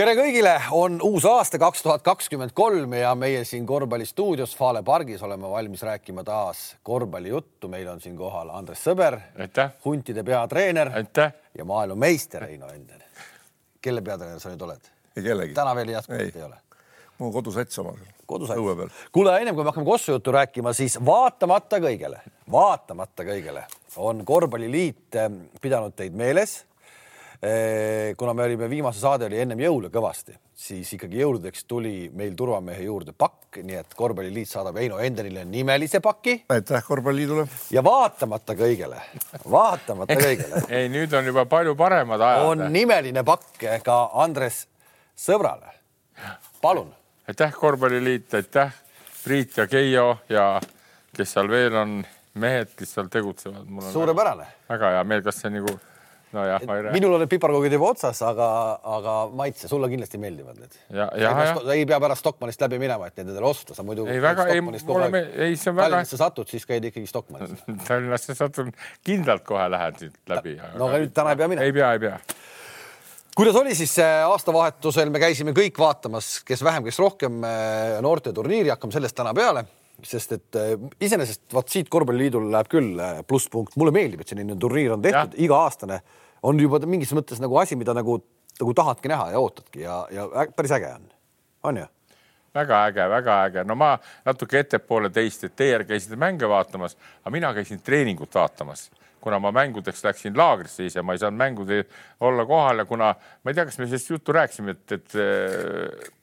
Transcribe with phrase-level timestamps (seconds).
[0.00, 5.20] tere kõigile, on uus aasta kaks tuhat kakskümmend kolm ja meie siin korvpallistuudios Fale pargis
[5.26, 7.68] oleme valmis rääkima taas korvpallijuttu.
[7.68, 9.18] meil on siin kohal Andres Sõber,
[9.84, 11.34] huntide peatreener Aitäh.
[11.58, 13.02] ja maailmameister Heino Ender.
[13.82, 14.88] kelle peatreener sa nüüd oled?
[15.16, 15.54] ei kellegi.
[15.54, 16.56] täna veel jätkuvalt ei, ei ole?
[17.18, 18.00] mul kodusats omal.
[18.30, 18.96] õue peal.
[19.12, 25.20] kuule, ennem kui me hakkame Kossu juttu rääkima, siis vaatamata kõigele, vaatamata kõigele on Korvpalliliit
[25.20, 25.30] eh,
[25.60, 26.62] pidanud teid meeles
[28.16, 32.84] kuna me olime, viimase saade oli ennem jõule kõvasti, siis ikkagi jõuludeks tuli meil turvamehe
[32.84, 36.42] juurde pakk, nii et korvpalliliit saadab Heino Enderile nimelise paki.
[36.52, 37.46] aitäh Korvpalliliidule.
[37.72, 39.00] ja vaatamata kõigele,
[39.50, 42.44] vaatamata kõigele ei, nüüd on juba palju paremad ajad.
[42.44, 44.66] on nimeline pakk ka Andres
[45.16, 45.72] sõbrale.
[46.60, 46.92] palun.
[47.28, 48.76] aitäh Korvpalliliit, aitäh
[49.24, 50.60] Priit ja Keijo ja
[51.16, 52.02] kes seal veel on,
[52.34, 53.64] mehed, kes seal tegutsevad.
[53.92, 54.46] suurepärane.
[54.68, 55.80] väga hea meel, kas see nagu
[56.32, 56.94] nojah, ma ei räägi.
[56.98, 58.48] minul on need piparkoogid juba otsas, aga,
[58.96, 60.76] aga maitse, sulle kindlasti meeldivad need.
[60.88, 61.54] ja, ja, ja.
[61.74, 64.06] ei pea pärast Stockmannist läbi minema, et neid endale osta, sa muidu.
[64.10, 65.88] ei väga, ei, mulle me, ei, see on väga.
[65.88, 68.70] Tallinnasse satud, siis käid ikkagi Stockmannis Tallinnasse satun,
[69.06, 70.54] kindlalt kohe lähen siit läbi.
[70.76, 71.66] no aga nüüd täna ei pea minema.
[71.66, 72.20] ei pea, ei pea
[73.40, 77.38] kuidas oli siis aastavahetusel, me käisime kõik vaatamas, kes vähem, kes rohkem
[78.04, 79.64] noorteturniiri, hakkame sellest täna peale
[80.08, 84.56] sest et äh, iseenesest vaat siit korvpalliliidul läheb küll äh, plusspunkt, mulle meeldib, et selline
[84.60, 85.38] turniir on tehtud.
[85.40, 86.00] Iga-aastane,
[86.46, 88.20] on juba mingis mõttes nagu asi, mida nagu,
[88.60, 91.08] nagu tahadki näha ja ootadki ja, ja päris äge on,
[91.70, 91.88] on ju?
[92.54, 93.92] väga äge, väga äge, no ma
[94.26, 98.88] natuke ettepoole teist, et teie käisite mänge vaatamas, aga mina käisin treeningut vaatamas.
[99.20, 101.82] Kuna ma mängudeks läksin laagrisse ise, ma ei saanud mängudel
[102.24, 105.16] olla kohal ja kuna ma ei tea, kas me sellest juttu rääkisime, et, et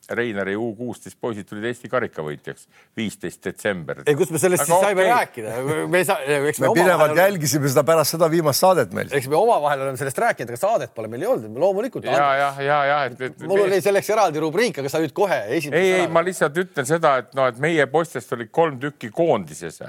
[0.09, 4.03] Reinari U kuusteist poisid tulid Eesti karikavõitjaks, viisteist detsember.
[4.05, 5.13] ei, kus me sellest Aga siis saime okay.
[5.13, 5.55] rääkida,
[5.91, 7.21] me ei saa, eks me, me pidevalt oleme...
[7.21, 9.11] jälgisime seda pärast seda viimast saadet meil.
[9.11, 12.07] eks me omavahel oleme sellest rääkinud, aga saadet pole meil ei olnud, loomulikult.
[12.07, 13.45] ja, ja, ja, ja et, et.
[13.49, 15.83] mul oli selleks eraldi rubriik, aga sa nüüd kohe esimese.
[15.83, 19.83] ei, ei, ma lihtsalt ütlen seda, et noh, et meie poistest oli kolm tükki koondises.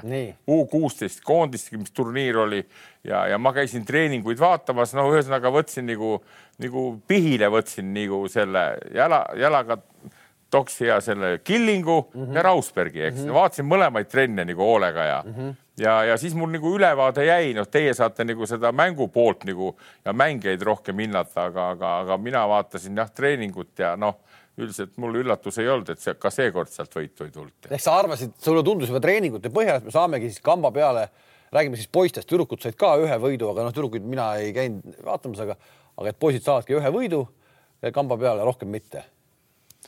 [0.49, 2.63] U kuusteist koondist, mis turniir oli
[3.03, 6.17] ja, ja ma käisin treeninguid vaatamas, no ühesõnaga võtsin nagu,
[6.61, 8.65] nagu pihile võtsin nagu selle
[8.95, 9.79] jala, jalaga
[10.49, 12.35] Toksi ja selle Killingu mm -hmm.
[12.35, 13.33] ja Rausbergi, eks mm -hmm.
[13.33, 15.55] vaatasin mõlemaid trenne nagu hoolega ja mm, -hmm.
[15.77, 19.75] ja, ja siis mul nagu ülevaade jäi, noh, teie saate nagu seda mängu poolt nagu
[20.05, 24.15] ja mängijaid rohkem hinnata, aga, aga, aga mina vaatasin jah treeningut ja noh,
[24.57, 27.69] üldiselt mul üllatus ei olnud, et see ka seekord sealt võitu ei tulnud.
[27.69, 31.09] ehk sa arvasid, sulle tundus juba treeningute põhjal, et me saamegi siis kamba peale,
[31.51, 35.39] räägime siis poistest, tüdrukud said ka ühe võidu, aga noh, tüdrukuid mina ei käinud vaatamas,
[35.45, 35.55] aga,
[35.97, 37.27] aga et poisid saavadki ühe võidu
[37.93, 39.05] kamba peale, rohkem mitte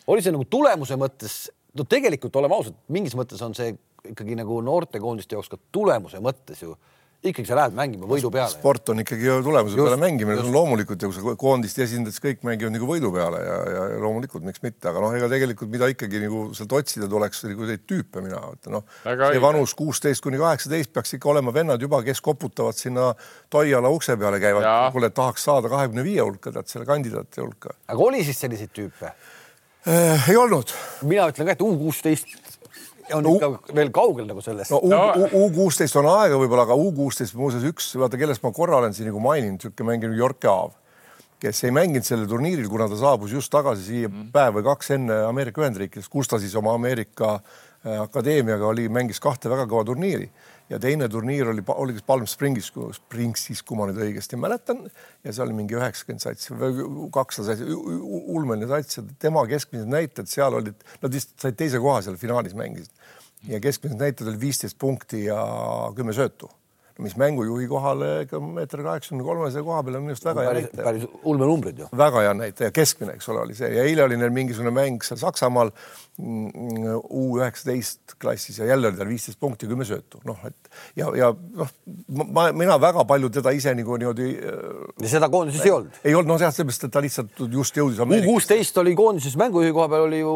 [0.07, 1.41] oli see nagu tulemuse mõttes,
[1.77, 3.73] no tegelikult oleme ausad, mingis mõttes on see
[4.11, 6.75] ikkagi nagu noortekoondiste jaoks ka tulemuse mõttes ju
[7.21, 8.49] ikkagi sa lähed mängima võidu peale.
[8.49, 12.17] sport on ikkagi ju tulemuse just, peale mängimine, see on loomulikult ju, kui koondist esindades
[12.23, 15.69] kõik mängivad nagu võidu peale ja, ja, ja loomulikult miks mitte, aga noh, ega tegelikult
[15.69, 20.25] mida ikkagi nagu sealt otsida tuleks nagu neid tüüpe mina mõtlen, noh, see vanus kuusteist
[20.25, 23.11] kuni kaheksateist peaks ikka olema vennad juba, kes koputavad sinna
[23.53, 24.65] Toiala ukse peale, käivad,
[24.95, 27.77] kuule, tahaks saada kahekümne viie hulka, tead selle kandidaatide hulka.
[27.85, 29.13] aga oli siis selliseid tüüpe?
[29.87, 30.29] Äh,?
[30.29, 30.73] ei olnud.
[31.07, 32.35] mina ütlen ka, et U kuusteist
[33.13, 35.09] on no, ikka veel kaugel nagu sellest no,.
[35.37, 38.95] U kuusteist on aega võib-olla, aga U kuusteist muuseas üks, vaata, kellest ma korra olen
[38.95, 40.77] siin nagu maininud, niisugune mäng nagu York Aav,
[41.41, 44.29] kes ei mänginud sellel turniiril, kuna ta saabus just tagasi siia mm.
[44.35, 49.21] päev või kaks enne Ameerika Ühendriikides, kus ta siis oma Ameerika äh, akadeemiaga oli, mängis
[49.23, 50.29] kahte väga kõva turniiri
[50.71, 55.33] ja teine turniir oli, oli kas Palm Springis, Springsis, kui ma nüüd õigesti mäletan ja
[55.33, 60.57] see oli mingi üheksakümmend satsi või kakssada satsi, ulmeline sats ja tema keskmised näitajad seal
[60.61, 62.93] olid, nad vist said teise koha seal finaalis mängisid.
[63.49, 65.41] Ja keskmised näitajad olid viisteist punkti ja
[65.97, 66.49] kümme söötu
[67.01, 70.85] mis mängujuhi kohale ikka meeter kaheksakümne kolmesaja koha peal on minu arust väga hea näitaja.
[70.85, 71.89] päris ulmenumbrid ju.
[71.97, 75.19] väga hea näitaja, keskmine, eks ole, oli see ja eile oli neil mingisugune mäng seal
[75.21, 75.73] Saksamaal
[76.21, 80.67] U üheksateist klassis ja jälle oli tal viisteist punkti, kümme söötu, noh, et
[80.99, 81.69] ja, ja noh,
[82.35, 84.27] ma, mina väga palju teda ise nagu niimoodi.
[85.01, 86.01] ja seda koondises ei olnud?
[86.03, 88.03] ei olnud, noh, jah, sellepärast, et ta lihtsalt just jõudis.
[88.03, 90.33] U kuusteist oli koondises mängujuhi koha peal oli ju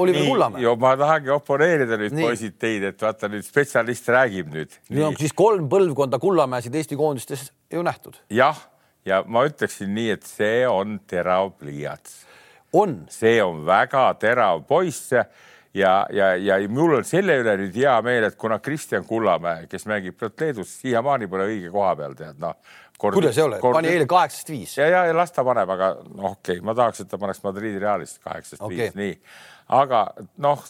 [0.00, 0.64] Oliver Kullamäe.
[0.64, 4.80] jo ma tahangi oponeerida nüüd poisid teid, et vaata nüüd spetsialist räägib nüüd.
[4.96, 8.16] on siis kolm põlvkonda Kullamäesid Eesti koondistes ju nähtud.
[8.32, 8.56] jah,
[9.04, 12.24] ja ma ütleksin nii, et see on terav pliiats
[12.72, 17.94] on, see on väga terav poiss ja, ja, ja mul on selle üle nüüd hea
[18.04, 22.56] meel, et kuna Kristjan Kullamäe, kes mängib Leedus, siiamaani pole õige koha peal, tead noh.
[22.98, 24.76] kuidas ei ole, pani eile kaheksast viis.
[24.78, 27.42] ja, ja, ja las ta paneb, aga noh, okei okay,, ma tahaks, et ta paneks
[27.44, 28.76] Madridi Realist kaheksast okay.
[28.76, 29.14] viis, nii
[29.68, 30.02] aga
[30.40, 30.62] noh,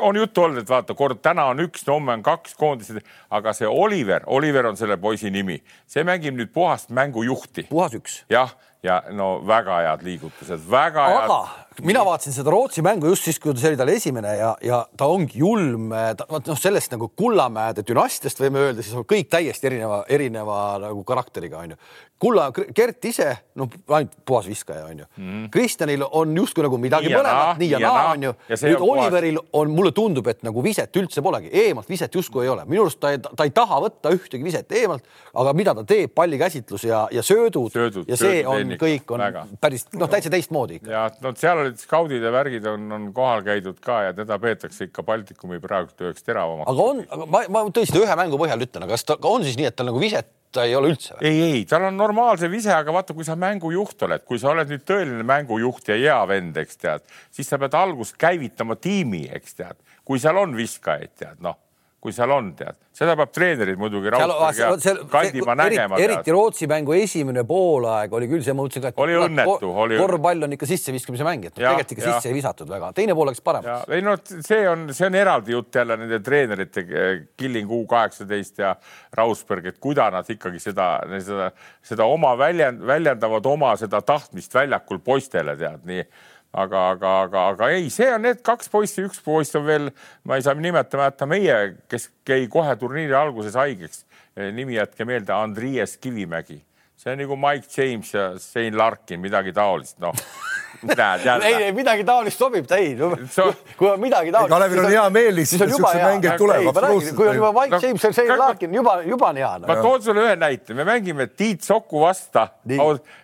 [0.00, 2.98] on juttu olnud, et vaata, kord täna on üks, homme on kaks koondised,
[3.30, 7.68] aga see Oliver, Oliver on selle poisi nimi, see mängib nüüd puhast mängujuhti.
[7.70, 8.22] puhas üks.
[8.30, 13.24] jah, ja no väga head liigutused, väga aga head mina vaatasin seda Rootsi mängu just
[13.24, 15.90] siis, kui see oli tal esimene ja, ja ta ongi julm,
[16.30, 21.04] vot noh, sellest nagu Kullamäede dünastiast võime öelda, siis on kõik täiesti erineva, erineva nagu
[21.06, 21.78] karakteriga onju.
[22.20, 25.46] Kulla, Gert ise, noh, ainult puhas viskaja onju mm..
[25.54, 28.34] Kristjanil on justkui nagu midagi mõlemat, nii ja naa onju.
[28.50, 29.54] nüüd Oliveril puhas...
[29.62, 33.00] on, mulle tundub, et nagu viset üldse polegi, eemalt viset justkui ei ole, minu arust
[33.00, 35.06] ta ei, ta ei taha võtta ühtegi viset eemalt,
[35.40, 39.24] aga mida ta teeb, pallikäsitlus ja, ja söödud, söödud ja see söödud on, kõik on
[39.24, 39.44] väga.
[39.60, 40.90] päris noh, täitsa teistmoodi ikka.
[40.92, 44.90] ja no seal olid skaudid ja värgid on, on kohal käidud ka ja teda peetakse
[44.90, 46.70] ikka Baltikumi praegu üheks teravamaks.
[46.70, 49.70] aga on, ma, ma tõesti ühe mängu põhjal ütlen, aga kas ta on siis nii,
[49.70, 52.92] et tal nagu viset ta ei ole üldse ei, ei, tal on normaalse vise, aga
[52.94, 56.80] vaata, kui sa mängujuht oled, kui sa oled nüüd tõeline mängujuht ja hea vend, eks
[56.80, 61.58] tead, siis sa pead algust käivitama tiimi, eks tead, kui seal on viskajaid, tead noh
[62.00, 65.98] kui seal on, tead, seda peab treenerid muidugi Kandimaa nägema.
[66.00, 69.98] eriti Rootsi mängu esimene poolaeg oli küll see, ma mõtlesin ka, et oli õnnetu, oli
[70.00, 73.28] korvpall on ikka sisseviskamise mäng, et no, tegelikult ikka sisse ei visatud väga, teine pool
[73.28, 73.84] läks paremaks.
[73.92, 76.86] ei no see on, see on eraldi jutt jälle nende treenerite
[77.36, 78.72] Killing U kaheksateist ja
[79.20, 81.52] Rausberg, et kuidas nad ikkagi seda, seda,
[81.84, 86.04] seda oma väljend, väljendavad oma seda tahtmist väljakul poistele tead nii
[86.52, 89.90] aga, aga, aga, aga ei, see on need kaks poissi, üks poiss on veel,
[90.26, 91.58] ma ei saa nimetama jätta meie,
[91.90, 94.04] kes jäi kohe turniiri alguses haigeks.
[94.54, 96.62] nimi jätke meelde, Andriies Kivimägi.
[96.96, 100.14] see on nagu Mike James ja Shane Larkin, midagi taolist, noh.
[101.44, 103.46] ei, ei midagi taolist sobib ta ei no, so,.
[103.76, 104.52] kui on midagi taolist.
[104.54, 106.70] Kalevil on hea meel lihtsalt, et siukseid mängijaid tuleb.
[107.16, 109.70] kui on juba Mike no, James ja Shane Larkin juba, juba on hea no..
[109.70, 112.48] ma toon sulle ühe näite, me mängime Tiit Soku vasta,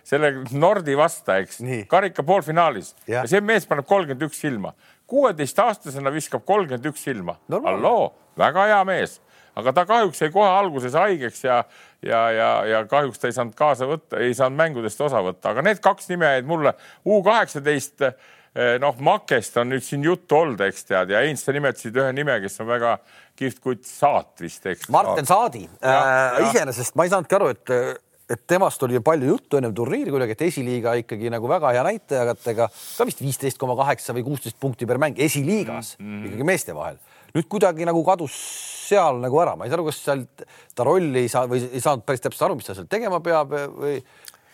[0.07, 3.21] selle Nordi vasta, eks, karika poolfinaalis ja.
[3.21, 4.73] ja see mees paneb kolmkümmend üks silma,
[5.09, 7.39] kuueteistaastasena viskab kolmkümmend üks silma.
[7.51, 9.21] halloo, väga hea mees
[9.57, 11.61] aga ta kahjuks jäi kohe alguses haigeks ja,
[12.05, 15.63] ja, ja, ja kahjuks ta ei saanud kaasa võtta, ei saanud mängudest osa võtta, aga
[15.65, 16.73] need kaks nime jäid mulle
[17.07, 18.15] U kaheksateist eh,
[18.81, 22.37] noh, Makest on nüüd siin juttu olnud, eks tead, ja Heinz, sa nimetasid ühe nime,
[22.43, 22.97] kes on väga
[23.37, 24.89] kihvt kutt, Saat vist, eks.
[24.93, 26.43] Martin Saadi äh,.
[26.49, 27.73] iseenesest ma ei saanudki aru, et,
[28.29, 32.69] et temast oli palju juttu ennem turniiri kuidagi, et esiliiga ikkagi nagu väga hea näitajatega,
[32.69, 36.25] ka vist viisteist koma kaheksa või kuusteist punkti per mäng esiliigas mm -hmm.
[36.29, 37.01] ikkagi meeste vahel.
[37.37, 38.35] Nüüd kuidagi nagu kadus
[38.87, 40.45] seal nagu ära, ma ei saa aru, kas sealt
[40.75, 43.53] ta rolli ei saa või ei saanud päris täpselt aru, mis ta seal tegema peab
[43.53, 43.99] või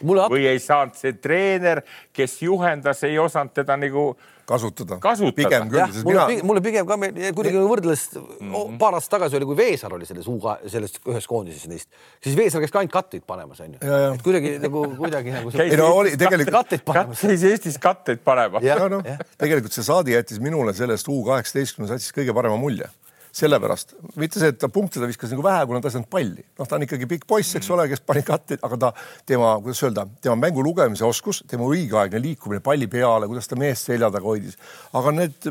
[0.03, 1.83] mulle või ei saanud see treener,
[2.15, 4.11] kes juhendas, ei osanud teda nagu
[4.49, 5.35] kasutada, kasutada..
[5.37, 5.99] pigem küll.
[6.03, 6.45] Mulle, mina...
[6.47, 6.97] mulle pigem ka
[7.37, 8.77] kuidagi võrdles mm -hmm.
[8.81, 11.89] paar aastat tagasi oli, kui Veesaar oli selles U-ga, selles ühes koondises neist,
[12.23, 13.79] siis Veesaar käis ka ainult katteid panemas, onju.
[13.83, 15.53] et kuidagi nagu, kuidagi nagu.
[15.59, 16.57] ei no oli tegelikult.
[16.57, 17.21] katteid panemas.
[17.21, 18.59] käis Eestis katteid panema.
[18.61, 19.03] ja noh,
[19.37, 22.89] tegelikult see Saadi jättis minule sellest U kaheksateistkümnes jättis kõige parema mulje
[23.33, 26.43] sellepärast, mitte see, et ta punkte ta viskas nagu vähe, kuna ta ei saanud palli.
[26.59, 28.91] noh, ta on ikkagi pikk poiss, eks ole, kes pani katteid, aga ta,
[29.25, 33.89] tema, kuidas öelda, tema mängu lugemise oskus, tema õigeaegne liikumine palli peale, kuidas ta meest
[33.89, 34.57] selja taga hoidis.
[34.99, 35.49] aga need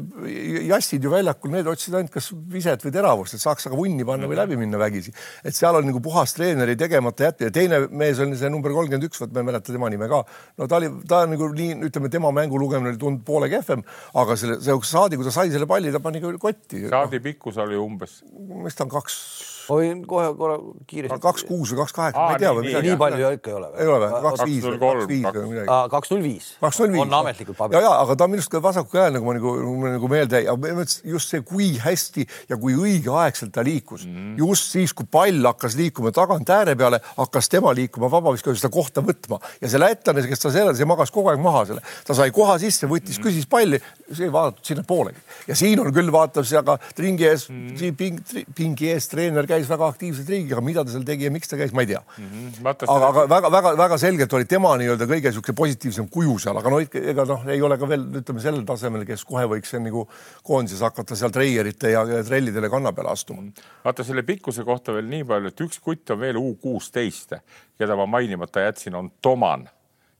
[0.68, 4.30] jassid ju väljakul, need otsisid ainult kas viset või teravust, et saaks aga vunni panna
[4.30, 5.12] või läbi minna vägisi.
[5.42, 7.50] et seal on nagu puhas treeneri tegemata jätmine.
[7.50, 10.22] teine mees oli see number kolmkümmend üks, vot ma ei mäleta tema nime ka.
[10.58, 13.82] no ta oli, ta nagu nii, ütleme, tema mängu lugemine oli tund poole kehvem,
[14.14, 16.82] aga selle, see Saadi, kui ta sai selle palli, ta pani kotti.
[16.90, 18.20] Saadi pikkus oli oli umbes?
[18.64, 19.16] mis ta on, kaks?
[19.78, 20.58] Võin kohe korra
[20.90, 21.18] kiiresti.
[21.22, 22.88] kaks kuus või kaks kaheksa, ma ei tea midagi.
[22.88, 23.70] nii palju ikka ei ole.
[23.76, 24.22] ei ole või?
[24.26, 25.78] kaks viis või kaks viis või midagi.
[25.96, 26.48] kaks null viis.
[26.60, 27.04] kaks null viis.
[27.04, 27.78] on ametlikult paberil.
[27.78, 29.54] ja, ja aga ta on minu arust ka vasaku käel nagu ma nagu,
[29.86, 34.34] nagu meelde jäi, aga just see, kui hästi ja kui õigeaegselt ta liikus mm.
[34.40, 39.04] just siis, kui pall hakkas liikuma tagant ääre peale, hakkas tema liikuma vabaviskaja seda kohta
[39.04, 42.30] võtma ja see lätlane, kes ta seal, see magas kogu aeg maha selle, ta sai
[42.34, 43.28] koha sisse, võttis mm, -hmm.
[43.28, 43.80] küsis palli,
[44.10, 48.20] see ei vaadatud sinnapoolegi ja siin on küll vaatav see, aga ringi ees mm, ping,
[48.56, 51.72] pingi ees treener käis väga aktiivselt aga mida ta seal tegi ja miks ta käis,
[51.72, 52.28] ma ei tea mm.
[52.28, 52.70] -hmm.
[52.70, 57.26] aga, aga väga-väga-väga selgelt oli tema nii-öelda kõige niisugune positiivsem kuju seal, aga no ega
[57.28, 60.06] noh, ei ole ka veel ütleme sellel tasemel, kes kohe võiks nagu
[60.42, 63.42] koondises hakata seal treierite ja trellidele kanna peale astuma.
[63.42, 63.68] -hmm.
[63.84, 67.32] vaata selle pikkuse kohta veel nii palju, et üks kutt on veel U kuusteist,
[67.78, 69.68] keda ma mainimata jätsin, on Toman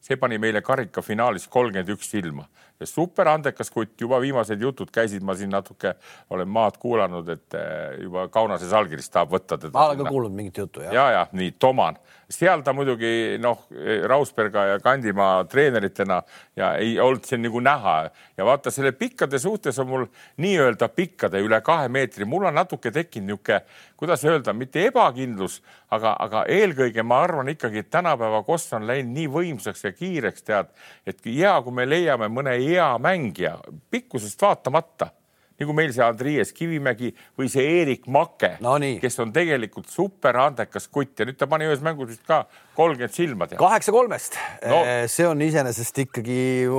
[0.03, 2.49] see pani meile karikafinaalis kolmkümmend üks silma
[2.83, 5.95] ja super andekas kutt, juba viimased jutud käisid, ma siin natuke
[6.31, 9.75] olen maad kuulanud, et eh, juba Kaunases allkirjas tahab võtta teda.
[9.77, 10.95] ma olen ka kuulnud mingit juttu jah.
[10.95, 11.99] ja, ja nii Toman,
[12.33, 13.67] seal ta muidugi noh,
[14.09, 16.23] Rausberga ja Kandimaa treeneritena
[16.57, 17.97] ja ei olnud siin nagu näha.
[18.37, 20.07] Ja vaata selle pikkade suhtes on mul
[20.43, 23.61] nii-öelda pikkade üle kahe meetri, mul on natuke tekkinud niisugune,
[23.97, 25.61] kuidas öelda, mitte ebakindlus,
[25.95, 30.47] aga, aga eelkõige ma arvan ikkagi, et tänapäeva koss on läinud nii võimsaks ja kiireks,
[30.49, 30.73] tead,
[31.07, 33.59] et hea, kui me leiame mõne hea mängija
[33.91, 35.12] pikkusest vaatamata
[35.62, 40.88] nagu meil see Andriies Kivimägi või see Eerik Make no, kes on tegelikult super andekas
[40.92, 42.42] kutt ja nüüd ta pani ühes mängus vist ka
[42.76, 43.49] kolmkümmend silma.
[43.50, 46.38] kaheksa kolmest no., eh, see on iseenesest ikkagi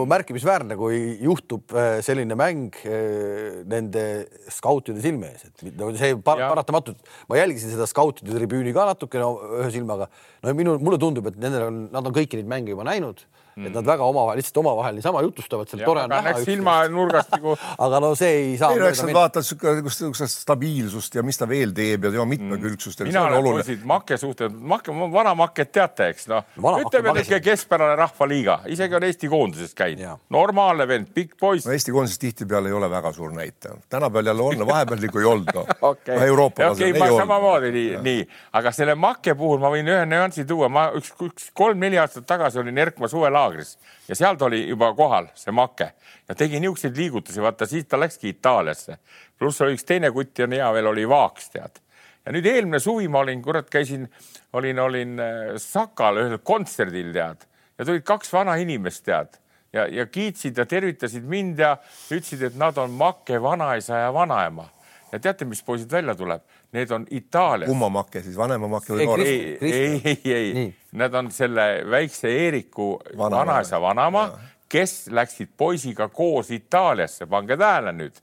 [0.09, 4.05] märkimisväärne, kui juhtub eh, selline mäng eh, nende
[4.53, 6.49] skautide silme ees, et see par ja.
[6.53, 6.99] paratamatult,
[7.29, 9.29] ma jälgisin seda skautide tribüüni ka natukene
[9.61, 10.09] ühe silmaga.
[10.43, 13.25] no minu, mulle tundub, et nendel on, nad on kõiki neid mänge juba näinud
[13.55, 16.33] mm., et nad väga omavahel, lihtsalt omavahel niisama jutustavad, seal tore on näha.
[16.43, 17.55] silmanurgast nagu.
[17.85, 18.71] aga no see ei saa.
[18.73, 23.03] ei no eks nad vaatavad niisugust stabiilsust ja mis ta veel teeb ja tema mitmekülgsust
[23.03, 23.11] mm..
[23.11, 28.59] mina olen poisid Make suhtes, Make, vana Maket teate, eks noh, ütleme niisugune keskpärane rahvaliiga,
[28.73, 31.75] isegi on Eesti koondises käinud, normaalne vend, pikk poiss no,.
[31.75, 35.53] Eesti koondises tihtipeale ei ole väga suur näitaja, tänapäeval jälle on, vahepeal nagu ei olnud
[35.55, 35.65] no.
[35.91, 36.27] okay.
[36.27, 37.21] Euroopa tasemel okay, ei olnud.
[37.21, 38.27] samamoodi nii, nii,
[38.59, 42.61] aga selle Make puhul ma võin ühe nüansi tuua, ma üks, üks kolm-neli aastat tagasi
[42.61, 45.91] olin Erkma suvel laagris ja seal ta oli juba kohal, see Make
[46.29, 48.97] ja tegi niisuguseid liigutusi, vaata siis ta läkski Itaaliasse.
[49.37, 51.79] pluss oli üks teine kutt ja hea veel oli Vaaks, tead.
[52.25, 54.07] ja nüüd eelmine suvi ma olin, kurat, käisin,
[54.53, 57.47] olin, olin äh, Sakal ühel kontserdil, tead,
[57.77, 59.39] ja tulid kaks vana inimest, tead
[59.73, 61.75] ja, ja kiitsid ja tervitasid mind ja
[62.11, 64.69] ütlesid, et nad on Make vanaisa ja vanaema.
[65.11, 66.41] ja teate, mis poisid välja tuleb?
[66.73, 67.69] Need on Itaalias.
[67.69, 69.27] kumma make siis, vanema make või noorem?
[69.27, 74.27] ei, ei, ei, ei, nad on selle väikse Eeriku vanaisa, vanaema,
[74.69, 78.17] kes läksid poisiga koos Itaaliasse, pange tähele nüüd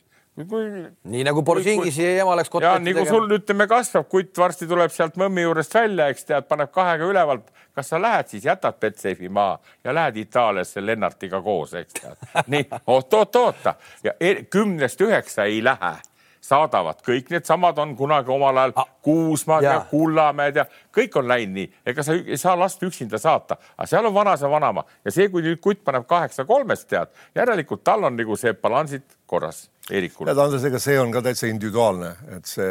[0.49, 0.66] kui,
[1.11, 3.04] nii nagu Borisingisi ema läks kotletti tegema.
[3.04, 7.09] nagu sul ütleme, kasvab kutt, varsti tuleb sealt mõmmi juurest välja, eks tead, paneb kahega
[7.09, 7.50] ülevalt.
[7.75, 12.25] kas sa lähed siis, jätad Betsafe'i maha ja lähed Itaaliasse Lennartiga koos, eks tead.
[12.47, 15.95] nii oot-oot-oota ja e-, kümnest üheksa ei lähe
[16.40, 20.64] saadavad, kõik needsamad on kunagi omal ajal ah, Kuusmaad ja, ja Kullamäed ja
[20.97, 24.50] kõik on läinud nii, ega sa ei saa last üksinda saata, aga seal on vanasa
[24.50, 24.85] vanaema.
[25.04, 29.06] Ja see, kui nüüd kutt paneb kaheksa kolmest tead, järelikult tal on nagu see balansid
[29.30, 30.28] korras Eerikul.
[30.28, 32.68] tead, Andres, ega see on ka täitsa individuaalne, et see.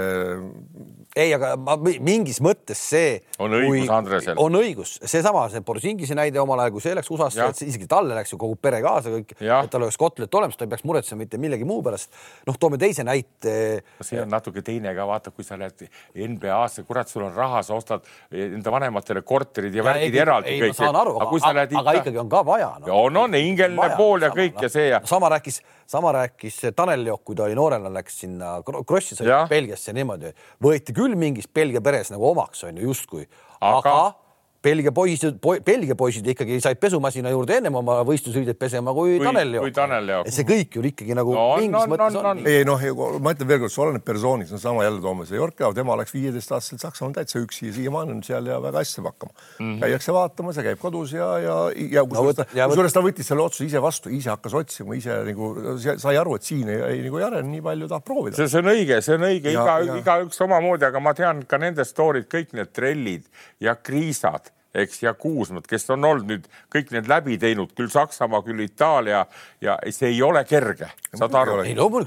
[1.20, 3.18] ei, aga ma mingis mõttes see.
[3.44, 4.40] on õigus Andresel.
[4.40, 8.16] on õigus, seesama, see Borisingise näide omal ajal, kui see läks USA-sse, et isegi talle
[8.18, 11.24] läks ju kogu pere kaasa kõik, et tal oleks kotlet olemas, ta ei peaks muretsema
[11.24, 12.14] mitte millegi muu pärast.
[12.48, 13.56] noh, toome teise näite.
[14.02, 17.76] see on natuke teine ka, vaata, kui sa lähed NBA-sse, kurat, sul on raha, sa
[17.76, 20.76] ostad enda vanematele korterid ja, ja värgid eraldi kõik.
[20.76, 22.94] ma saan aru, aga, aga, aga, aga ikkagi on ka vaja no..
[23.06, 25.02] on, on hingeline pool ja kõik ja see ja.
[25.10, 29.94] sama rääkis, sama rääkis Tanel Jokk, kui ta oli noorena, läks sinna Krossi sõitis Belgiasse
[29.98, 33.28] niimoodi, võeti küll mingis Belgia peres nagu omaks on ju justkui,
[33.60, 34.29] aga, aga
[34.63, 39.28] Belgia poisid po,, Belgia poisid ikkagi said pesumasina juurde ennem oma võistlusriideid pesema kui, kui
[39.30, 39.63] Tanel Jook.
[39.63, 40.32] kui Tanel Jook.
[40.36, 42.42] see kõik ju ikkagi nagu no, mingis no, mõttes no, on.
[42.44, 42.84] ei noh,
[43.24, 46.84] ma ütlen veelkord, see oleneb persoonist, no sama jälle toome see Jorka, tema läks viieteistaastaselt
[46.84, 49.63] Saksamaal täitsa üksi ja siiamaani on seal ja väga hästi saab hakkama mm.
[49.63, 49.80] -hmm.
[49.86, 51.58] käiakse vaatamas ja käib kodus ja, ja,
[51.96, 55.22] ja kusjuures no, ta, kusjuures ta võttis selle otsuse ise vastu, ise hakkas otsima, ise
[55.30, 58.36] nagu sai aru, et siin ei, ei nagu ei arene nii palju, tahab proovida.
[58.36, 61.88] see, see on õige, see on õige, iga, igaüks omamoodi, aga ma tean ka nende
[61.88, 63.28] story'd, kõik need trellid
[63.63, 68.42] ja kriisad eks, ja Kuusmad, kes on olnud nüüd kõik need läbi teinud, küll Saksamaa,
[68.46, 69.24] küll Itaalia
[69.64, 71.60] ja see ei ole kerge, saad aru?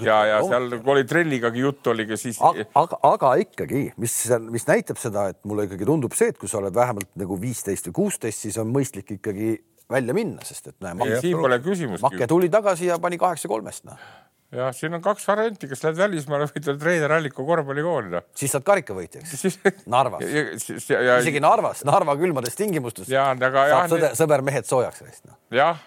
[0.07, 2.39] ja, ja seal oli trelligagi juttu oli ka siis.
[2.43, 4.17] aga, aga ikkagi, mis,
[4.53, 7.91] mis näitab seda, et mulle ikkagi tundub see, et kui sa oled vähemalt nagu viisteist
[7.91, 9.57] või kuusteist, siis on mõistlik ikkagi
[9.93, 10.95] välja minna, sest et näe.
[11.21, 12.05] siin pole küsimust.
[12.05, 13.99] Makke tuli tagasi ja pani kaheksa kolmest, noh
[14.57, 18.67] jah, siin on kaks varianti, kas lähed välismaale või tuled Reiner Alliku korvpallikooli, siis saad
[18.67, 19.47] karikavõitjaks
[19.93, 20.25] Narvas.
[20.27, 23.09] isegi Narvas, Narva külmades tingimustes.
[23.73, 25.39] saab sõder, sõber mehed soojaks reist, noh.
[25.55, 25.81] jah,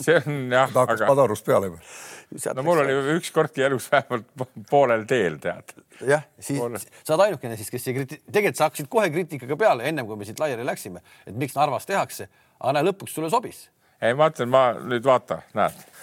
[0.00, 0.72] see on jah.
[0.72, 1.10] ta hakkas aga...
[1.12, 2.54] Padarust peale juba.
[2.58, 4.28] no mul oli ükskordki elus vähemalt
[4.70, 5.76] poolel teel, tead.
[6.04, 6.82] jah, siis Poole.
[7.00, 10.20] sa oled ainukene siis, kes ei kriti-, tegelikult sa hakkasid kohe kriitikaga peale, ennem kui
[10.20, 12.28] me siit laiali läksime, et miks Narvas tehakse,
[12.60, 13.68] aga näe, lõpuks sulle sobis.
[14.00, 15.93] ei, ma ütlen, ma nüüd vaata, näed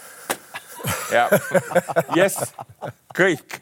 [1.12, 1.28] ja
[2.16, 2.54] jess,
[3.16, 3.60] kõik.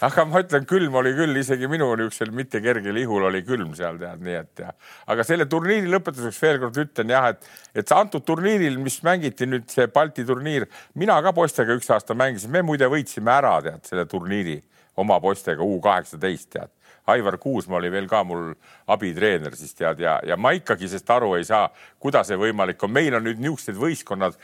[0.00, 3.98] Aga ma ütlen, külm oli küll, isegi minu niisugusel mitte kergel ihul oli külm seal
[4.00, 4.72] tead, nii et ja.
[5.12, 7.50] aga selle turniiri lõpetuseks veel kord ütlen jah, et,
[7.82, 10.64] et antud turniiril, mis mängiti nüüd see Balti turniir,
[10.98, 14.56] mina ka poistega üks aasta mängisin, me muide võitsime ära tead selle turniiri
[15.00, 16.72] oma poistega U kaheksateist tead
[17.10, 18.50] Aivar Kuusma oli veel ka mul
[18.90, 21.68] abitreener siis tead ja, ja ma ikkagi sellest aru ei saa,
[22.00, 22.92] kuidas see võimalik on.
[22.94, 24.38] meil on nüüd niisugused võistkonnad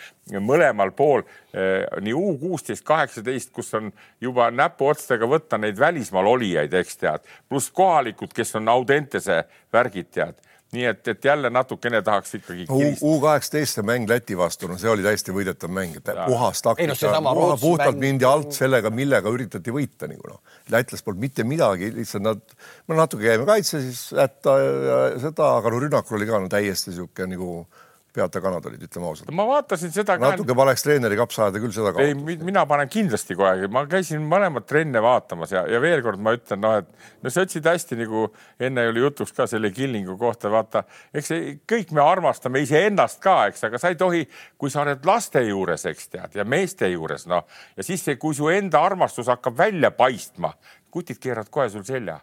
[0.45, 6.75] mõlemal pool eh, nii U kuusteist, kaheksateist, kus on juba näpuotstega võtta neid välismaal olijaid,
[6.75, 12.35] eks tead, pluss kohalikud, kes on Audentese värgid tead nii et, et jälle natukene tahaks
[12.41, 12.67] ikkagi
[13.07, 18.01] U kaheksateist mäng Läti vastu, no see oli täiesti võidetav mäng, puhas taktika, no, puhtalt
[18.03, 20.43] mindi alt sellega, millega üritati võita nagu noh.
[20.75, 22.43] lätlased polnud mitte midagi, lihtsalt nad,
[22.89, 26.91] no natuke käime kaitse siis hätta ja seda, aga no rünnakul oli ka no täiesti
[26.93, 27.86] niisugune nagu peata
[28.17, 29.31] kanad olid, ütleme ausalt.
[29.35, 30.33] ma vaatasin seda ka.
[30.33, 32.09] natuke paneks treeneri kapsaaeda küll seda kaotada.
[32.09, 36.35] ei, mina panen kindlasti kohe, ma käisin mõlemat trenne vaatamas ja, ja veel kord ma
[36.37, 36.89] ütlen, noh, et
[37.23, 38.27] no sa ütlesid hästi nagu
[38.69, 41.33] enne oli jutuks ka selle Killingu kohta, vaata, eks
[41.69, 44.23] kõik me armastame iseennast ka, eks, aga sa ei tohi,
[44.59, 47.45] kui sa oled laste juures, eks tead, ja meeste juures, noh,
[47.77, 50.55] ja siis see, kui su enda armastus hakkab välja paistma,
[50.91, 52.21] kutid keeravad kohe sul selja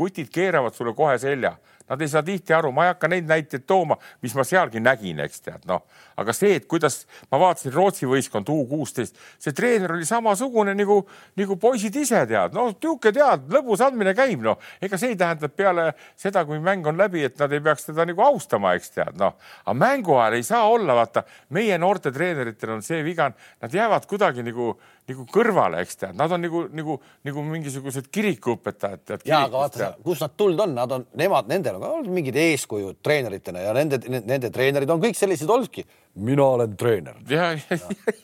[0.00, 1.54] kutid keeravad sulle kohe selja,
[1.90, 5.20] nad ei saa tihti aru, ma ei hakka neid näiteid tooma, mis ma sealgi nägin,
[5.24, 5.82] eks tead, noh,
[6.20, 11.00] aga see, et kuidas ma vaatasin Rootsi võistkond U kuusteist, see treener oli samasugune nagu,
[11.40, 15.50] nagu poisid ise tead, noh, niisugune tead, lõbus andmine käib, noh, ega see ei tähenda
[15.50, 19.18] peale seda, kui mäng on läbi, et nad ei peaks teda nagu austama, eks tead,
[19.20, 23.74] noh, aga mängu ajal ei saa olla, vaata, meie noorte treeneritel on see viga, nad
[23.74, 24.76] jäävad kuidagi nagu
[25.10, 29.24] nagu kõrvale, eks tead, nad on nagu, nagu, nagu mingisugused kirikuõpetajad.
[29.26, 32.36] ja, aga vaata, kus nad tulnud on, nad on, nemad, nendel on ka olnud mingid
[32.36, 35.86] eeskujud treeneritena ja nende, nende treenerid on kõik sellised olnudki.
[36.14, 37.16] mina olen treener.
[37.28, 38.18] ja, ja, ja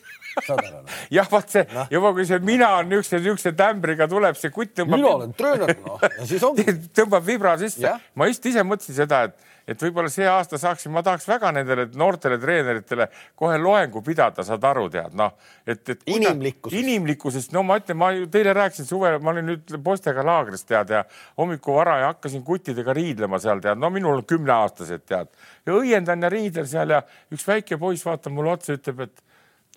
[1.11, 1.85] jah, vaat see no.
[1.91, 4.99] juba, kui see mina on niisuguse, niisuguse tämbriga tuleb see kutt tõmbab.
[4.99, 6.65] mina olen treener, noh, ja siis ongi.
[6.97, 7.97] tõmbab vibra sisse.
[8.15, 11.87] ma just ise mõtlesin seda, et et võib-olla see aasta saaksin, ma tahaks väga nendele
[11.99, 15.35] noortele treeneritele kohe loengu pidada, saad aru, tead noh,
[15.67, 19.77] et, et inimlikkusest, inimlikkusest, no ma ütlen, ma ju teile rääkisin suvel, ma olin nüüd
[19.83, 21.03] poistega laagris tead ja
[21.37, 25.31] hommikul vara ja hakkasin kuttidega riidlema seal tead, no minul on kümneaastased tead.
[25.67, 29.25] Ja õiendan ja riidlen seal ja üks väike poiss vaatab mulle otsa, ütleb, et,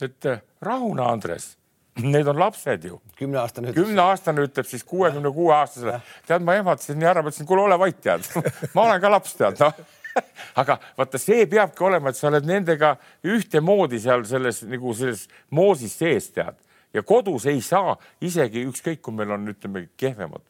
[0.07, 1.57] et rahune, Andres
[1.99, 3.01] Need on lapsed ju.
[3.19, 3.85] kümneaastane ütleb.
[3.85, 7.79] kümneaastane ütleb siis kuuekümne kuue aastasele, tead, ma ehmatasin nii ära, ma ütlesin, kuule, ole
[7.79, 8.27] vait, tead
[8.75, 9.75] ma olen ka laps, tead, noh
[10.61, 12.95] aga vaata, see peabki olema, et sa oled nendega
[13.27, 16.57] ühtemoodi seal selles nagu selles moosis sees, tead.
[16.95, 20.47] ja kodus ei saa isegi ükskõik, kui meil on, ütleme, kehvemad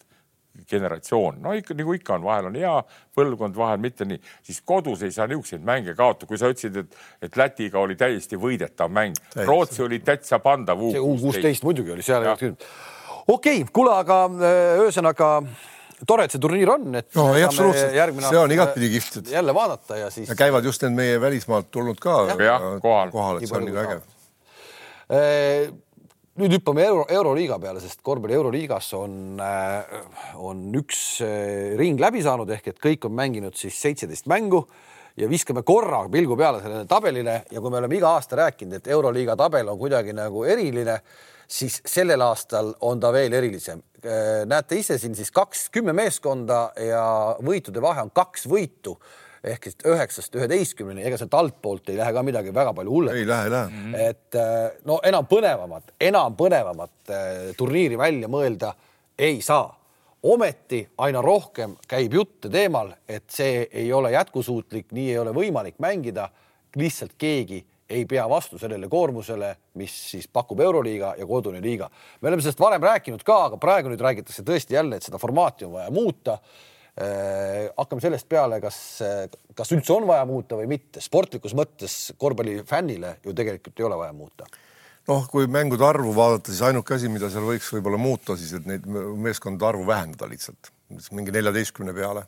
[0.70, 2.74] generatsioon, no ikka nagu ikka on, vahel on hea
[3.16, 7.00] põlvkond, vahel mitte nii, siis kodus ei saa niisuguseid mänge kaotada, kui sa ütlesid, et,
[7.26, 10.82] et Lätiga oli täiesti võidetav mäng, Rootsi oli täitsa pandav.
[11.00, 11.64] kuusteist.
[11.66, 12.26] Muidugi oli seal.
[12.34, 12.54] okei
[13.26, 15.32] okay,, kuule, aga äh, ühesõnaga
[16.06, 20.00] tore, et see turniir on, et no, järgmine see on igatpidi kihvt, et jälle vaadata
[20.00, 20.32] ja siis.
[20.38, 22.22] käivad just need meie välismaalt tulnud ka.
[22.32, 24.08] Ja, ja, kohal, kohal, et see on nii vägev
[26.40, 29.90] nüüd hüppame euro, euroliiga peale, sest korvpalli euroliigas on, äh,
[30.40, 34.62] on üks äh, ring läbi saanud ehk et kõik on mänginud siis seitseteist mängu
[35.20, 38.88] ja viskame korra pilgu peale sellele tabelile ja kui me oleme iga aasta rääkinud, et
[38.88, 41.00] euroliiga tabel on kuidagi nagu eriline,
[41.50, 43.82] siis sellel aastal on ta veel erilisem.
[44.00, 47.04] Äh, näete ise siin siis kaks, kümme meeskonda ja
[47.44, 48.96] võitude vahe on kaks võitu
[49.44, 53.20] ehk siis üheksast üheteistkümneni, ega sealt altpoolt ei lähe ka midagi väga palju hullemaks.
[53.20, 53.68] ei lähe, ei lähe.
[53.70, 53.94] Mhm.
[53.94, 58.74] et äh, no enam põnevamat, enam põnevamat äh, turniiri välja mõelda
[59.18, 59.76] ei saa.
[60.22, 65.78] ometi aina rohkem käib jutte teemal, et see ei ole jätkusuutlik, nii ei ole võimalik
[65.80, 66.28] mängida.
[66.76, 71.90] lihtsalt keegi ei pea vastu sellele koormusele, mis siis pakub Euroliiga ja kodune liiga.
[72.20, 75.64] me oleme sellest varem rääkinud ka, aga praegu nüüd räägitakse tõesti jälle, et seda formaati
[75.64, 76.38] on vaja muuta
[77.00, 78.78] hakkame sellest peale, kas,
[79.56, 81.00] kas üldse on vaja muuta või mitte.
[81.00, 84.48] sportlikus mõttes korvpallifännile ju tegelikult ei ole vaja muuta
[85.10, 88.68] noh, kui mängude arvu vaadata, siis ainuke asi, mida seal võiks võib-olla muuta, siis et
[88.68, 90.72] neid meeskondade arvu vähendada lihtsalt,
[91.16, 92.26] mingi neljateistkümne peale.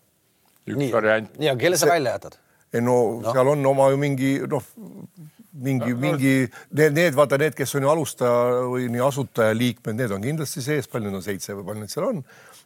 [0.68, 1.36] üks variant.
[1.38, 2.38] nii, aga kelle sa välja jätad?
[2.72, 4.64] ei no, no seal on oma ju mingi noh,
[5.52, 6.34] mingi no,, mingi
[6.70, 10.88] need, need vaata need, kes on ju alustaja või nii asutajaliikmed, need on kindlasti sees,
[10.88, 12.22] palju neid on seitse või palju neid seal on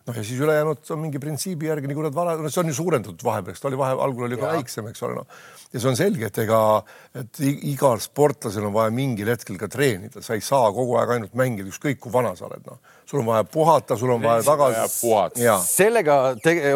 [0.07, 2.77] noh, ja siis ülejäänud on mingi printsiibi järgi, nagu nad vara, no see on ju
[2.79, 5.41] suurendatud vahepeal, eks ta oli vahe, algul oli ka väiksem, eks ole, noh.
[5.73, 6.61] ja see on selge, et ega,
[7.23, 7.41] et
[7.73, 11.69] igal sportlasel on vaja mingil hetkel ka treenida, sa ei saa kogu aeg ainult mängida,
[11.73, 12.79] ükskõik kui vana sa oled, noh.
[13.09, 15.13] sul on vaja puhata, sul on vaja tagasi.
[15.67, 16.21] sellega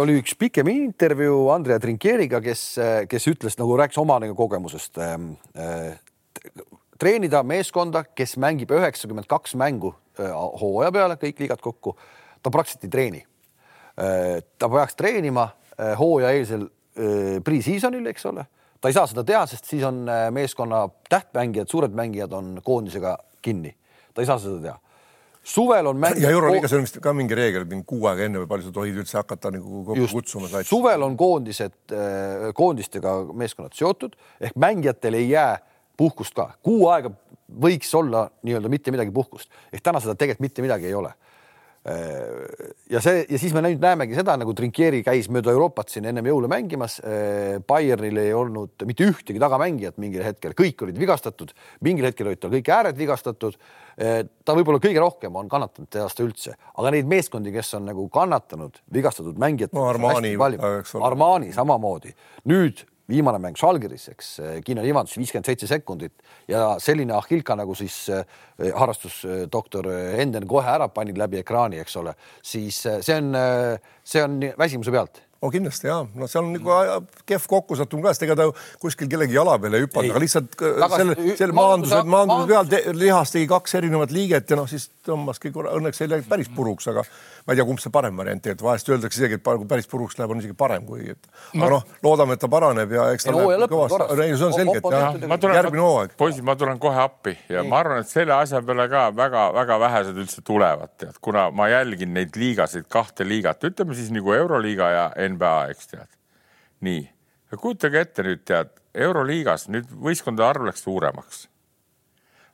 [0.03, 2.67] oli üks pikem intervjuu Andrea Trinkieriga, kes,
[3.11, 5.93] kes ütles nagu rääkis oma nagu kogemusest ähm, äh,
[7.01, 11.95] treenida meeskonda, kes mängib üheksakümmend kaks mängu äh, hooaja peale, kõik liigad kokku
[12.43, 13.23] ta praktiliselt ei treeni.
[14.01, 18.47] Äh, ta peaks treenima äh, hooajaeelsel äh, pre-seasonil, eks ole.
[18.81, 23.75] ta ei saa seda teha, sest siis on meeskonna tähtmängijad, suured mängijad on koondisega kinni.
[24.15, 24.79] ta ei saa seda teha
[25.43, 26.17] suvel on mäng.
[26.21, 28.97] ja Euroliigas on vist ka mingi reegel, mingi kuu aega enne või palju sa tohid
[29.03, 30.49] üldse hakata nagu kokku kutsuma.
[30.65, 31.77] suvel on koondised,
[32.55, 35.59] koondistega meeskonnad seotud ehk mängijatel ei jää
[35.97, 37.13] puhkust ka, kuu aega
[37.51, 41.13] võiks olla nii-öelda mitte midagi puhkust ehk täna seda tegelikult mitte midagi ei ole
[41.81, 46.27] ja see ja siis me nüüd näemegi seda, nagu Trinkieri käis mööda Euroopat siin ennem
[46.29, 46.99] jõule mängimas.
[47.69, 51.55] Bayernil ei olnud mitte ühtegi tagamängijat mingil hetkel, kõik olid vigastatud,
[51.87, 53.57] mingil hetkel olid tal kõik ääred vigastatud.
[53.97, 58.07] ta võib-olla kõige rohkem on kannatanud see aasta üldse, aga neid meeskondi, kes on nagu
[58.13, 59.89] kannatanud, vigastatud mängijad no,.
[59.89, 60.37] Armani,
[61.01, 62.15] Armani samamoodi.
[62.45, 64.29] nüüd viimane mäng Žalgiris, eks
[64.65, 66.15] Kiina Ivans viiskümmend seitse sekundit.
[66.49, 68.07] Ja selline ahhilka nagu siis
[68.59, 69.91] harrastusdoktor
[70.23, 73.35] Enden kohe ära pani läbi ekraani, eks ole, siis see on,
[74.05, 76.75] see on väsimuse pealt no kindlasti ja, no seal on nagu
[77.29, 78.47] kehv kokkusattumine ka, sest ega ta
[78.83, 82.83] kuskil kellegi jala peale ei hüpanud, aga lihtsalt Tagas, selle, selle maanduse, maanduse peal te,
[82.97, 86.91] lihas tegi kaks erinevat liiget ja noh, siis tõmbaski korra, õnneks ei läinud päris puruks,
[86.93, 87.07] aga
[87.47, 90.19] ma ei tea, kumb see parem variant tegelikult, vahest öeldakse isegi, et kui päris puruks
[90.19, 93.33] läheb, on isegi parem, kui et aga noh, loodame, et ta paraneb ja eks ta
[93.33, 94.21] ei, läheb kõvasti.
[94.27, 96.15] ei, see on selge, et jah, järgmine hooaeg.
[96.21, 100.21] poisid, ma tulen kohe appi ja ma arvan, et selle asja peale ka väga-väga vähesed
[100.21, 105.09] üldse tulevad, tead, kuna ma jälgin neid liigasid, kahte liigat, ütleme siis nagu Euroliiga ja
[105.35, 106.19] NBA, eks tead.
[106.81, 107.07] nii,
[107.57, 111.47] kujutage ette nüüd tead, Euroliigas nüüd võistkondade arv läks suuremaks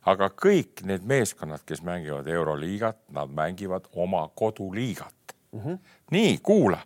[0.06, 5.60] aga kõik need meeskonnad, kes mängivad Euroliigat, nad mängivad oma koduliigat mm.
[5.60, 5.78] -hmm.
[6.10, 6.80] nii, kuula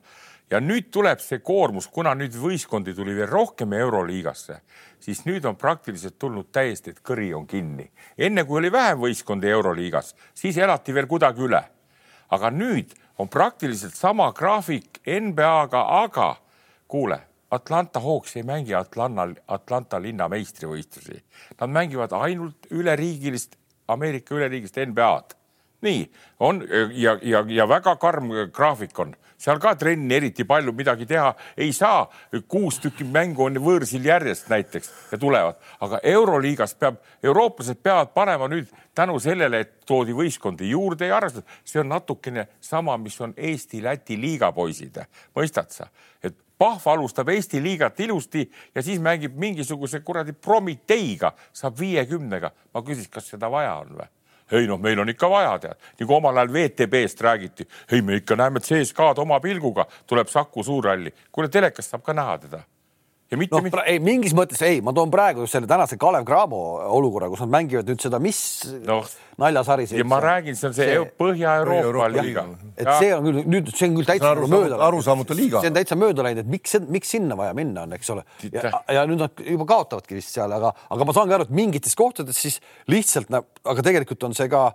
[0.51, 4.61] ja nüüd tuleb see koormus, kuna nüüd võistkondi tuli veel rohkem Euroliigasse,
[5.01, 7.91] siis nüüd on praktiliselt tulnud täiesti, et kõri on kinni.
[8.19, 11.63] enne kui oli vähem võistkondi Euroliigas, siis elati veel kuidagi üle.
[12.31, 16.37] aga nüüd on praktiliselt sama graafik NBA-ga, aga
[16.89, 21.19] kuule Atlanta Hawks ei mängi Atlanta, Atlanta linna meistrivõistlusi.
[21.61, 25.37] Nad mängivad ainult üleriigilist, Ameerika üleriigilist NBA-d.
[25.83, 26.05] Nii
[26.41, 26.63] on
[26.95, 31.73] ja, ja, ja väga karm graafik on, seal ka trenni eriti palju midagi teha ei
[31.73, 32.09] saa.
[32.49, 38.49] kuus tükki mängu on võõrsil järjest näiteks ja tulevad, aga Euroliigas peab, eurooplased peavad panema
[38.49, 43.35] nüüd tänu sellele, et toodi võistkondi juurde ja arvestatud, see on natukene sama, mis on
[43.37, 45.01] Eesti-Läti liigapoisid,
[45.37, 45.89] mõistad sa,
[46.23, 48.43] et Pahv alustab Eesti liigat ilusti
[48.75, 52.51] ja siis mängib mingisuguse kuradi Prometeiga, saab viiekümnega.
[52.75, 54.20] ma küsisin, kas seda vaja on või?
[54.53, 58.37] Ei noh, meil on ikka vaja tead, nagu omal ajal VTB-st räägiti, ei, me ikka
[58.37, 61.15] näeme CSKA-d oma pilguga, tuleb Saku Suurhalli.
[61.33, 62.63] kuule, telekast saab ka näha teda
[63.31, 63.75] ja mitte no, mis...
[63.87, 66.61] ei, mingis mõttes ei, ma toon praegu just selle tänase Kalev Cramo
[66.97, 68.41] olukorra, kus nad mängivad nüüd seda, mis
[68.87, 69.01] no,
[69.41, 70.01] naljasari see.
[70.01, 71.05] ja ma räägin, see on see, see...
[71.21, 72.45] Põhja-Euroopa liiga.
[72.75, 74.81] et see on küll nüüd, see on küll täitsa aru, mööda.
[74.89, 75.63] arusaamatu liiga.
[75.63, 78.27] see on täitsa mööda läinud, et miks, miks sinna vaja minna on, eks ole.
[78.51, 81.95] ja, ja nüüd nad juba kaotavadki vist seal, aga, aga ma saangi aru, et mingites
[81.99, 82.59] kohtades siis
[82.91, 84.73] lihtsalt, aga tegelikult on see ka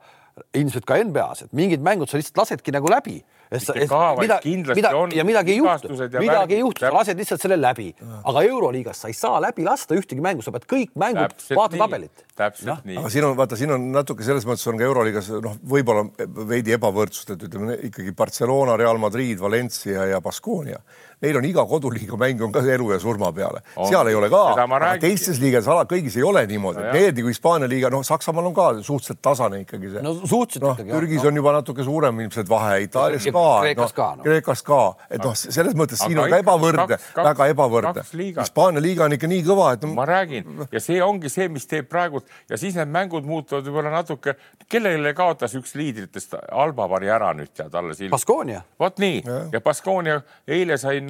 [0.56, 3.20] ilmselt ka NBA-s, et mingid mängud sa lihtsalt lasedki nagu läbi
[3.52, 4.40] mida,
[4.76, 7.92] mida, ja midagi ei juhtu, midagi ei juhtu, sa lased lihtsalt selle läbi,
[8.24, 12.26] aga Euroliigas sa ei saa läbi lasta ühtegi mängu, sa pead kõik mängud, vaata tabelit.
[12.36, 12.78] täpselt no.
[12.84, 13.00] nii.
[13.04, 16.08] aga siin on, vaata, siin on natuke selles mõttes on ka Euroliigas noh, võib-olla
[16.50, 20.82] veidi ebavõrdsust, et ütleme ikkagi Barcelona, Real Madrid, Valencia ja Baskonia
[21.22, 24.42] neil on iga koduliiga mäng on ka elu ja surma peale, seal ei ole ka,
[24.56, 28.50] aga teistes liigades ala kõigis ei ole niimoodi no,, need nagu Hispaania liiga, noh, Saksamaal
[28.50, 30.04] on ka suhteliselt tasane ikkagi see.
[30.06, 30.92] no suhteliselt no, ikkagi.
[30.96, 33.46] Türgis on juba natuke suurem ilmselt vahe, Itaalias ka.
[33.64, 34.26] Kreekas no, ka no..
[34.26, 38.06] Kreekas ka, et noh, selles mõttes siin on ka ebavõrdne, väga ebavõrdne.
[38.42, 39.94] Hispaania liiga on ikka nii kõva, et no,.
[39.98, 43.94] ma räägin ja see ongi see, mis teeb praegu ja siis need mängud muutuvad võib-olla
[44.00, 44.36] natuke,
[44.72, 48.02] kellele kaotas üks liidritest, Alba pani ära nüüd tead alles.
[48.12, 48.62] Baskonia.
[48.80, 51.02] vot nii ja, ja Baskonia eile sai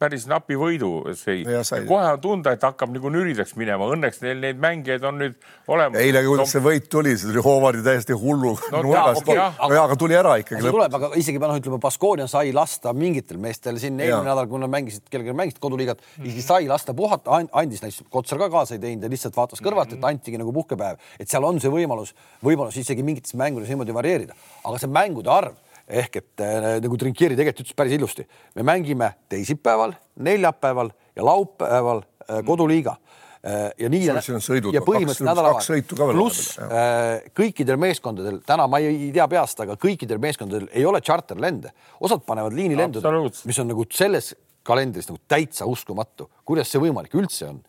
[0.00, 1.42] päris napi võidu sõi.
[1.88, 5.36] kohe on tunda, et hakkab nagu nüridaks minema, õnneks neil neid mängijaid on nüüd
[5.68, 6.00] olemas.
[6.00, 9.22] eile, kuidas see võit tuli, see tuli Hoovardi täiesti hullu no, nurgast.
[9.26, 10.64] Okay, no jaa, aga tuli ära ikkagi.
[10.64, 14.62] see tuleb, aga isegi noh, ütleme Baskonia sai lasta mingitel meestel siin eelmine nädal, kui
[14.64, 16.32] nad mängisid, kellega mängisid koduliigat mm, -hmm.
[16.32, 19.92] isegi sai lasta puhata, andis näiteks Kotsar ka kaasa ei teinud ja lihtsalt vaatas kõrvalt,
[19.92, 20.08] et mhm.
[20.14, 24.80] antigi nagu puhkepäev, et seal on see võimalus, võimalus isegi mingites mängudes niimoodi varieerida, aga
[24.80, 25.58] see mängude arv
[25.90, 28.26] ehk et äh, nagu Trinkieri tegelikult ütles päris ilusti,
[28.58, 32.96] me mängime teisipäeval, neljapäeval ja laupäeval äh, koduliiga.
[33.40, 34.10] Äh, ja nii
[34.44, 40.20] sõidud, ja põhimõtteliselt nädalavahetus pluss äh, kõikidel meeskondadel, täna ma ei tea peast, aga kõikidel
[40.20, 41.72] meeskondadel ei ole charterlende,
[42.04, 43.00] osad panevad liinilendu,
[43.48, 44.34] mis on nagu selles
[44.66, 47.62] kalendris nagu täitsa uskumatu, kuidas see võimalik üldse on.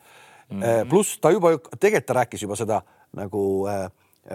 [0.52, 0.90] Mm -hmm..
[0.92, 2.82] pluss ta juba tegelikult ta rääkis juba seda
[3.16, 3.88] nagu äh,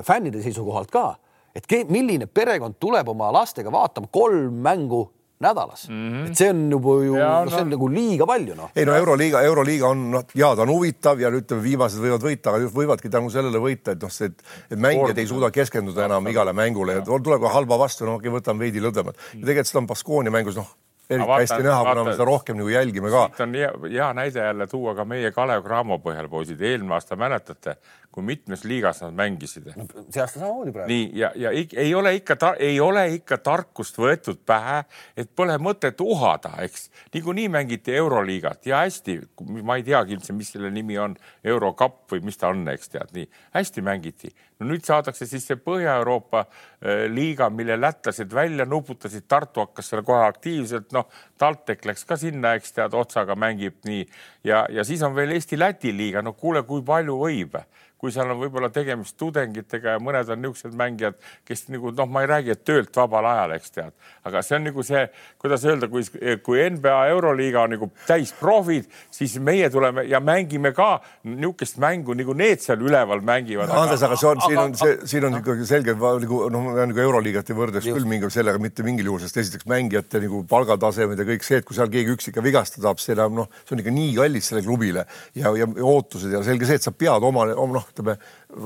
[0.03, 1.19] fännide seisukohalt ka
[1.57, 5.07] et milline perekond tuleb oma lastega vaatama kolm mängu
[5.41, 6.31] nädalas mm, -hmm.
[6.31, 7.77] et see on juba ju, no, see on no.
[7.77, 8.71] nagu liiga palju noh.
[8.77, 12.55] ei no Euroliiga, Euroliiga on noh, ja ta on huvitav ja ütleme, viimased võivad võita,
[12.55, 14.33] aga just võivadki tänu sellele võita, et noh, see,
[14.71, 18.31] et mängijad ei suuda keskenduda enam igale mängule ja tuleb ka halba vastu, no okei
[18.31, 19.21] okay,, võtame veidi lõdvemalt.
[19.35, 20.73] ja tegelikult seda on Baskonia mängus noh
[21.11, 23.27] eriti hästi näha, kuna me seda rohkem nagu jälgime ka.
[23.31, 26.61] siit on hea, hea näide jälle tuua ka meie Kalev Cramo põhjal, poisid.
[26.61, 27.77] eelmine aasta mäletate,
[28.13, 29.87] kui mitmes liigas nad mängisid no,?
[30.11, 30.89] see aasta samamoodi praegu.
[30.89, 34.83] nii ja, ja ei ole ikka, ei ole ikka tarkust võetud pähe,
[35.17, 36.91] et pole mõtet uhada, eks.
[37.15, 39.21] niikuinii mängiti Euroliigat ja hästi,
[39.63, 43.15] ma ei teagi üldse, mis selle nimi on, Eurocup või mis ta on, eks tead,
[43.15, 44.35] nii hästi mängiti.
[44.59, 46.67] no nüüd saadakse siis see Põhja-Euroopa äh,
[47.09, 51.09] liiga, mille lätlased välja nuputasid, Tartu hakkas seal kohe aktiivselt noh,
[51.39, 54.05] TalTech läks ka sinna, eks tead, otsaga mängib nii.
[54.45, 57.57] Ja, ja siis on veel Eesti-Läti liiga, no kuule, kui palju võib
[57.97, 61.17] kui seal on võib-olla tegemist tudengitega ja mõned on niisugused mängijad,
[61.49, 63.95] kes nagu noh, ma ei räägi, et töölt vabal ajal, eks tead,
[64.29, 65.03] aga see on nagu see,
[65.41, 66.05] kuidas öelda, kui,
[66.45, 72.37] kui NBA Euroliiga on nagu täisprofid, siis meie tuleme ja mängime ka niisugust mängu nagu
[72.37, 73.73] need seal üleval mängivad.
[73.73, 77.53] Andres, aga see on, siin on see, siin on ikkagi selge nagu noh, nagu Euroliigat
[77.53, 81.47] ei võrdleks küll mingi sellega mitte mingil juhul, sest esiteks mängijate nagu palgatasemed ja kõik
[81.47, 83.97] see, et kui seal keegi üks ikka vigastada tahab, see enam noh, see on ikka
[83.97, 85.07] nii kallis sellele klubile
[85.39, 88.19] ja, ja ootused ja selge see, et sa pead oma, oma noh, ütleme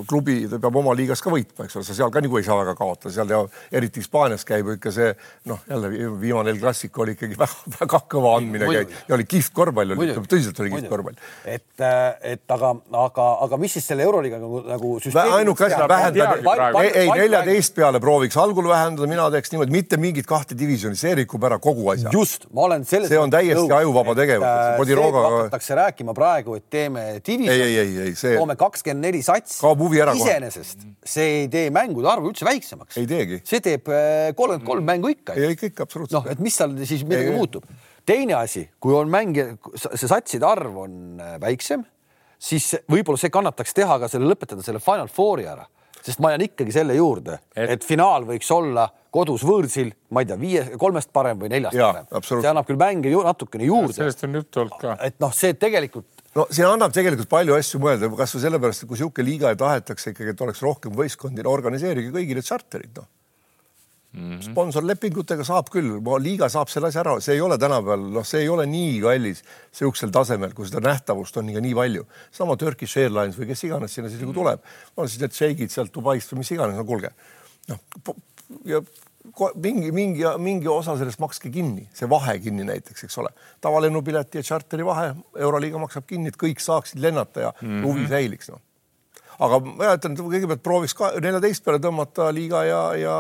[0.09, 2.75] klubi peab oma liigas ka võitma, eks ole, sa seal ka nagu ei saa väga
[2.79, 3.41] kaotada, seal ja
[3.75, 5.11] eriti Hispaanias käib ikka see
[5.51, 9.97] noh, jälle viimane El Clasico oli ikkagi väga-väga kõva andmine käib ja oli kihvt korvpall
[10.31, 11.19] tõsiselt oli kihvt korvpall.
[11.45, 12.73] et, äh, et aga,
[13.03, 15.37] aga, aga mis siis selle Euroliiga nagu, nagu süsteemi.
[15.41, 20.29] ainuke asi, vähendada, ei, ei neljateist peale prooviks algul vähendada, mina teeks niimoodi, mitte mingit
[20.29, 22.13] kahte divisjoni, see rikub ära kogu asja.
[22.15, 23.11] just, ma olen selles.
[23.11, 24.95] see on täiesti ajuvaba tegevus.
[25.19, 29.61] hakatakse rääkima praegu, et teeme divisjoni, toome kakskümmend neli satsi.
[29.81, 30.15] Kaob huvi ära.
[30.17, 32.99] iseenesest see ei tee mängude arvu üldse väiksemaks.
[33.01, 33.41] ei teegi.
[33.49, 35.37] see teeb äh, kolmkümmend kolm mängu ikka.
[35.39, 36.19] ei, ikka, ikka absoluutselt.
[36.21, 37.67] noh, et mis seal siis midagi ei, muutub.
[38.07, 41.85] teine asi, kui on mängija, see satside arv on äh, väiksem,
[42.41, 45.67] siis võib-olla see kannataks teha ka selle, lõpetada selle Final Fouri ära,
[46.01, 50.39] sest ma jään ikkagi selle juurde, et finaal võiks olla kodus võõrsil, ma ei tea,
[50.39, 52.25] viie, kolmest parem või neljast ja, parem.
[52.29, 53.97] see annab küll mänge ju natukene juurde.
[53.97, 54.97] sellest on juttu olnud ka.
[55.09, 58.99] et noh, see tegelikult no siin annab tegelikult palju asju mõelda, kasvõi sellepärast, et kui
[58.99, 63.09] niisugune liiga tahetakse ikkagi, et oleks rohkem võistkondi, organiseerige kõigile tšarterid, noh.
[64.11, 64.43] Mm -hmm..
[64.43, 68.49] sponsorlepingutega saab küll, liiga saab selle asja ära, see ei ole tänapäeval, noh, see ei
[68.51, 72.07] ole nii kallis niisugusel tasemel, kui seda nähtavust on ikka nii palju.
[72.33, 74.67] sama Turkish Airlines või kes iganes sinna siis nagu tuleb,
[74.97, 77.13] on siis need šeigid sealt Dubaist või mis iganes, no kuulge,
[77.69, 77.79] noh
[78.67, 78.83] ja
[79.55, 83.31] mingi, mingi, mingi osa sellest makske kinni, see vahe kinni näiteks, eks ole.
[83.61, 87.87] tavalennupileti ja tšarteri vahe, Euroliiga maksab kinni, et kõik saaksid lennata ja mm -hmm.
[87.87, 88.61] huvi säiliks, noh.
[89.39, 93.17] aga ma ütlen, kõigepealt prooviks ka neljateist peale tõmmata liiga ja, ja.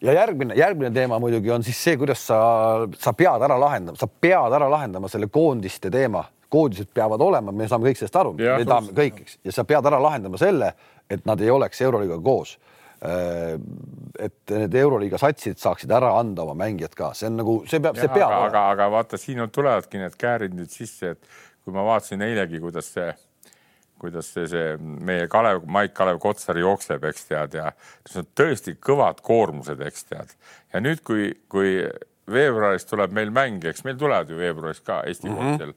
[0.00, 4.06] ja järgmine, järgmine teema muidugi on siis see, kuidas sa, sa pead ära lahendama, sa
[4.06, 8.64] pead ära lahendama selle koondiste teema koondised peavad olema, me saame kõik sellest aru, me
[8.64, 10.74] tahame kõik, eks, ja sa pead ära lahendama selle,
[11.10, 12.58] et nad ei oleks Euroliigaga koos
[13.00, 17.96] et need Euroliiga satsid saaksid ära anda oma mängijad ka, see on nagu, see peab,
[17.96, 18.34] see peab.
[18.50, 21.30] aga, aga, vaata, siin on, tulevadki need käärid nüüd sisse, et
[21.64, 23.08] kui ma vaatasin eilegi, kuidas see,
[24.00, 27.72] kuidas see, see meie Kalev, Maik-Kalev Kotsar jookseb, eks tead, ja
[28.04, 30.36] see on tõesti kõvad koormused, eks tead.
[30.74, 31.78] ja nüüd, kui, kui
[32.30, 35.74] veebruaris tuleb meil mäng, eks meil tulevad ju veebruaris ka Eesti mm -hmm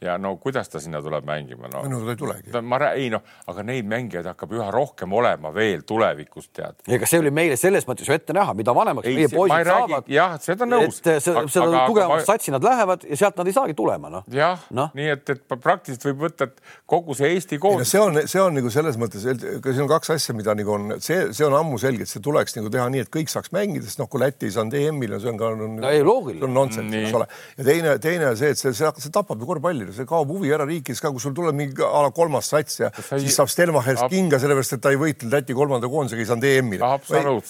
[0.00, 1.82] ja no kuidas ta sinna tuleb mängima no.?
[1.88, 2.52] no ta ei tulegi.
[2.62, 6.82] ma ei noh, aga neid mängijaid hakkab üha rohkem olema veel tulevikus tead.
[6.92, 10.10] ega see oli meile selles mõttes ju ette näha, mida vanemaks ei, meie poisid saavad.
[10.12, 11.00] jah, seda nõus.
[11.00, 14.26] et seda, seda tugevamaks satsi nad lähevad ja sealt nad ei saagi tulema noh.
[14.32, 17.94] jah no., nii et, et praktiliselt võib võtta, et kogu see Eesti koondis.
[17.94, 21.30] see on, see on nagu selles mõttes, siin on kaks asja, mida nagu on, see,
[21.36, 24.02] see on ammu selge, et see tuleks nagu teha nii, et kõik saaks mängida, sest
[24.02, 25.72] noh, kui Läti ei saanud EM-ile, see on ka no,.
[25.80, 26.42] no ei, loogiline.
[26.42, 27.28] see on nonsenss, eks ole.
[27.56, 30.52] ja teine, teine see, et see, see, see tapab ju korvpalli meeldib, see kaob huvi
[30.54, 33.20] ära riikides ka, kui sul tuleb mingi a la kolmas sats ja sai...
[33.22, 36.90] siis saab Stelmachers kinga, sellepärast et ta ei võitnud Läti kolmanda koondisega, ei saanud EM-ile.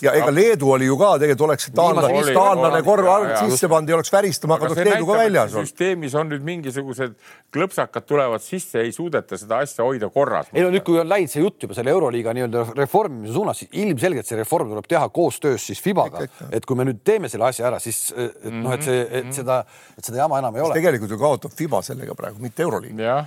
[0.04, 3.10] ja ega Leedu oli ju ka tegelikult oleks taanlane, taanlane korv
[3.44, 5.54] sisse pannud ja oleks väristama hakatud Leedu ka väljas.
[5.56, 7.16] süsteemis on nüüd mingisugused
[7.54, 10.50] klõpsakad tulevad sisse, ei suudeta seda asja hoida korras.
[10.52, 13.72] ei no nüüd, kui on läinud see jutt juba selle Euroliiga nii-öelda reformimise suunas, siis
[13.84, 17.68] ilmselgelt see reform tuleb teha koostöös siis Fibaga, et kui me nüüd teeme selle asja
[17.70, 19.60] ära, siis et noh, et see, et seda,
[19.96, 20.76] et seda jama enam ei ole.
[20.76, 23.24] tegelikult ju kaotab Fiba sellega praegu, mitte Euroliiga.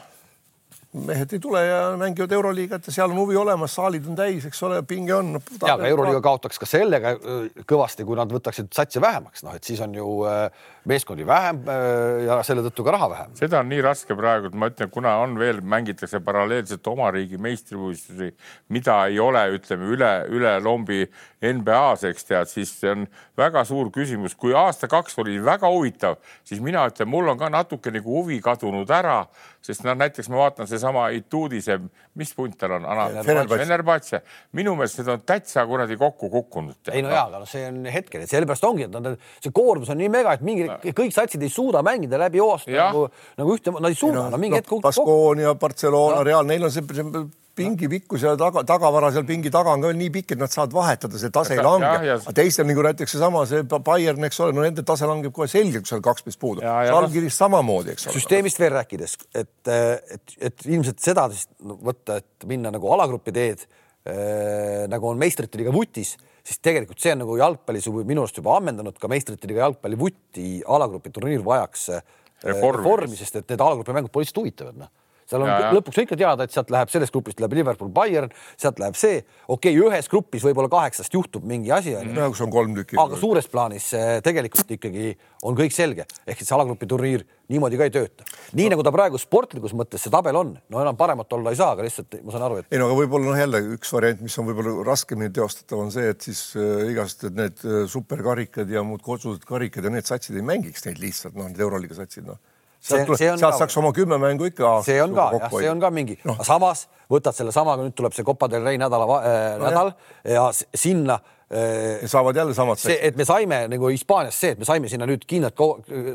[1.05, 4.63] Mehed ei tule ja mängivad Euroliigat ja seal on huvi olemas, saalid on täis, eks
[4.65, 9.01] ole, pinge on ja, aga Euroliiga kaotaks ka sellega äh, kõvasti, kui nad võtaksid satsi
[9.01, 10.49] vähemaks, noh, et siis on ju äh,
[10.87, 13.33] meeskondi vähem äh, ja selle tõttu ka raha vähem.
[13.39, 17.39] seda on nii raske praegu, et ma ütlen, kuna on veel, mängitakse paralleelselt oma riigi
[17.41, 18.31] meistrivõistlusi,
[18.75, 21.03] mida ei ole, ütleme üle, üle lombi
[21.43, 23.05] NBA-s, eks tead, siis see on
[23.39, 24.35] väga suur küsimus.
[24.39, 28.89] kui aasta-kaks oli väga huvitav, siis mina ütlen, mul on ka natuke nagu huvi kadunud
[28.91, 29.21] ära,
[29.63, 31.79] sest noh, näiteks ma vaatan seesama Ituudi, see,
[32.19, 32.87] mis punt tal on?
[33.25, 34.21] Fenerbahce.
[34.55, 36.91] minu meelest need on täitsa kuradi kokku kukkunud.
[36.91, 39.91] ei no jaa, aga noh, see on hetkel, et sellepärast ongi, et nad, see koormus
[39.91, 40.68] on nii mega, et mingi
[41.01, 43.07] kõik satsid ei suuda mängida läbi hooaja nagu,
[43.39, 44.73] nagu ühte, nad ei suuda, no mingi hetk.
[44.83, 47.27] Baskonia, Barcelona no., Real, neil on see, see
[47.59, 50.51] pingi pikkus ja taga, tagavara seal pingi taga on ka veel nii pikk, et nad
[50.53, 51.89] saavad vahetada, see tase ei lange.
[52.15, 55.83] aga teistel nagu näiteks seesama, see Bayern, eks ole, no nende tase langeb kohe selgelt,
[55.83, 56.63] kui seal kaks meest puudu.
[56.63, 58.15] Žalgiris samamoodi, eks ole.
[58.15, 61.27] süsteemist veel rääkides, et, et, et ilmselt seda
[61.59, 66.15] võtta, et minna nagu alagrupi teed äh, nagu on meistrite liiga vutis,
[66.49, 70.47] siis tegelikult see on nagu jalgpallis minu arust juba ammendanud ka meistrite liiga jalgpalli vuti
[70.77, 72.07] alagrupi turniir vajaks äh,
[72.47, 74.95] reformi, reformi, sest et need alagrupi mängud pole lihtsalt huvitavad, noh
[75.29, 75.71] seal on ja, ja.
[75.77, 79.75] lõpuks ikka teada, et sealt läheb sellest grupist läheb Liverpool, Bayern, sealt läheb see, okei
[79.75, 82.29] okay,, ühes grupis võib-olla kaheksast juhtub mingi asi onju.
[82.33, 82.99] kus on kolm tükki.
[83.01, 83.91] aga suures plaanis
[84.25, 85.11] tegelikult ikkagi
[85.47, 88.25] on kõik selge, ehk et see alagrupi turniir niimoodi ka ei tööta.
[88.57, 88.75] nii no.
[88.75, 91.85] nagu ta praegu sportlikus mõttes see tabel on, no enam paremat olla ei saa, aga
[91.85, 92.69] lihtsalt ma saan aru, et.
[92.73, 96.09] ei no aga võib-olla noh, jälle üks variant, mis on võib-olla raskemini teostatav, on see,
[96.13, 100.45] et siis äh, igasugused need äh, superkarikad ja muud kodused karikad ja need satsid ei
[100.45, 102.41] mängiks neid lihtsalt noh, need euroliiga satsid noh
[102.79, 104.79] sealt, saaks oma kümme mängu ikka.
[104.85, 108.15] see on ka, jah, see on ka mingi no., aga samas võtad sellesama, nüüd tuleb
[108.15, 109.91] see Copa del Rey nädala äh, no, nädal
[110.23, 111.17] ja sinna
[111.49, 112.05] äh,.
[112.07, 112.79] saavad jälle samad.
[112.79, 115.69] see, et me saime nagu Hispaanias see, et me saime sinna nüüd kindlalt ko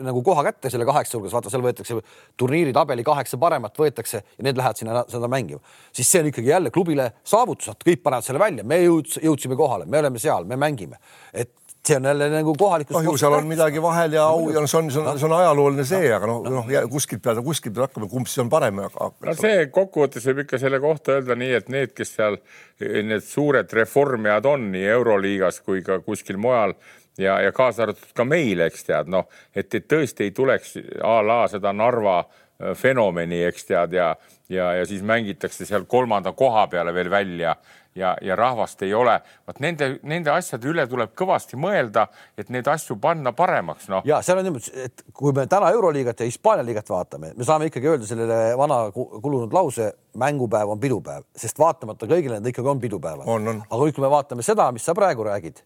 [0.07, 1.98] nagu koha kätte selle kaheksa hulgas, vaata, seal võetakse
[2.40, 5.61] turniiri tabeli kaheksa paremat võetakse ja need lähevad sinna seda mängima,
[5.92, 9.59] siis see on ikkagi jälle klubile saavutus, et kõik panevad selle välja, me jõuds, jõudsime
[9.59, 11.03] kohale, me oleme seal, me mängime,
[11.35, 11.53] et
[11.87, 12.97] see on jälle nagu kohalikus.
[12.97, 15.85] kahju, seal on midagi vahel ja au ja see on, see on, see on ajalooline
[15.85, 18.81] see, aga noh, noh kuskilt peab, kuskilt peab hakkama, kumb siis on parem.
[18.81, 22.40] no see kokkuvõttes võib ikka selle kohta öelda nii, et need, kes seal
[22.81, 26.75] need suured reformijad on nii Euroliigas kui ka kuskil mujal
[27.18, 31.18] ja, ja kaasa arvatud ka meil, eks tead, noh, et, et tõesti ei tuleks a
[31.25, 34.11] la seda Narva äh, fenomeni, eks tead, ja,
[34.49, 37.55] ja, ja siis mängitakse seal kolmanda koha peale veel välja
[37.94, 39.20] ja, ja rahvast ei ole.
[39.46, 42.07] vot nende, nende asjade üle tuleb kõvasti mõelda,
[42.38, 44.02] et neid asju panna paremaks, noh.
[44.09, 47.70] ja seal on niimoodi, et kui me täna Euroliigat ja Hispaania liigat vaatame, me saame
[47.70, 52.83] ikkagi öelda sellele vana kulunud lause, mängupäev on pidupäev, sest vaatamata kõigile need ikkagi on
[52.83, 53.28] pidupäevad.
[53.28, 55.62] aga kui me vaatame seda, mis sa praegu räägid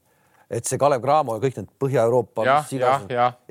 [0.50, 2.44] et see Kalev Cramo ja kõik need Põhja-Euroopa,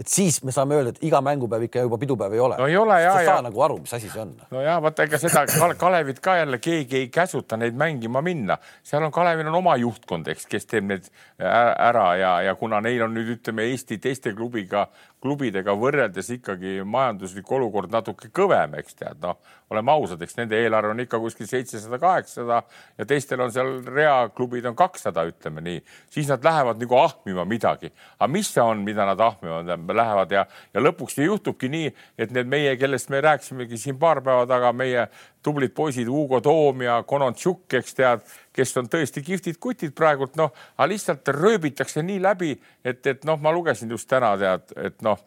[0.01, 2.57] et siis me saame öelda, et iga mängupäev ikka juba pidupäev ei ole.
[2.57, 3.33] no ei ole ja, ja.
[3.33, 4.33] saa nagu aru, mis asi see on.
[4.51, 5.45] no ja vaata, ega seda
[5.77, 10.31] Kalevit ka jälle keegi ei käsuta neid mängima minna, seal on Kalevil on oma juhtkond,
[10.33, 14.87] eks, kes teeb need ära ja, ja kuna neil on nüüd ütleme Eesti teiste klubiga
[15.23, 19.39] klubidega võrreldes ikkagi majanduslik olukord natuke kõvem, eks tead, noh,
[19.73, 22.59] oleme ausad, eks nende eelarve on ikka kuskil seitsesada, kaheksasada
[22.99, 25.81] ja teistel on seal reaklubid on kakssada, ütleme nii,
[26.13, 27.91] siis nad lähevad nagu ahmima midagi.
[28.19, 30.31] aga mis see on, mida nad ahmivad, lähevad?
[30.37, 34.71] Ja, ja lõpuks juhtubki nii, et need meie, kellest me rääkisimegi siin paar päeva taga,
[34.71, 35.07] meie
[35.43, 38.23] tublid poisid Hugo Toom ja Konontšuk, eks tead,
[38.57, 43.39] kes on tõesti kihvtid kutid praegult, noh, aga lihtsalt rööbitakse nii läbi, et, et noh,
[43.41, 45.19] ma lugesin just täna tead, et noh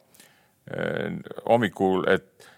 [0.67, 1.07] eh,
[1.47, 2.49] hommikul, et,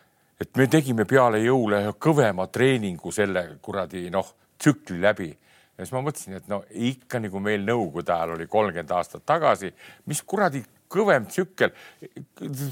[0.42, 5.30] et me tegime peale jõule kõvema treeningu selle kuradi noh, tsükli läbi.
[5.74, 9.72] Ja siis ma mõtlesin, et no ikka nagu meil nõukogude ajal oli kolmkümmend aastat tagasi,
[10.10, 10.62] mis kuradi
[10.93, 11.71] kõvem tsükkel.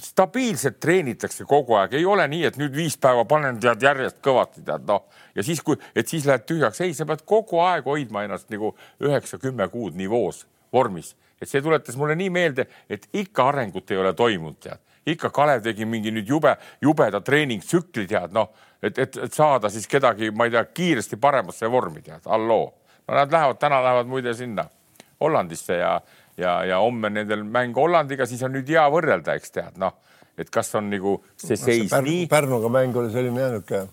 [0.01, 4.63] stabiilselt treenitakse kogu aeg, ei ole nii, et nüüd viis päeva panen tead järjest kõvasti
[4.65, 5.07] tead noh.
[5.35, 8.75] Ja siis, kui, et siis lähed tühjaks, ei, sa pead kogu aeg hoidma ennast nagu
[9.01, 14.13] üheksa-kümme kuud nivoos, vormis, et see tuletas mulle nii meelde, et ikka arengut ei ole
[14.17, 19.33] toimunud, tead, ikka Kalev tegi mingi nüüd jube, jubeda treeningtsükli, tead noh, et, et, et
[19.33, 22.69] saada siis kedagi, ma ei tea, kiiresti paremasse vormi, tead, halloo.
[23.07, 24.67] no nad lähevad, täna lähevad muide sinna
[25.21, 26.01] Hollandisse ja
[26.41, 29.97] ja, ja homme nendel mäng Hollandiga, siis on nüüd hea võrrelda, eks tead, noh,
[30.39, 32.29] et kas on nagu see seis see Pärnu, nii.
[32.31, 33.87] Pärnuga mäng oli selline niisugune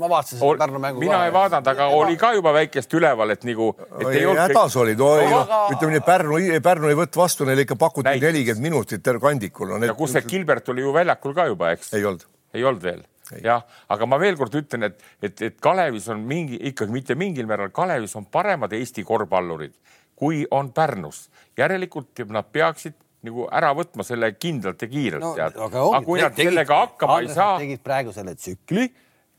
[0.00, 1.26] ma vaatasin seda Pärnu mängu mina ka.
[1.28, 3.68] ei vaadanud, aga ja, oli ka juba väikest üleval, et nagu.
[4.00, 9.74] hädas olid, ütleme nii, Pärnu, Pärnu ei võtnud vastu, neile ikka pakuti nelikümmend minutit kandikul
[9.74, 9.80] no,.
[9.84, 11.92] ja kus see Gilbert oli ju väljakul ka juba, eks?
[11.98, 12.24] ei olnud.
[12.54, 13.04] ei olnud veel?
[13.44, 17.48] jah, aga ma veel kord ütlen, et, et, et Kalevis on mingi ikkagi mitte mingil
[17.48, 19.76] määral, Kalevis on paremad Eesti korvpallurid
[20.22, 21.28] kui on Pärnus.
[21.58, 22.94] järelikult nad peaksid
[23.26, 25.32] nagu ära võtma selle kindlalt ja kiirelt no,.
[25.38, 27.56] aga, aga kui nad tegid, sellega hakkama ei saa.
[27.62, 28.86] tegid praegu selle tsükli,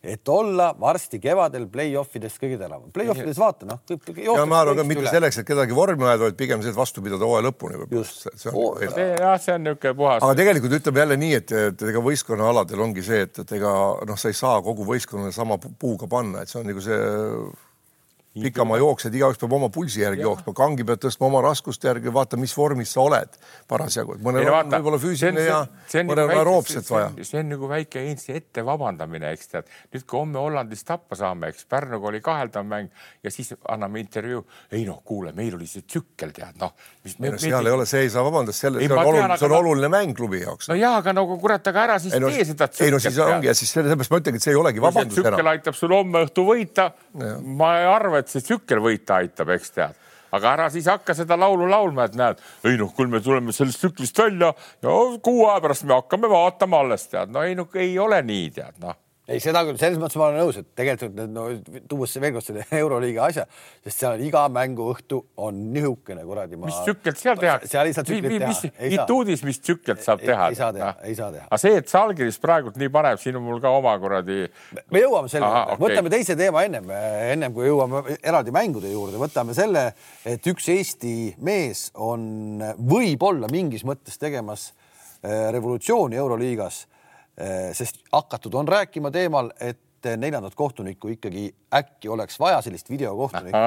[0.03, 2.91] et olla varsti kevadel play-off idest kõige teravam.
[2.95, 3.81] Play-offides vaata noh.
[4.19, 5.11] ja ma arvan ka mitte üle.
[5.15, 7.83] selleks, et kedagi vormi ajada, vaid pigem see, et vastu pidada hooaja lõpuni.
[7.91, 8.27] just.
[8.27, 10.23] jah, see on niisugune puhas.
[10.23, 13.75] aga tegelikult ütleme jälle nii, et, et ega võistkonnaaladel ongi see, et, et ega
[14.11, 17.03] noh, sa ei saa kogu võistkonnale sama puuga panna, et see on nagu see
[18.33, 20.29] pikamaa jooksjad, igaüks peab oma pulsi järgi ja.
[20.29, 23.37] jooksma, kangi pead tõstma oma raskuste järgi, vaata, mis vormis sa oled
[23.69, 25.59] parasjagu, et mõnel on võib-olla füüsiline ja
[26.07, 27.11] mõnel on aeroobset vaja.
[27.21, 29.69] see on nagu väike Eesti ette vabandamine, eks tead.
[29.93, 32.89] nüüd, kui homme Hollandis tappa saame, eks Pärnuga oli kaheldav mäng
[33.23, 34.45] ja siis anname intervjuu.
[34.71, 36.73] ei noh, kuule, meil oli see tsükkel, tead noh.
[37.19, 39.91] No, seal ei ole, see ei saa vabandust, selle, see on oluline, see on oluline
[39.93, 40.71] mäng klubi jaoks.
[40.73, 42.87] no jaa, aga nagu kurat, aga ära siis ei, no, tee seda tsükket.
[42.87, 45.29] ei no siis ongi ja siis sellepärast ma ütlengi, et see ei olegi vabandus enam.
[45.29, 46.89] tsükkel aitab sul homme õhtu võita.
[47.61, 49.99] ma ei arva, et see tsükkel võita aitab, eks tead.
[50.33, 53.83] Aga ära siis hakka seda laulu laulma, et näed, ei noh, küll me tuleme sellest
[53.83, 54.49] tsüklist välja
[54.81, 58.49] ja kuu aja pärast me hakkame vaatama alles tead, no ei no ei ole nii
[58.55, 61.45] tead noh ei, seda küll, selles mõttes ma olen nõus, et tegelikult no
[61.87, 63.45] tuues veel kord selle Euroliiga asja,
[63.85, 66.67] sest seal iga mänguõhtu on nihukene kuradi ma....
[66.67, 67.71] mis tsükket seal tehakse?
[67.71, 68.73] seal ei saa tsükket teha.
[68.97, 70.49] Ituudis, mis tsükket saab teha?
[70.51, 71.47] ei saa teha, ei saa teha.
[71.47, 74.41] aga see, et Salgiris praegult nii paneb, siin on mul ka oma kuradi.
[74.91, 76.91] me jõuame selle juurde okay., võtame teise teema ennem,
[77.31, 79.89] ennem kui jõuame eraldi mängude juurde, võtame selle,
[80.27, 84.73] et üks Eesti mees on võib-olla mingis mõttes tegemas
[85.23, 86.89] eh, revolutsiooni Euroliigas
[87.73, 89.79] sest hakatud on rääkima teemal, et
[90.17, 93.57] neljandat kohtunikku ikkagi äkki oleks vaja sellist videokohtunikku,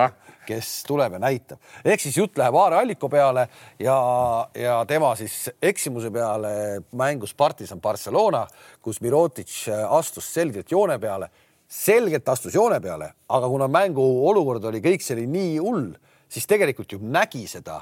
[0.47, 1.59] kes tuleb ja näitab.
[1.85, 3.49] ehk siis jutt läheb Aare Alliko peale
[3.79, 3.97] ja,
[4.55, 8.47] ja tema siis eksimuse peale mängus Partisan Barcelona,
[8.83, 11.31] kus Mirotic astus selgelt joone peale,
[11.69, 15.95] selgelt astus joone peale, aga kuna mängu olukord oli, kõik see oli nii hull,
[16.29, 17.81] siis tegelikult ju nägi seda,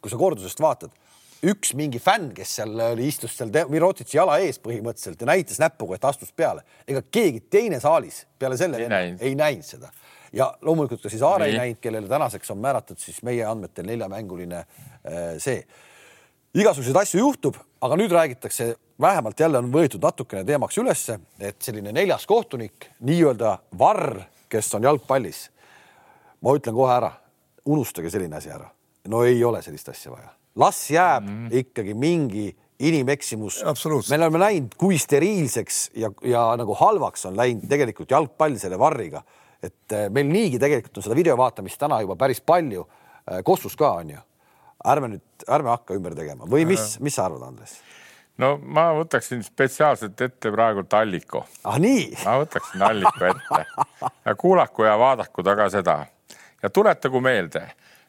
[0.00, 0.92] kui sa kordusest vaatad
[1.50, 5.98] üks mingi fänn, kes seal oli, istus seal Mirotitši jala ees põhimõtteliselt ja näitas näpuga,
[5.98, 6.64] et astus peale.
[6.88, 9.90] ega keegi teine saalis peale selle ei näinud, ei näinud seda
[10.34, 14.58] ja loomulikult ka siis Aare ei näinud, kellele tänaseks on määratud siis meie andmetel neljamänguline
[14.58, 15.64] äh, see.
[16.54, 21.92] igasuguseid asju juhtub, aga nüüd räägitakse, vähemalt jälle on võetud natukene teemaks ülesse, et selline
[21.92, 25.50] neljas kohtunik, nii-öelda varr, kes on jalgpallis.
[26.40, 27.12] ma ütlen kohe ära,
[27.64, 28.70] unustage selline asi ära.
[29.08, 31.56] no ei ole sellist asja vaja las jääb mm -hmm.
[31.56, 33.64] ikkagi mingi inimeksimus.
[34.10, 39.22] me oleme näinud, kui steriilseks ja, ja nagu halvaks on läinud tegelikult jalgpall selle varriga,
[39.62, 42.86] et eh, meil niigi tegelikult on seda video vaatamist täna juba päris palju.
[43.30, 44.18] Eh, Kossus ka on ju.
[44.84, 47.78] ärme nüüd, ärme hakka ümber tegema või mis, mis sa arvad, Andres?
[48.36, 51.44] no ma võtaksin spetsiaalselt ette praegu Alliko.
[51.64, 52.10] ah nii?
[52.24, 53.64] ma võtaksin Alliko ette
[54.26, 56.06] ja kuulaku ja vaadaku taga seda
[56.62, 57.62] ja tuletagu meelde,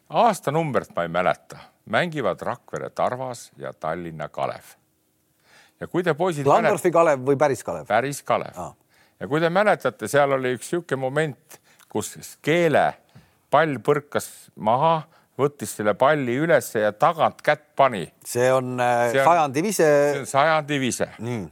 [0.08, 1.58] aastanumbrit ma ei mäleta
[1.90, 4.64] mängivad Rakvere Tarvas ja Tallinna Kalev.
[5.80, 6.46] ja kui te poisid.
[6.46, 7.86] Landorfi Kalev või päris Kalev?
[7.86, 8.74] päris Kalev ah..
[9.20, 12.92] ja kui te mäletate, seal oli üks niisugune moment, kus keele
[13.50, 15.02] pall põrkas maha,
[15.38, 18.06] võttis selle palli ülesse ja tagant kätt pani.
[18.24, 19.90] see on, äh, see on sajandi vise.
[20.12, 21.50] see on sajandi vise mm..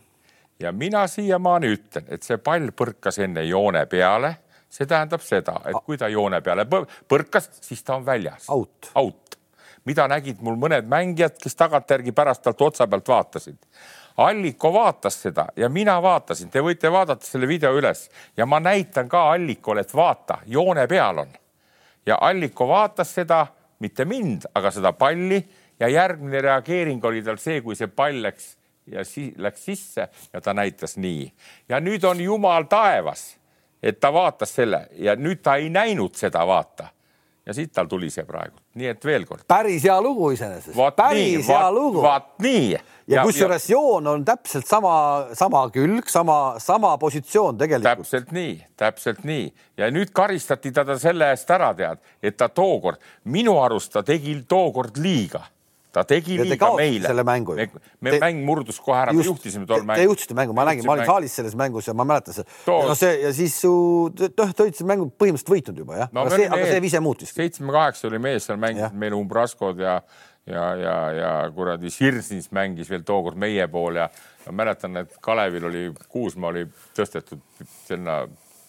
[0.61, 4.37] ja mina siiamaani ütlen, et see pall põrkas enne joone peale
[4.75, 8.49] see tähendab seda, et kui ta joone peale põrkas, siis ta on väljas.
[8.51, 8.91] out.
[8.95, 9.25] out
[9.85, 13.59] mida nägid mul mõned mängijad, kes tagantjärgi pärast talt otsa pealt vaatasid.
[14.25, 18.07] Alliko vaatas seda ja mina vaatasin, te võite vaadata selle video üles
[18.37, 21.33] ja ma näitan ka Allikole, et vaata, joone peal on.
[22.07, 23.47] ja Alliko vaatas seda,
[23.79, 25.43] mitte mind, aga seda palli
[25.81, 28.55] ja järgmine reageering oli tal see, kui see pall läks
[28.87, 31.33] ja si läks sisse ja ta näitas nii.
[31.69, 33.35] ja nüüd on jumal taevas,
[33.85, 36.89] et ta vaatas selle ja nüüd ta ei näinud seda, vaata
[37.45, 39.45] ja siit tal tuli see praegu, nii et veel kord.
[39.49, 42.01] päris hea lugu iseenesest, päris nii, hea lugu.
[42.03, 42.71] vaat nii.
[42.73, 42.81] ja,
[43.17, 44.95] ja kusjuures joon on täpselt sama,
[45.37, 47.91] sama külg, sama, sama positsioon tegelikult.
[47.91, 53.03] täpselt nii, täpselt nii ja nüüd karistati teda selle eest ära, tead, et ta tookord,
[53.29, 55.45] minu arust ta tegi tookord liiga
[55.95, 57.07] ta tegi ja liiga meile.
[57.07, 57.57] selle mängu.
[57.59, 57.69] me,
[58.01, 60.03] me te, mäng murdus kohe ära, me juhtisime tol mängul.
[60.03, 62.51] Te juhtisite mängu, ma nägin, ma olin saalis selles mängus ja ma mäletan seda.
[62.67, 63.73] no see ja siis su,
[64.11, 67.35] noh, te olite mängu põhimõtteliselt võitnud juba jah no,, aga see, aga see vise muutis.
[67.39, 69.99] seitsme-kaheksa oli mees seal mänginud meil Umbraskod ja
[70.47, 74.09] ja, ja, ja kuradi Sirsnis mängis veel tookord meie pool ja
[74.47, 76.67] ma mäletan, et Kalevil oli, Kuusmaa oli
[76.97, 77.41] tõstetud
[77.87, 78.25] sinna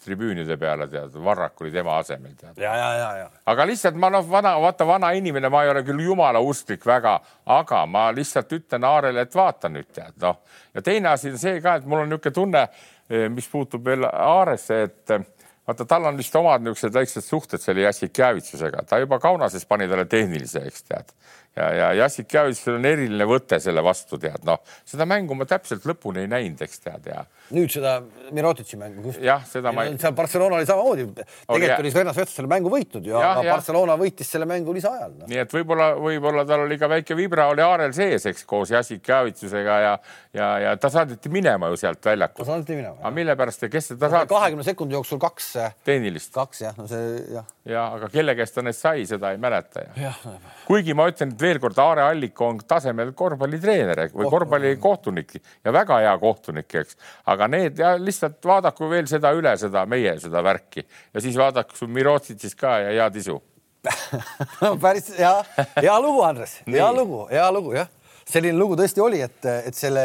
[0.05, 2.57] tribüünide peale, tead, Varrak oli tema asemel, tead.
[2.61, 3.29] ja, ja, ja, ja.
[3.51, 7.17] aga lihtsalt ma noh, vana, vaata vana inimene, ma ei ole küll jumala usklik väga,
[7.57, 10.41] aga ma lihtsalt ütlen Aarele, et vaata nüüd tead, noh.
[10.73, 12.67] ja teine asi on see ka, et mul on niisugune tunne,
[13.09, 15.25] eh, mis puutub veel Aaresse, et eh,
[15.67, 19.89] vaata, tal on vist omad niisugused väiksed suhted selle Jassik Jäävitsusega, ta juba Kaunases pani
[19.91, 21.15] talle tehnilise, eks tead
[21.55, 25.85] ja, ja Jassik Javitsil on eriline võte selle vastu, tead, noh, seda mängu ma täpselt
[25.87, 27.23] lõpuni ei näinud, eks tead ja.
[27.53, 27.99] Nüüd seda
[28.33, 29.13] Mirotitši mängu.
[29.21, 29.97] jah, seda ma ei.
[30.01, 33.97] seal Barcelona oli samamoodi, tegelikult oli Svenas Vets selle mängu võitnud ja, ja, ja Barcelona
[33.99, 35.29] võitis selle mängu lisaajal no..
[35.29, 39.05] nii et võib-olla, võib-olla tal oli ka väike vibra oli Aarel sees, eks koos Jassik
[39.05, 39.93] Javitsusega ja,
[40.33, 42.41] ja, ja ta saadeti minema ju sealt väljakult.
[42.41, 42.97] ta saadeti minema.
[43.01, 44.31] aga mille pärast ja kes seda saatis?
[44.33, 45.51] kahekümne sekundi jooksul kaks.
[45.85, 46.33] tehnilist.
[46.33, 47.45] kaks jah, no see jah.
[47.69, 50.15] ja aga kelle käest ta need sai, seda ei mäleta ja.
[50.65, 56.17] kuigi ma ütlen, veel kord Aare Alliko on tasemel korvpallitreener või korvpallikohtunik ja väga hea
[56.21, 56.97] kohtunik, eks.
[57.35, 61.77] Aga need ja lihtsalt vaadaku veel seda üle, seda meie seda värki ja siis vaadaku
[61.77, 63.37] su Mirotsitšist ka ja hea tisu
[64.83, 65.35] päris hea,
[65.77, 67.91] hea lugu, Andres, hea lugu, hea lugu jah
[68.25, 70.03] selline lugu tõesti oli, et, et selle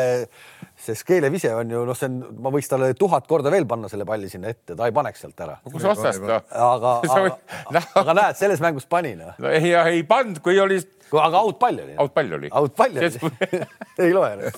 [0.81, 4.07] sest keelevise on ju noh, see on, ma võiks talle tuhat korda veel panna selle
[4.09, 5.57] palli sinna ette, ta ei paneks sealt ära.
[5.65, 6.45] kus otsast noh?
[6.69, 9.53] aga, aga, aga näed, selles mängus pani noh no,.
[9.53, 10.81] ei, ei pannud, kui oli
[11.19, 11.97] aga outpall oli.
[11.99, 12.53] outpall oli.
[12.53, 13.61] outpall oli
[14.07, 14.31] ei loe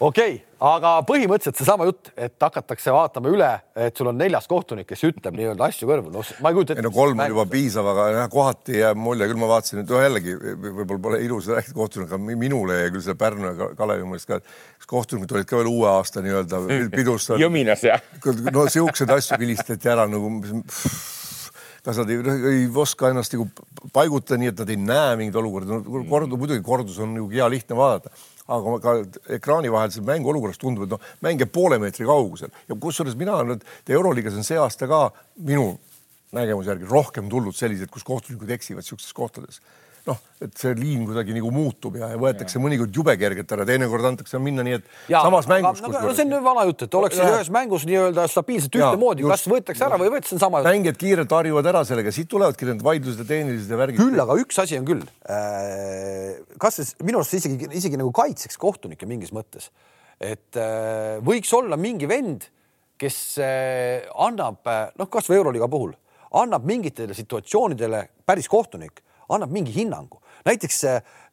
[0.00, 3.50] okei okay,, aga põhimõtteliselt seesama jutt, et hakatakse vaatama üle,
[3.86, 6.82] et sul on neljas kohtunik, kes ütleb nii-öelda asju kõrvu, noh, ma ei kujuta ette.
[6.82, 9.92] ei no kolm on juba piisav, aga jah, kohati jääb mulje, küll ma vaatasin, et
[9.92, 14.08] no jällegi võib-olla pole ilus rääkida kohtunik, aga minule jäi küll see Pärnu ja Kalevi
[14.08, 14.40] meelest ka,
[14.80, 16.62] kas kohtunikud olid ka veel uue aasta nii-öelda
[16.98, 17.44] pidustanud.
[17.44, 18.02] jõminas jah.
[18.50, 20.32] no siukseid asju vilistati ära nagu
[21.84, 22.20] kas nad ei,
[22.50, 23.46] ei oska ennast nagu
[23.92, 27.48] paigutada nii, et nad ei näe mingeid olukordi no,, kordu, muidugi kordus on nagu hea
[27.52, 28.12] lihtne vaadata.
[28.54, 28.92] Aga ka
[29.38, 32.52] ekraani vahelisel mänguolukorras tundub, et noh, mäng jääb poole meetri kaugusel.
[32.68, 33.64] Ja kusjuures mina olen nüüd,
[33.96, 35.06] Euroliigas on see aasta ka
[35.48, 35.70] minu
[36.34, 39.60] nägemuse järgi rohkem tulnud selliseid, kus kohtunikud eksivad niisugustes kohtades
[40.08, 44.04] noh, et see liin kuidagi nagu muutub ja, ja võetakse mõnikord jube kergelt ära, teinekord
[44.10, 45.80] antakse minna nii, et ja, samas mängus.
[45.84, 47.28] No, no see on vana jutt, et oleks ja.
[47.32, 51.00] ühes mängus nii-öelda stabiilselt ühtemoodi, kas võetakse ära või ei võeta, see on sama mängijad
[51.00, 54.02] kiirelt harjuvad ära sellega, siit tulevadki need vaidlused ja tehnilised ja värgid.
[54.02, 55.08] küll, aga üks asi on küll.
[55.24, 59.70] Äh, kas see minu arust isegi, isegi nagu kaitseks kohtunikke mingis mõttes,
[60.20, 62.50] et äh, võiks olla mingi vend,
[63.00, 64.68] kes äh, annab
[65.00, 65.96] noh, kasvõi Euroliiga puhul
[66.34, 70.20] annab mingitele situatsioonidele päris kohtunik annab mingi hinnangu.
[70.44, 70.82] näiteks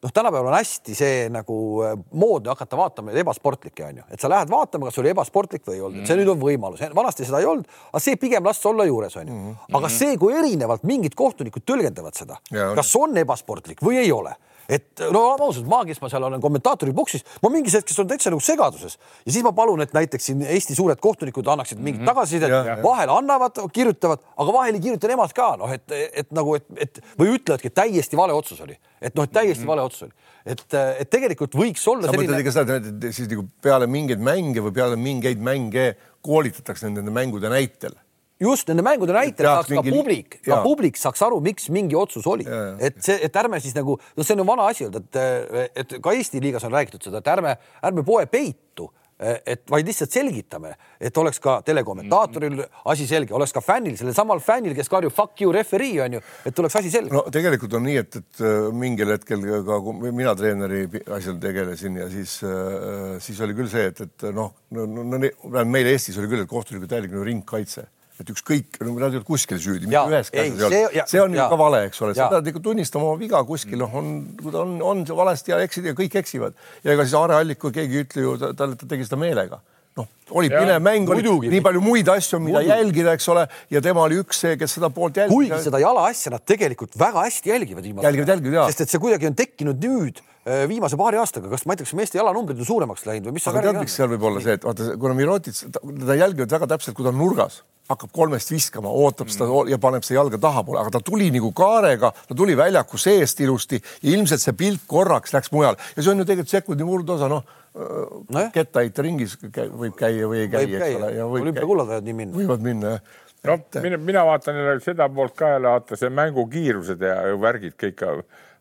[0.02, 4.50] noh, tänapäeval on hästi see nagu äh, moodne hakata vaatama ebasportlikke onju, et sa lähed
[4.50, 6.12] vaatama, kas oli ebasportlik või ei olnud mm, -hmm.
[6.12, 9.32] see nüüd on võimalus, vanasti seda ei olnud, aga see pigem las olla juures onju
[9.34, 9.50] mm.
[9.50, 9.76] -hmm.
[9.78, 14.34] aga see, kui erinevalt mingid kohtunikud tõlgendavad seda, kas on ebasportlik või ei ole
[14.72, 18.32] et no ausalt, ma, kes ma seal olen kommentaatori boksis, ma mingis hetkes olen täitsa
[18.32, 18.98] nagu segaduses.
[19.26, 22.14] Ja siis ma palun, et näiteks siin Eesti suured kohtunikud annaksid mingit mm -hmm.
[22.14, 25.54] tagasisidet, vahel annavad, kirjutavad, aga vahel ei kirjuta nemad ka.
[25.60, 29.24] Noh, et, et nagu, et, et või ütlevadki, et täiesti vale otsus oli, et noh,
[29.24, 29.74] et täiesti mm -hmm.
[29.74, 30.12] vale otsus oli,
[30.46, 30.66] et,
[30.98, 32.06] et tegelikult võiks olla.
[32.06, 32.30] sa selline...
[32.30, 37.10] mõtled ikka seda, et siis nagu peale mingeid mänge või peale mingeid mänge koolitatakse nende
[37.10, 37.94] mängude näitel
[38.42, 39.94] just nende mängude näitel saaks ka mingi...
[39.96, 42.46] publik, ka publik saaks aru, miks mingi otsus oli,
[42.82, 46.00] et see, et ärme siis nagu, noh, see on ju vana asi olnud, et, et
[46.02, 48.90] ka Eesti liigas on räägitud seda, et ärme, ärme poe peitu
[49.22, 52.80] et vaid lihtsalt selgitame, et oleks ka telekommentaatoril mm -hmm.
[52.92, 56.20] asi selge, oleks ka fännil, sellel samal fännil, kes karjub fuck you referee on ju,
[56.44, 57.14] et oleks asi selge.
[57.14, 59.80] no tegelikult on nii, et, et äh, mingil hetkel ka
[60.10, 64.86] mina treeneri asjal tegelesin ja siis, äh, siis oli küll see, et, et noh, no,
[64.86, 67.86] no, no meil Eestis oli küll, et kohtunikud täielik nagu ringkaitse
[68.20, 70.98] et ükskõik, nad ei olnud kuskil süüdi, mitte ühes käes ei olnud.
[71.10, 73.98] see on ju ka vale, eks ole, sa pead ikka tunnistama oma viga kuskil, noh,
[73.98, 77.40] on, kui ta on, on valesti ja eksid ja kõik eksivad ja ega siis Aare
[77.40, 79.62] Alliku keegi ei ütle ju talle, et ta tegi seda meelega
[79.98, 80.08] noh,
[80.38, 82.72] oli pime mäng, oli nii palju muid asju, mida muidugi.
[82.72, 85.34] jälgida, eks ole, ja tema oli üks see, kes seda poolt jälgis.
[85.34, 88.68] kuigi seda jala asja nad tegelikult väga hästi jälgivad jälgivad, jälgivad, jaa.
[88.70, 90.22] sest et see kuidagi on tekkinud nüüd
[90.68, 93.78] viimase paari aastaga, kas ma kas meeste jalanumbrid on suuremaks läinud või mis aga tead,
[93.78, 97.12] miks seal võib olla see, et vaata, kuna Mirotic, teda jälgivad väga täpselt, kui ta
[97.14, 97.62] on nurgas
[97.92, 99.72] hakkab kolmest viskama, ootab seda mm.
[99.72, 103.80] ja paneb seda jalga tahapoole, aga ta tuli nagu kaarega, ta tuli väljaku seest ilusti
[103.80, 107.42] ja ilmselt see pilt korraks läks mujal ja see on ju tegelikult sekundi murdosa, noh
[107.72, 111.12] no kettaheite ringis võib käia või ei käi, eks ole.
[111.24, 112.36] olümpiakullad võivad nii minna.
[112.36, 113.20] võivad minna, jah.
[113.48, 118.04] no mina, mina vaatan seda poolt ka jälle, vaata see mängukiirused ja värgid kõik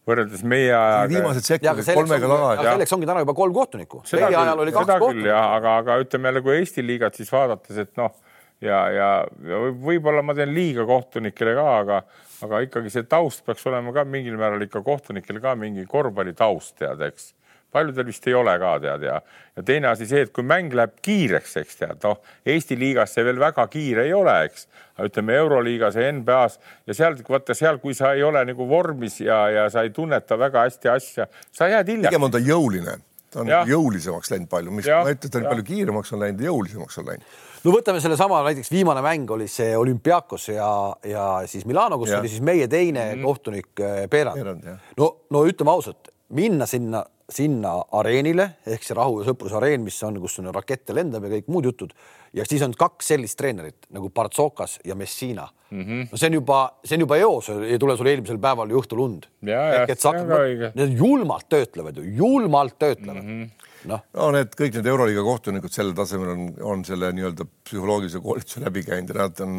[0.10, 1.08] võrreldes meie ajaga.
[1.12, 2.66] viimased sekundid kolmega taga.
[2.72, 4.04] selleks ongi täna juba kolm kohtunikku.
[4.18, 5.38] meie ajal oli kaks kohtunikku.
[5.38, 8.16] aga, aga ütleme jälle, kui Eesti liigat siis vaadates, et noh
[8.62, 9.10] ja, ja,
[9.48, 12.02] ja võib-olla ma teen liiga kohtunikele ka, aga,
[12.48, 17.06] aga ikkagi see taust peaks olema ka mingil määral ikka kohtunikel ka mingi korvpallitaust tead,
[17.12, 17.32] eks
[17.72, 19.20] paljudel vist ei ole ka tead ja,
[19.58, 23.26] ja teine asi see, et kui mäng läheb kiireks, eks tead, noh, Eesti liigas see
[23.28, 24.68] veel väga kiire ei ole, eks,
[25.02, 29.44] ütleme Euroliigas ja NBA-s ja seal vaata seal, kui sa ei ole nagu vormis ja,
[29.52, 32.12] ja sa ei tunneta väga hästi asja, sa jääd hiljaks.
[32.12, 32.98] pigem on ta jõuline,
[33.32, 33.64] ta on ja.
[33.70, 37.40] jõulisemaks läinud palju, mis ma ütlen, ta on palju kiiremaks on läinud, jõulisemaks on läinud
[37.62, 40.70] no võtame sellesama näiteks viimane mäng oli see olümpiaakos ja,
[41.06, 42.22] ja siis Milano, kus ja.
[42.22, 43.26] oli siis meie teine mm -hmm.
[43.26, 44.70] kohtunik eh, Peerand.
[44.98, 49.98] no, no ütleme ausalt, minna sinna, sinna areenile ehk see rahu ja sõpruse areen, mis
[50.08, 51.96] on, kus on rakette lendab ja kõik muud jutud
[52.38, 55.82] ja siis on kaks sellist treenerit nagu Partsokas ja Messina mm.
[55.82, 56.12] -hmm.
[56.12, 59.04] no see on juba, see on juba eos, ei tule sul eelmisel päeval ju õhtul
[59.06, 59.28] und.
[59.48, 63.44] ehk et sa hakkad, need julmalt töötlevad ju, julmalt töötlevad mm.
[63.44, 68.22] -hmm noh no, need kõik need Euroliiga kohtunikud sellel tasemel on, on selle nii-öelda psühholoogilise
[68.22, 69.56] koolituse läbi käinud ja nad on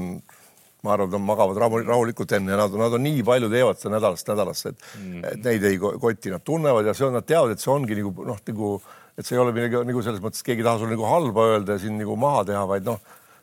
[0.83, 4.29] ma arvan, nad magavad rahulikult enne ja nad, nad on nii palju teevad seda nädalast
[4.33, 5.29] nädalasse, et mm, -hmm.
[5.33, 8.27] et neid ei koti, nad tunnevad ja see on, nad teavad, et see ongi nagu
[8.27, 8.71] noh, nagu
[9.19, 11.77] et see ei ole midagi nagu selles mõttes, keegi ei taha sulle nagu halba öelda
[11.77, 12.99] ja sind nagu maha teha, vaid noh,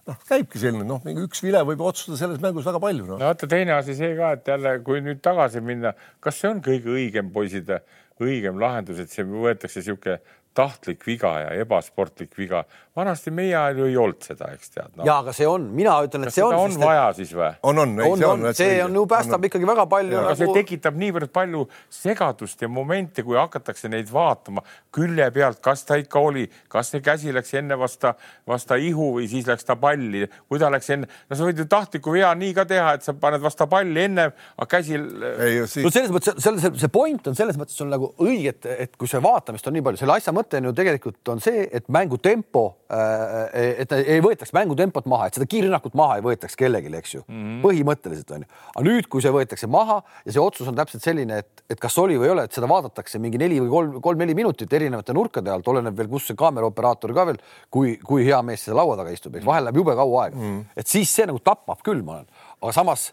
[0.10, 3.20] noh, käibki selline noh, mingi üks vile võib otsustada selles mängus väga palju no..
[3.20, 6.64] no vaata, teine asi see ka, et jälle, kui nüüd tagasi minna, kas see on
[6.66, 7.72] kõige õigem poisid,
[8.20, 10.20] õigem lahendus, et see võetakse niisugune
[10.58, 12.64] tahtlik viga ja ebasportlik viga.
[12.96, 15.06] vanasti meie ajal ju ei olnud seda, eks tead no..
[15.08, 16.56] ja aga see on, mina ütlen, et see on.
[16.58, 17.20] on vaja et...
[17.22, 17.52] siis või?
[17.70, 20.18] on, on, on, see on, see on ju päästab on, ikkagi väga palju.
[20.18, 20.40] aga nagu...
[20.42, 26.00] see tekitab niivõrd palju segadust ja momente, kui hakatakse neid vaatama külje pealt, kas ta
[26.02, 28.16] ikka oli, kas see käsi läks enne vasta,
[28.50, 31.70] vasta ihu või siis läks ta palli, kui ta läks enne, no sa võid ju
[31.72, 34.28] tahtliku vea nii ka teha, et sa paned vasta palli enne,
[34.58, 35.08] aga käsil.
[35.70, 35.86] Siis...
[35.86, 39.08] no selles mõttes, selle, see point on selles mõttes on nagu õige, et, et kui
[39.08, 41.86] see vaatamist on nii palju, selle asja mõte mõte on ju tegelikult on see, et
[41.92, 42.64] mängutempo,
[42.94, 47.22] äh, et ei võetaks mängutempot maha, et seda kiirrünnakut maha ei võetaks kellelegi, eks ju
[47.26, 47.62] mm -hmm.
[47.66, 48.50] põhimõtteliselt on ju.
[48.76, 51.98] aga nüüd, kui see võetakse maha ja see otsus on täpselt selline, et, et kas
[52.02, 55.52] oli või ei ole, et seda vaadatakse mingi neli või kolm, kolm-neli minutit erinevate nurkade
[55.52, 59.14] alt, oleneb veel, kus see kaameraoperaator ka veel, kui, kui hea mees selle laua taga
[59.16, 60.66] istub, vahel läheb jube kaua aega mm, -hmm.
[60.78, 62.30] et siis see nagu tapab küll, ma olen,
[62.62, 63.12] aga samas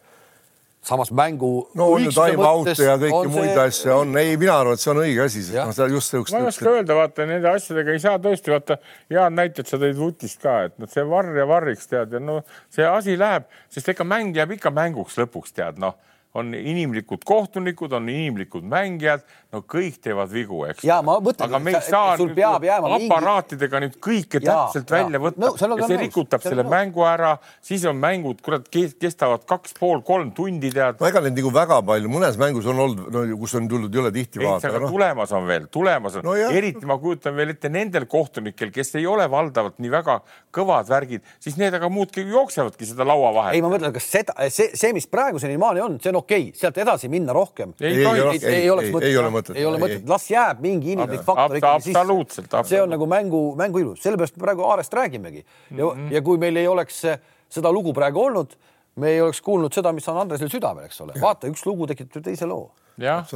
[0.87, 1.68] samas mängu.
[1.74, 3.62] no on ju time-out'e ja kõiki muid see...
[3.64, 6.37] asju on, ei, mina arvan, et see on õige asi, sest noh, seda just sihukest.
[6.37, 8.78] ma ei oska öelda, vaata nende asjadega ei saa tõesti vaata,
[9.11, 12.41] Jaan näited sa tõid vutist ka, et noh, see varr ja varriks tead ja no
[12.74, 15.99] see asi läheb, sest eka mäng jääb ikka mänguks lõpuks tead noh
[16.37, 19.24] on inimlikud kohtunikud, on inimlikud mängijad,
[19.55, 20.84] no kõik teevad vigu, eks.
[20.87, 23.87] ja ma mõtlen, aga me ei saa nüüd aparaatidega mingi...
[23.87, 26.72] nüüd kõike ja, täpselt ja, välja võtta no, ja see rikutab selle nõus.
[26.74, 27.32] mängu ära,
[27.64, 31.01] siis on mängud, kurat, kestavad kaks pool, kolm tundi tead.
[31.01, 34.12] no ega neid nagu väga palju, mõnes mängus on olnud, no kus on tulnud jõle
[34.14, 34.74] tihti vaadata.
[34.74, 34.93] aga no.
[34.93, 39.09] tulemas on veel, tulemas on no, eriti ma kujutan veel ette nendel kohtunikel, kes ei
[39.09, 40.20] ole valdavalt nii väga
[40.57, 43.57] kõvad värgid, siis need aga muudki jooksevadki seda laua vahel.
[43.57, 46.53] ei, ma mõtlen, kas seda, see, see, mis praegu senimaani on, see on okei okay.,
[46.57, 47.72] sealt edasi minna rohkem.
[47.81, 49.09] ei, ei, ei, ei, ei oleks mõtet.
[49.09, 49.57] ei ole mõtet.
[49.57, 51.99] ei ole mõtet, las jääb mingi inimlik faktor ikkagi sisse.
[51.99, 52.57] absoluutselt.
[52.68, 56.14] see on nagu mängu, mängu ilus, sellepärast me praegu Aarest räägimegi ja mm, -hmm.
[56.14, 57.03] ja kui meil ei oleks
[57.49, 58.57] seda lugu praegu olnud,
[58.97, 61.14] me ei oleks kuulnud seda, mis on Andresel südamel, eks ole.
[61.20, 62.70] vaata, üks lugu tekitab teise loo
[63.01, 63.27] jah,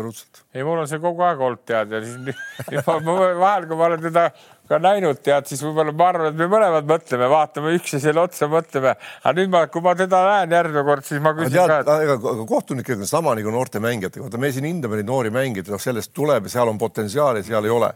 [0.55, 4.31] ei, mul on see kogu aeg olnud tead ja siis vahel, kui ma olen teda
[4.71, 8.95] ka näinud, tead, siis võib-olla ma arvan, et me mõlemad mõtleme, vaatame üksteisele otsa, mõtleme.
[9.25, 12.19] aga nüüd ma, kui ma teda näen järgmine kord, siis ma küsin tead, ka, ega
[12.49, 16.15] kohtunikega on sama nagu noorte mängijatega, vaata me siin hindame neid noori mängijaid, noh, sellest
[16.15, 17.91] tuleb ja seal on potentsiaali, seal ei ole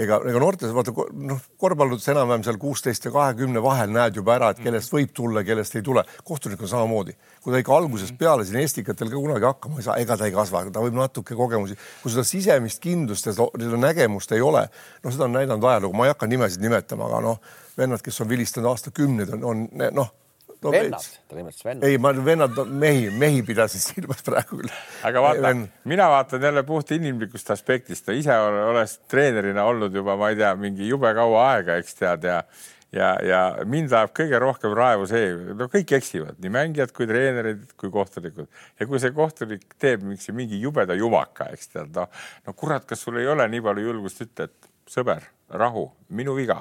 [0.00, 0.92] ega, ega noortes vaata
[1.28, 5.44] noh, korvpalludes enam-vähem seal kuusteist ja kahekümne vahel näed juba ära, et kellest võib tulla,
[5.46, 6.04] kellest ei tule.
[6.24, 9.98] kohtunik on samamoodi, kui ta ikka algusest peale siin Estikatel ka kunagi hakkama ei saa,
[10.02, 14.34] ega ta ei kasva, ta võib natuke kogemusi, kui seda sisemist kindlust ja seda nägemust
[14.34, 14.66] ei ole,
[15.04, 18.30] no seda on näidanud ajalugu, ma ei hakka nimesid nimetama, aga noh, vennad, kes on
[18.30, 20.12] vilistanud aastakümneid, on, on noh
[20.64, 21.88] no, vennad, ta nimetas vennad.
[21.88, 24.60] ei, ma vennad, mehi, mehi pidasin silmas praegu.
[24.60, 24.76] Küll.
[25.08, 25.54] aga vaata,
[25.90, 30.88] mina vaatan jälle puht inimlikust aspektist, ise olles treenerina olnud juba, ma ei tea, mingi
[30.88, 32.42] jube kaua aega, eks tead ja
[32.94, 37.74] ja, ja mind ajab kõige rohkem raevu see, no kõik eksivad, nii mängijad kui treenerid
[37.80, 38.48] kui kohtunikud.
[38.80, 42.10] Ja kui see kohtunik teeb mingi, mingi jubeda jumaka, eks tead, noh,
[42.46, 45.26] no kurat, kas sul ei ole nii palju julgust ütelda, et sõber,
[45.64, 46.60] rahu, minu viga,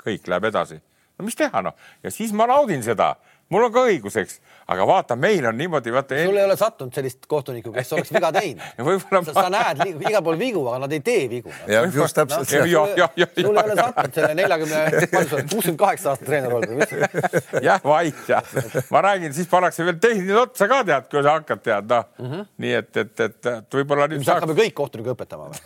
[0.00, 0.80] kõik läheb edasi.
[1.18, 3.14] no mis teha, noh, ja siis ma naudin seda
[3.52, 4.38] mul on ka õigus, eks,
[4.72, 6.18] aga vaata, meil on niimoodi, vaata.
[6.24, 8.64] sul ei ole sattunud sellist kohtunikku, kes oleks viga teinud
[9.04, 9.34] sa, ma...
[9.36, 11.52] sa näed igal pool vigu, aga nad ei tee vigu.
[11.94, 12.48] just täpselt no,.
[12.48, 14.82] sul ei ole sattunud selle neljakümne,
[15.12, 16.96] palju sa oled, kuuskümmend kaheksa aastat treener olnud
[17.68, 18.42] jah, vait ja
[18.94, 22.30] ma räägin, siis pannakse veel tehniline otsa ka tead, kui sa hakkad tead, noh mm
[22.30, 22.52] -hmm.
[22.64, 24.24] nii et, et, et, et võib-olla nüüd.
[24.24, 24.40] mis saaks...
[24.40, 25.64] hakkame kõik kohtunikke õpetama või?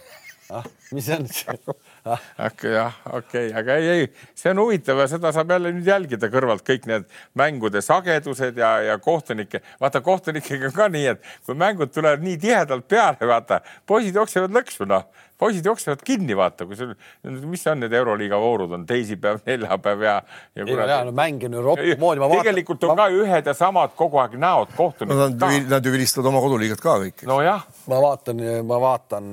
[0.51, 1.27] ah, mis see on
[2.77, 6.31] jah, okei okay., aga ei, ei, see on huvitav ja seda saab jälle nüüd jälgida
[6.33, 7.07] kõrvalt kõik need
[7.39, 12.39] mängude sagedused ja, ja kohtunike, vaata kohtunikega on ka nii, et kui mängud tulevad nii
[12.43, 16.95] tihedalt peale, vaata poisid jooksevad lõksu, noh poisid jooksevad kinni, vaata, kui sul,
[17.47, 20.15] mis on need Euroliiga voorud on teisipäev, neljapäev ja,
[20.57, 20.65] ja.
[20.65, 22.41] ei no jaa, no mäng on ju roppu moodi.
[22.41, 23.05] tegelikult on ma...
[23.05, 25.29] ka ühed ja samad kogu aeg näod kohtunikud no,.
[25.39, 27.23] Nad, nad ju vilistavad oma koduliigat ka kõik.
[27.31, 27.63] nojah.
[27.91, 29.31] ma vaatan, ma vaatan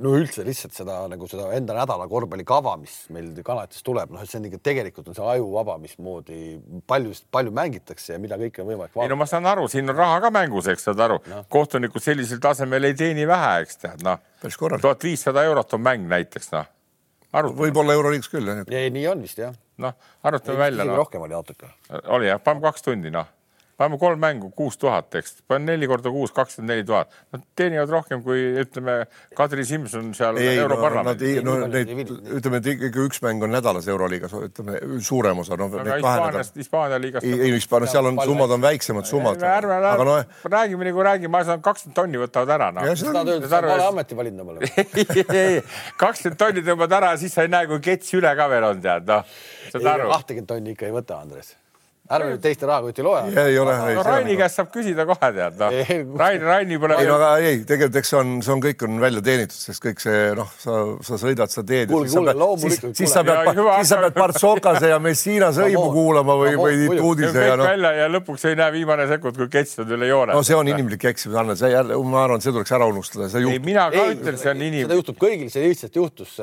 [0.00, 4.30] no üldse lihtsalt seda nagu seda enda nädala korvpallikava, mis meil kanalites tuleb, noh, et
[4.30, 6.58] see on ikka tegelikult on see ajuvaba, mismoodi
[6.88, 9.06] palju, palju mängitakse ja mida kõike on võimalik vaadata.
[9.06, 12.04] ei no ma saan aru, siin on raha ka mängus, eks saad aru no., kohtunikud
[12.04, 14.84] sellisel tasemel ei teeni vähe, eks tead, noh päris korralik.
[14.84, 16.68] tuhat viissada eurot on mäng näiteks, noh.
[17.32, 18.62] võib-olla Euroliigas küll, jah.
[18.68, 19.56] ei, nii on vist jah.
[19.80, 20.84] noh, arutame välja.
[20.84, 21.00] No.
[21.00, 21.72] rohkem oli natuke.
[22.18, 23.37] oli jah, paneme kaks tundi, noh
[23.78, 27.12] paneme kolm mängu, kuus tuhat, eks, panen neli korda kuus, kakskümmend neli tuhat.
[27.34, 28.96] Nad teenivad rohkem kui ütleme,
[29.38, 31.38] Kadri Simson seal Europarlamendis.
[31.46, 31.92] no neid,
[32.40, 35.76] ütleme, et ikkagi üks mäng on nädalas Euroliigas, ütleme suurem osa, noh.
[36.58, 37.26] Hispaania liigast.
[37.26, 39.46] ei, ei Hispaanias, seal on summad on väiksemad summad.
[39.46, 40.18] ärme, ärme, no,
[40.56, 42.90] räägime nagu räägime, ma saan kakskümmend tonni võtavad ära, noh.
[42.98, 44.72] sa tahad öelda, et sa vale ameti valinud omale?
[44.74, 45.62] ei, ei,
[46.02, 49.06] kakskümmend tonni tõmbad ära, siis sa ei näe, kui kets üle ka veel on, tead,
[49.06, 49.40] noh.
[49.70, 51.54] kahtekümmet tonni ikka ei võta, Andres
[52.08, 53.20] ärme nüüd teiste rahakotti loe.
[53.42, 53.74] ei ole.
[53.98, 55.74] no Raini käest saab küsida kohe tead noh.
[56.22, 56.96] Rain, Raini pole.
[57.02, 60.00] ei, aga ei, tegelikult eks see on, see on, kõik on välja teenitud, sest kõik
[60.02, 61.92] see noh, sa, sa sõidad seda teed.
[61.92, 62.96] kuulge, kuulge, loomulikult.
[62.96, 67.60] siis sa pead, siis sa pead Partsokase ja Messina sõimu kuulama või, või uudise ja
[67.60, 67.68] noh.
[67.68, 70.36] välja ja lõpuks ei näe viimane sekund, kui kets on üle joone.
[70.38, 73.28] no see on inimlik eksimus, Anne, see jälle, ma arvan, see tuleks ära unustada.
[73.36, 74.88] ei, mina ka ütlen, see on inimlik.
[74.88, 76.38] seda juhtub kõigil, see lihtsalt juhtus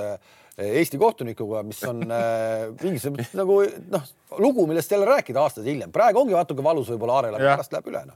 [0.55, 3.57] Eesti kohtunikuga, mis on äh, mingisugune nagu
[3.91, 4.03] noh,
[4.39, 5.91] lugu, millest jälle rääkida aastaid hiljem.
[5.91, 8.15] praegu ongi natuke valus võib-olla Aarele, pärast läheb üle noh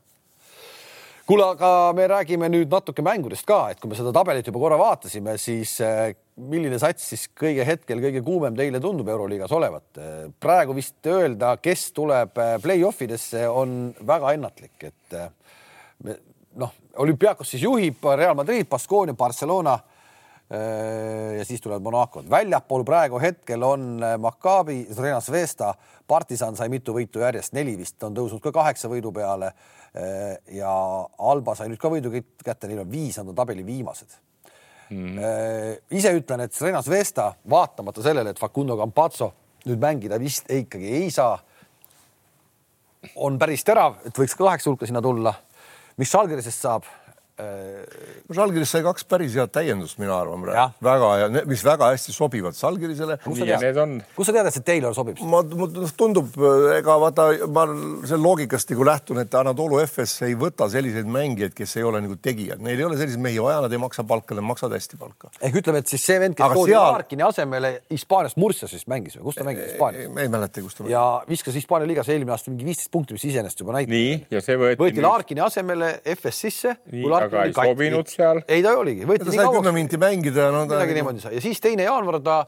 [1.28, 4.80] kuule, aga me räägime nüüd natuke mängudest ka, et kui me seda tabelit juba korra
[4.80, 10.02] vaatasime, siis äh, milline sats siis kõige hetkel kõige kuumem teile tundub Euroliigas olevat?
[10.40, 15.20] praegu vist öelda, kes tuleb äh, play-off idesse, on väga ennatlik, et
[16.56, 19.99] noh, olümpiaakos siis juhib Real Madrid, Baskonia, Barcelona Äh,
[20.50, 22.30] ja siis tulevad Monacod.
[22.30, 25.74] väljapool praegu hetkel on äh, Maccabi, Zrena Zvesta,
[26.08, 29.52] partisan sai mitu võitu järjest, neli vist on tõusnud ka kaheksa võidu peale.
[29.94, 30.72] Äh, ja
[31.20, 34.18] Alba sai nüüd ka võidu kätte, neil on viis, nad on tabeli viimased
[34.90, 35.20] mm..
[35.98, 39.32] ise ütlen, et Zrena Zvesta, vaatamata sellele, et Facundo Campazzo
[39.68, 41.36] nüüd mängida vist ikkagi ei saa,
[43.22, 45.34] on päris terav, et võiks ka kaheksa hulka sinna tulla.
[45.98, 46.88] mis Žalgirisest saab?
[47.40, 50.76] No Žalgiris sai kaks päris head täiendust, mina arvan praegu.
[50.86, 53.18] väga hea, mis väga hästi sobivad Žalgirisele.
[54.16, 55.22] kus sa tead, et see Taylor sobib?
[55.24, 56.36] ma, mulle tundub,
[56.76, 57.66] ega vaata, ma
[58.08, 62.18] selle loogikast nagu lähtun, et Anatoly Efes ei võta selliseid mängijaid, kes ei ole nagu
[62.22, 65.32] tegijad, neil ei ole selliseid mehi vaja, nad ei maksa palka, nad maksavad hästi palka.
[65.40, 66.92] ehk ütleme, et siis see vend, kes toodi seal...
[67.00, 70.12] Larkini asemele Hispaanias Murciasis mängis või kus ta mängis Hispaanias?
[70.12, 70.96] ei mäleta, kus ta mängis.
[70.98, 73.96] ja viskas Hispaania liigas eelmine aasta mingi viisteist punkti, mis iseenesest juba näitab.
[73.96, 74.82] nii, ja see võeti.
[74.84, 76.76] võeti Larkini asemele FS sisse.
[77.30, 78.42] Aga ei sobinud seal.
[78.48, 79.06] ei, ta oligi.
[79.06, 80.66] ta sai kümme minti mängida no,.
[80.66, 82.42] midagi niimoodi sai ja siis teine jaanuar ta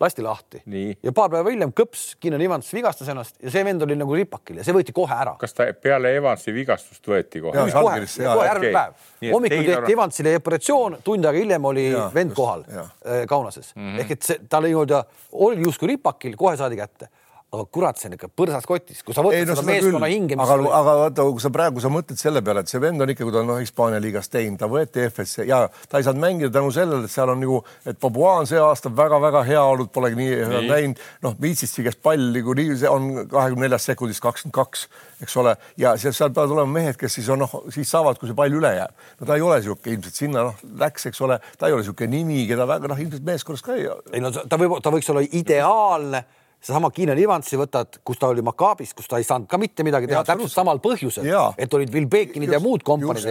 [0.00, 0.62] lasti lahti
[1.02, 4.60] ja paar päeva hiljem kõps, Keenan Evans vigastas ennast ja see vend oli nagu ripakil
[4.60, 5.34] ja see võeti kohe ära.
[5.40, 7.66] kas ta peale Evansi vigastust võeti kohe?
[7.74, 8.98] kohe, kohe järgmine päev.
[9.32, 12.86] hommikul tehti Evansile operatsioon, tund aega hiljem oli ja, vend just, kohal ja.
[13.02, 14.00] Äh, Kaunases mm -hmm.
[14.04, 17.10] ehk et see, ta oli nii-öelda, oli justkui ripakil, kohe saadi kätte
[17.48, 20.36] aga kurat, see on ikka põrsas kotis, kui sa võtad ei, no, seda meeskonna hinge.
[20.36, 23.24] aga aga vaata, kui sa praegu sa mõtled selle peale, et see vend on ikka,
[23.24, 26.52] kui ta on noh, Hispaania liigas teinud, ta võeti EFS-i ja ta ei saanud mängida
[26.58, 30.20] tänu sellele, et seal on nagu, et Pabuaa on see aasta väga-väga hea olnud, polegi
[30.20, 30.68] nii, nii.
[30.68, 31.02] näinud.
[31.24, 34.84] noh, viitsist käest pall niikuinii, see on kahekümne neljast sekundist kakskümmend kaks,
[35.24, 38.28] eks ole, ja seal, seal peavad olema mehed, kes siis on noh, siis saavad, kui
[38.28, 38.92] see pall üle jääb.
[39.22, 42.12] no ta ei ole niisugune ilmselt sinna noh, läks, eks ole, ta ei ole niisugune
[42.12, 43.88] nimi, keda väga noh, ilmselt meeskonnas ka ei.
[44.12, 46.26] ei no ta võib, ta võiks olla ideaalne
[46.58, 50.08] seesama Keenan Evansi võtad, kus ta oli Makaabis, kus ta ei saanud ka mitte midagi
[50.10, 51.28] teha, täpselt samal põhjusel,
[51.58, 53.28] et olid Will Bekinid ja muud kompaniid.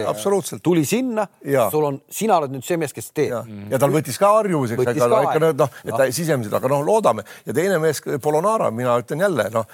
[0.64, 1.26] tuli sinna,
[1.72, 3.36] sul on, sina oled nüüd see mees, kes teeb.
[3.70, 7.56] ja, tal võttis ka harjumuseks, aga ikka noh, et ta sisemiselt, aga noh, loodame ja
[7.56, 9.68] teine mees, Polonara, mina ütlen jälle noh.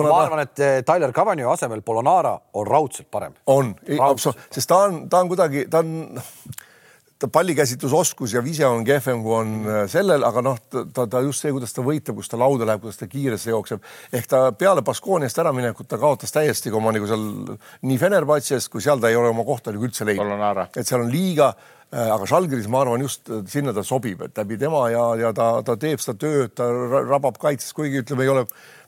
[0.00, 3.36] ma arvan, et eh, Tyler Cavanio asemel Polonara on raudselt parem.
[3.46, 3.74] on,
[4.50, 6.32] sest ta on, ta on kuidagi, ta on noh,
[7.32, 11.52] pallikäsitlusoskus ja vise on kehvem, kui on äh, sellel, aga noh, ta, ta just see,
[11.54, 13.86] kuidas ta võitleb, kus ta lauda läheb, kuidas ta kiiresti jookseb.
[14.12, 17.24] ehk ta peale Baskooniast äraminekut ta kaotas täiesti oma nagu seal
[17.88, 20.76] nii Fenerbahce'st kui seal ta ei ole oma kohta nagu üldse leidnud.
[20.76, 24.36] et seal on liiga äh, aga Žalgiris, ma arvan, just äh, sinna ta sobib, et
[24.36, 26.68] läbi tema ja, ja ta, ta teeb seda tööd, ta
[27.08, 28.44] rabab kaitses, kuigi ütleme, ei ole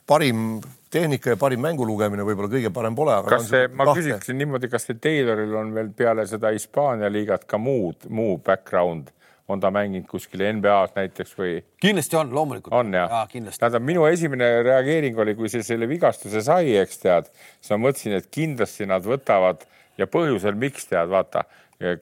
[0.09, 0.59] parim
[0.89, 3.15] tehnika ja parim mängu lugemine võib-olla kõige parem pole.
[3.29, 4.01] kas see, ma lahte.
[4.01, 9.13] küsiksin niimoodi, kas see Tayloril on veel peale seda Hispaania liigat ka muud, muu background?
[9.49, 11.55] on ta mänginud kuskil NBA-s näiteks või?
[11.81, 12.73] kindlasti on, loomulikult.
[12.73, 13.23] on jah ja,?
[13.31, 18.19] tähendab, minu esimene reageering oli, kui see selle vigastuse sai, eks tead, siis ma mõtlesin,
[18.19, 19.65] et kindlasti nad võtavad
[19.97, 21.47] ja põhjusel, miks tead, vaata,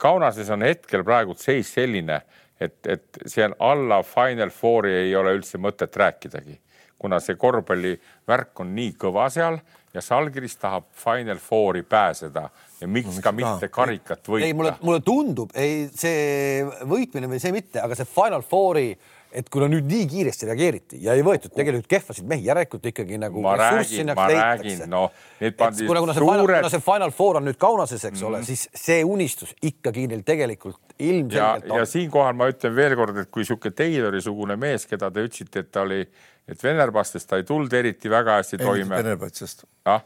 [0.02, 2.20] Kaunases on hetkel praegu seis selline,
[2.60, 6.58] et, et see on alla Final Fouri ei ole üldse mõtet rääkidagi
[6.98, 9.60] kuna see korvpallivärk on nii kõva seal
[9.94, 12.50] ja Žalgiris tahab Final Fouri pääseda
[12.82, 14.46] ja miks no, ka mitte karikat võita.
[14.46, 18.92] ei, mulle, mulle tundub, ei see võitmine või see mitte, aga see Final Fouri
[19.38, 23.42] et kuna nüüd nii kiiresti reageeriti ja ei võetud tegelikult kehvasid mehi, järelikult ikkagi nagu
[23.44, 26.54] ma räägin, ma räägin, noh, kuna, kuna suured.
[26.62, 28.30] kuna see Final Four on nüüd Kaunases, eks mm -hmm.
[28.30, 28.46] ole, mhm.
[28.46, 31.80] siis see unistus ikkagi neil tegelikult ilmselgelt ja, on.
[31.80, 35.72] ja siinkohal ma ütlen veelkord, et kui niisugune Taylori sugune mees, keda te ütlesite, et
[35.72, 36.08] ta oli
[36.48, 38.96] et Venerbastest ta ei tulnud eriti väga hästi toime.
[38.98, 40.02] Venerbastest ah?.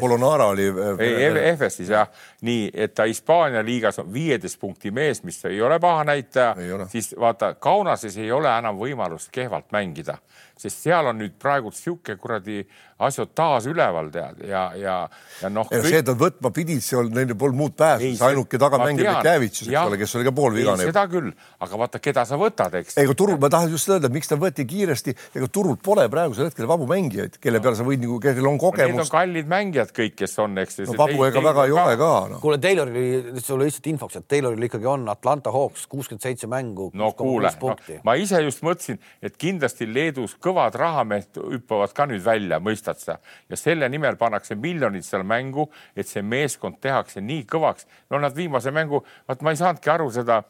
[0.00, 0.66] Polonara oli.
[0.98, 2.06] ei, EFS-is jah,
[2.46, 6.52] nii et ta Hispaania liigas on viieteist punkti mees, mis ei ole paha näitaja,
[6.92, 10.18] siis vaata Kaunases ei ole enam võimalust kehvalt mängida
[10.60, 12.64] sest seal on nüüd praegu sihuke kuradi
[13.00, 14.96] asiotaaž üleval tead ja, ja,
[15.40, 15.68] ja noh.
[15.70, 15.86] Kõik...
[15.88, 19.28] see, et nad võtma pidid, see olnud, neil polnud muud pääsu, see ainuke tagamängija oli
[19.30, 20.88] Kävitsus, eks ole, kes oli ka poolvigane.
[20.90, 21.30] seda küll,
[21.64, 22.98] aga vaata, keda sa võtad, eks.
[23.00, 26.68] ega turul, ma tahan just öelda, miks ta võeti kiiresti, ega turul pole praegusel hetkel
[26.70, 28.96] vabu mängijaid, kelle peale sa võid nagu, kellel on kogemus.
[28.96, 30.82] Need on kallid mängijad kõik, kes on, eks.
[30.90, 32.42] no vabu ega väga ei ole ka no..
[32.44, 36.90] kuule, Tayloril, sulle lihtsalt infoks, et Tayloril ikkagi on Atlanta Hawks kuuskümmend seitse mängu.
[36.92, 42.24] no kuule, no, ma ise just mõtlesin, et kindlasti Leedus kõvad rahamehed hüppavad ka nüüd
[42.24, 43.18] välja, mõistad sa?
[43.48, 47.86] ja selle nimel pannakse miljonid seal mängu, et see meeskond tehakse nii kõvaks.
[48.10, 50.42] no nad viimase mängu, vaat ma ei saanudki aru seda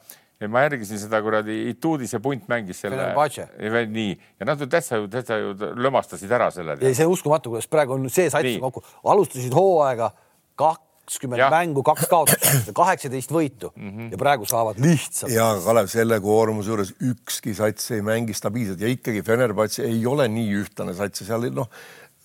[0.49, 3.13] ma järgisin seda kuradi Ituudise punt mängis selle.
[3.87, 6.77] nii ja nad ju täitsa ju täitsa ju lömastasid ära selle.
[6.81, 10.11] ja see uskumatu, kuidas praegu on see sats kokku, alustasid hooaega
[10.55, 14.11] kaks kakskümmend mängu, kaks kaotust, kaheksateist võitu mm -hmm.
[14.11, 15.31] ja praegu saavad lihtsalt.
[15.31, 20.27] ja Kalev, selle koormuse juures ükski sats ei mängi stabiilselt ja ikkagi Fenerbahce ei ole
[20.27, 21.67] nii ühtlane sats ja seal noh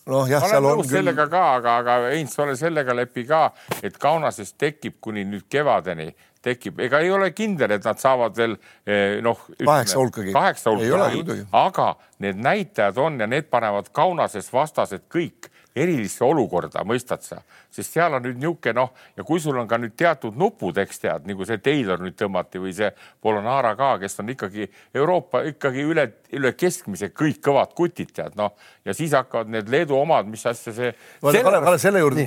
[0.07, 0.91] noh, jah, seal on küll.
[0.91, 3.51] sellega ka, aga, aga Heinz, ole sellega lepi ka,
[3.83, 6.15] et Kaunases tekib kuni nüüd kevadeni
[6.47, 8.55] tekib, ega ei ole kindel, et nad saavad veel
[8.87, 9.41] eh, noh.
[9.59, 10.33] kaheksa hulkagi.
[10.33, 17.25] kaheksa hulkagi, aga need näitajad on ja need panevad Kaunases vastased kõik erilisse olukorda, mõistad
[17.25, 17.41] sa,
[17.73, 21.03] sest seal on nüüd niisugune noh, ja kui sul on ka nüüd teatud nupud, eks
[21.03, 22.89] tead, nagu see Taylor nüüd tõmmati või see
[23.23, 26.07] Polonara ka, kes on ikkagi Euroopa ikkagi üle,
[26.37, 28.57] üle keskmise kõik kõvad kutid, tead noh,
[28.87, 30.95] ja siis hakkavad need Leedu omad, mis asja see.
[31.23, 32.27] Kalev, Kalev selle juurde,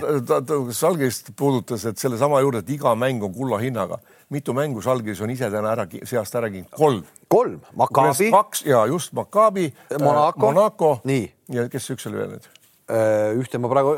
[0.76, 5.32] Salgist puudutas, et sellesama juurde, et iga mäng on kulla hinnaga mitu mängu Žalgiris on
[5.34, 6.78] ise täna ära, seast ära kinkinud?
[6.78, 7.04] kolm.
[7.28, 8.30] kolm, Maccabi.
[8.32, 11.02] kaks ja just Maccabi, Monaco, Monaco
[11.50, 12.50] ja kes üks oli veel nüüd?
[12.90, 13.92] Äh, ühte ma praegu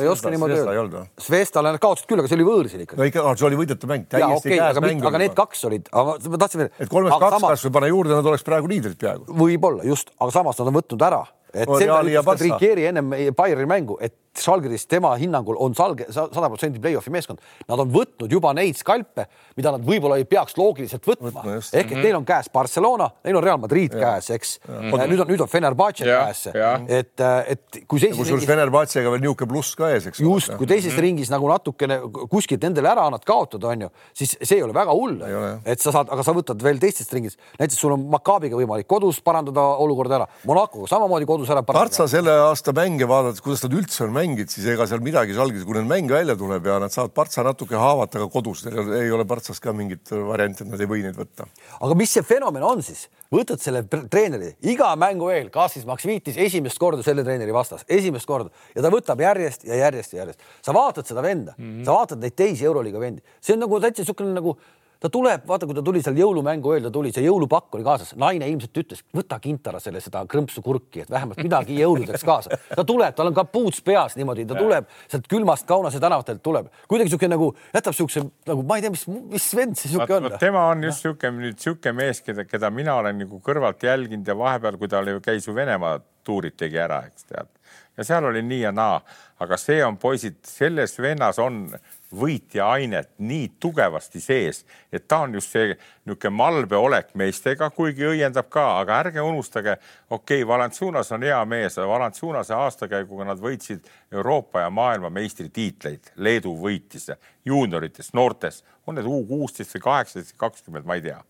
[0.00, 1.02] ei oska niimoodi öelda.
[1.20, 2.96] Svestale nad kaotasid küll, aga see oli võõrsil ikka.
[2.96, 5.04] no ikka, see oli võidetu mäng, täiesti okay, käes mäng.
[5.04, 6.70] aga need kaks olid, ma tahtsin veel.
[6.80, 7.52] et kolmest kaks samas...
[7.52, 9.28] kas või pane juurde, nad oleks praegu liidrid peaaegu.
[9.42, 11.20] võib-olla just, aga samas nad on võtnud ära,
[11.54, 16.80] et see ütles Rikieri ennem Bayerni mängu, et Žalgiris tema hinnangul on salge, sada protsenti
[16.82, 17.40] play-off'i meeskond.
[17.68, 19.26] Nad on võtnud juba neid skalpe,
[19.58, 21.56] mida nad võib-olla ei peaks loogiliselt võtma, võtma.
[21.58, 22.04] ehk et mm -hmm.
[22.06, 24.00] neil on käes Barcelona, neil on Real Madrid ja.
[24.00, 24.60] käes, eks.
[24.68, 26.46] nüüd on, nüüd on Fenerbahce käes,
[26.88, 28.18] et, et kui seisis.
[28.18, 30.20] kusjuures Fenerbahcega veel niisugune pluss ka ees, eks.
[30.20, 31.02] just, kui teises mm -hmm.
[31.02, 34.92] ringis nagu natukene kuskilt nendele ära annad kaotada, on ju, siis see ei ole väga
[34.92, 35.18] hull,
[35.64, 39.20] et sa saad, aga sa võtad veel teistest ringist, näiteks sul on Maccabiga võimalik kodus
[39.20, 41.86] parandada olukorda ära, Monacoga samamoodi kodus ära parandada.
[41.86, 45.62] Partsa selle aasta mänge vaadates, kuidas nad üldse on mänginud, siis ega seal midagi salgis,
[45.68, 49.26] kui neil mäng välja tuleb ja nad saavad Partsa natuke haavata ka kodus, ei ole
[49.28, 51.46] Partsas ka mingit varianti, et nad ei või neid võtta.
[51.78, 53.06] aga mis see fenomen on siis?
[53.32, 58.48] võtad selle treeneri iga mängu eel, Kassis Maksvitis esimest korda selle treeneri vastas, esimest korda
[58.74, 60.40] ja ta võtab järjest ja järjest ja järjest.
[60.64, 61.84] sa vaatad seda venda mm, -hmm.
[61.84, 64.56] sa vaatad neid teisi Euroliiga vendi, see on nagu täitsa niisugune nagu
[65.00, 68.14] ta tuleb, vaata, kui ta tuli seal jõulumängu eel, ta tuli, see jõulupakk oli kaasas,
[68.18, 72.58] naine ilmselt ütles, võta kintara selle, seda krõmpsu kurki, et vähemalt midagi jõuludeks kaasa.
[72.74, 77.12] ta tuleb, tal on kapuuts peas niimoodi, ta tuleb sealt külmast Kaunase tänavatelt tuleb, kuidagi
[77.12, 80.30] sihuke nagu jätab siukse nagu ma ei tea, mis, mis vend see sihuke on.
[80.40, 84.36] tema on just sihuke nüüd sihuke mees, keda, keda mina olen nagu kõrvalt jälginud ja
[84.38, 87.50] vahepeal, kui ta oli, käis ju Venemaa tuurid tegi ära, eks tead.
[87.96, 88.98] ja seal oli nii ja naa,
[89.42, 91.66] aga see on poisid, selles vennas on
[92.14, 98.06] võitja ainet nii tugevasti sees, et ta on just see niisugune malbe olek meestega, kuigi
[98.08, 99.76] õiendab ka, aga ärge unustage,
[100.10, 106.54] okei okay,, Valanciunas on hea mees, Valanciunase aastakäiguga nad võitsid Euroopa ja maailma meistritiitleid, Leedu
[106.56, 107.10] võitis
[107.44, 111.20] juuniorites, noortes, on need U kuusteist või kaheksateist kakskümmend, ma ei tea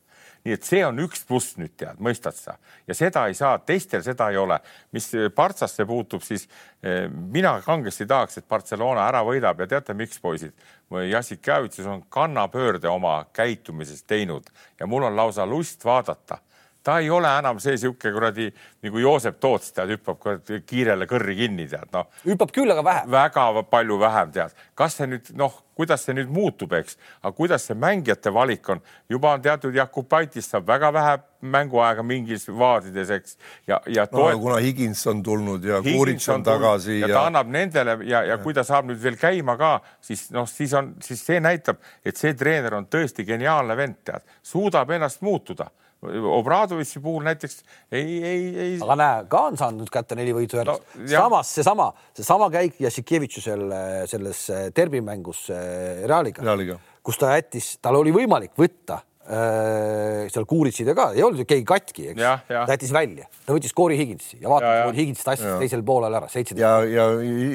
[0.45, 4.03] nii et see on üks pluss nüüd tead, mõistad sa ja seda ei saa, teistel
[4.07, 4.59] seda ei ole.
[4.93, 6.49] mis Partsasse puutub, siis
[6.83, 10.53] eh, mina kangesti tahaks, et Barcelona ära võidab ja teate, miks, poisid?
[11.11, 14.49] Jassik Kävitsus on kannapöörde oma käitumises teinud
[14.81, 16.39] ja mul on lausa lust vaadata
[16.89, 18.49] ta ei ole enam see sihuke kuradi
[18.87, 20.23] nagu Joosep Toots, tead, hüppab
[20.65, 22.07] kiirele kõrri kinni, tead noh.
[22.25, 23.11] hüppab küll, aga vähem.
[23.13, 24.55] väga palju vähem, tead.
[24.79, 28.81] kas see nüüd noh, kuidas see nüüd muutub, eks, aga kuidas see mängijate valik on,
[29.11, 31.19] juba on teatud Jakubaitis saab väga vähe
[31.57, 33.37] mänguaega mingis vaadides, eks.
[33.69, 34.39] ja, ja toet...
[34.39, 37.99] no, kuna Higins on tulnud ja Kurits on, on tagasi ja, ja ta annab nendele
[38.09, 39.75] ja, ja kui ta saab nüüd veel käima ka,
[40.09, 44.25] siis noh, siis on, siis see näitab, et see treener on tõesti geniaalne vend, tead,
[44.55, 45.69] suudab ennast muutuda
[46.07, 47.57] Obradovitši puhul näiteks
[47.91, 48.75] ei, ei, ei.
[48.85, 51.09] aga näe, ka on saanud kätte neli võitu järjest no,.
[51.11, 53.65] samas seesama, seesama käik Jassikevitšusel
[54.07, 54.45] selles
[54.77, 61.23] derbimängus Realiga, Realiga., kus ta jättis, tal oli võimalik võtta seal Kuuritsid ja ka, ei
[61.25, 62.23] olnud ju keegi katki, eks.
[62.49, 66.63] ta jättis välja, ta võttis Corey Higginsi ja vaatas, Higgins tassis teisel poolel ära, seitseteist.
[66.63, 67.07] ja, ja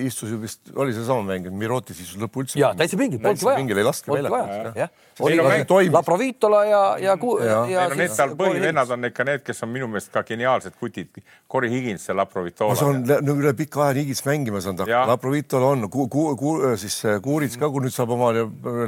[0.05, 2.59] istus ju vist, oli seesama mäng, et Mirotis istus lõppu üldse.
[2.61, 3.61] ja täitsa pingil, polnudki vaja.
[3.61, 4.87] pingil ei laske välja.
[5.19, 7.87] oli Laprovitola ja, ja, ja, ja.
[7.89, 11.09] No, need tal põhivennad on ikka need, kes on minu meelest ka geniaalsed kutid.
[11.49, 12.77] Corey Higgins ja Laprovitola.
[12.77, 17.01] see on no, üle pika aja Higgins mängima saanud, Laprovitola on ku,, ku, ku, siis
[17.23, 18.45] Kuurits ka, kui nüüd saab omale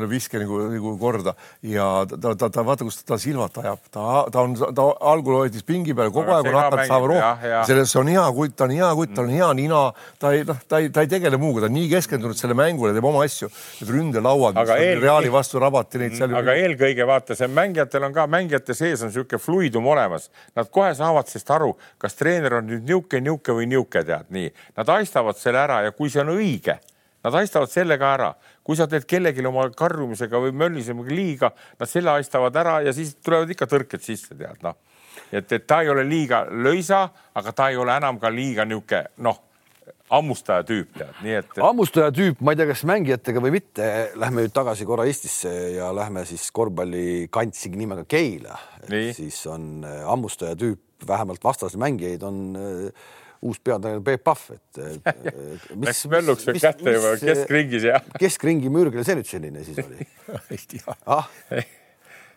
[0.09, 4.43] viske nagu, nagu korda ja ta, ta, ta vaata, kus ta Silvat ajab, ta, ta
[4.43, 7.53] on, ta algul hoidis pingi peal kogu aeg, kui hakkad saama rohkem.
[7.69, 9.81] selles on hea kutt, ta on hea kutt, tal on hea nina,
[10.21, 12.93] ta ei, noh, ta ei, ta ei tegele muuga, ta on nii keskendunud selle mängule,
[12.95, 13.49] teeb oma asju.
[13.81, 15.03] Need ründelauad, mis eel...
[15.05, 16.33] Reali vastu rabati neid seal.
[16.35, 20.29] aga eelkõige vaata, see mängijatel on ka, mängijate sees on niisugune fluidum olemas.
[20.57, 24.51] Nad kohe saavad sellest aru, kas treener on nüüd niisugune, niisugune või niisugune, tead nii.
[24.79, 26.79] Nad haistavad selle ära ja kui see on õige
[27.25, 28.27] Nad haistavad selle ka ära,
[28.61, 31.49] kui sa teed kellelegi oma karjumisega või möllisemaga liiga,
[31.79, 34.77] nad selle haistavad ära ja siis tulevad ikka tõrked sisse, tead noh.
[35.31, 39.25] et, et ta ei ole liiga löisa, aga ta ei ole enam ka liiga niisugune
[39.25, 39.41] noh,
[40.13, 41.61] hammustaja tüüp tead, nii et, et....
[41.65, 43.89] hammustaja tüüp, ma ei tea, kas mängijatega või mitte.
[44.21, 48.59] Lähme nüüd tagasi korra Eestisse ja lähme siis korvpallikantsi nimega Keila.
[49.17, 53.07] siis on äh, hammustaja tüüp, vähemalt vastase mängijaid on äh,
[53.45, 54.81] uus peatreener Peep Pahv, et
[55.79, 58.01] mis, läks mölluks veel kätte juba keskringis ja.
[58.23, 60.05] keskringi mürgil see nüüd selline siis oli
[60.55, 61.29] ei tea ah?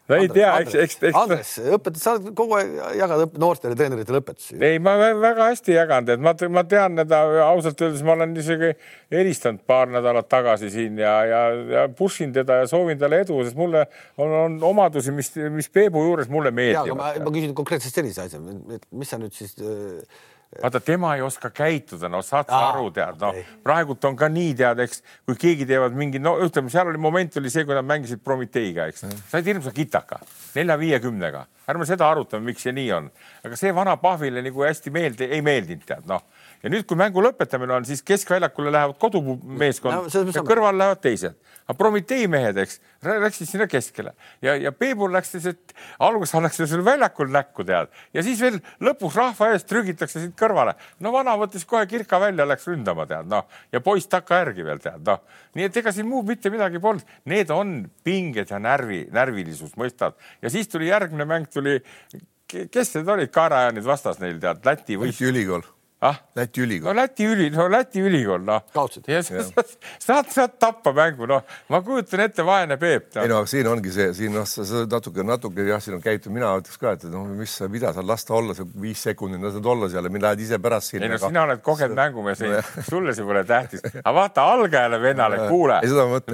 [0.08, 1.16] no ei tea, eks, eks, eks.
[1.18, 4.56] Andres, õpetad, sa oled kogu aeg jagad noortele treeneritele õpetusi.
[4.64, 8.72] ei, ma väga hästi jaganud, et ma, ma tean teda ausalt öeldes, ma olen isegi
[9.14, 11.42] helistanud paar nädalat tagasi siin ja, ja,
[11.74, 13.84] ja push in teda ja soovin talle edu, sest mulle
[14.16, 16.96] on, on omadusi, mis, mis Peebu juures mulle meeldivad.
[16.98, 18.40] ma, ma küsin konkreetselt sellise asja,
[18.78, 20.24] et mis sa nüüd siis äh,
[20.62, 24.54] vaata, tema ei oska käituda, no saad sa aru, tead, noh, praegult on ka nii,
[24.58, 27.86] tead, eks, kui keegi teevad mingi, no ütleme, seal oli moment oli see, kui nad
[27.86, 30.20] mängisid Prometeiga, eks, said hirmsa kitaka,
[30.56, 33.10] nelja-viiekümnega, ärme seda arutame, miks see nii on,
[33.44, 36.24] aga see vana Pahvile nagu hästi meeldi, ei meeldinud, tead, noh
[36.62, 41.36] ja nüüd, kui mängu lõpetamine on, siis keskväljakule lähevad kodumeeskond no, ja kõrval lähevad teised.
[41.68, 46.58] aga Prometee mehed, eks, läksid sinna keskele ja, ja Peebul läks siis, et alguses annaks
[46.62, 50.74] seal väljakul näkku tead ja siis veel lõpus rahva ees trügitakse siit kõrvale.
[51.04, 54.82] no vana võttis kohe kirka välja, läks ründama tead noh ja poiss takka järgi veel
[54.82, 55.22] tead noh.
[55.54, 60.18] nii et ega siin muud mitte midagi polnud, need on pinged ja närvi, närvilisus, mõistad
[60.42, 61.78] ja siis tuli järgmine mäng tuli
[62.48, 65.12] kes need olid, Kaarajanid vastas neil tead, Läti või?
[65.12, 65.66] Läti ülikool
[66.00, 66.18] ah?
[66.36, 66.88] Läti ülikool.
[66.90, 68.62] no Läti üli, no Läti ülikool, noh.
[68.74, 69.08] kaotsid?
[69.98, 71.42] saad, saad tappa mängu, noh,
[71.72, 73.10] ma kujutan ette, vaene Peep.
[73.18, 76.52] ei no siin ongi see, siin noh, sa natuke, natuke jah, siin on käitud, mina
[76.60, 79.90] ütleks ka, et noh, mis sa, mida sa lasta olla see viis sekundit, lased olla
[79.90, 81.08] seal ja mind lähed ise pärast sinna.
[81.08, 82.44] ei no sina oled kogenud mängumees,
[82.90, 85.80] sulle see pole tähtis, aga vaata algajale vennale, kuule,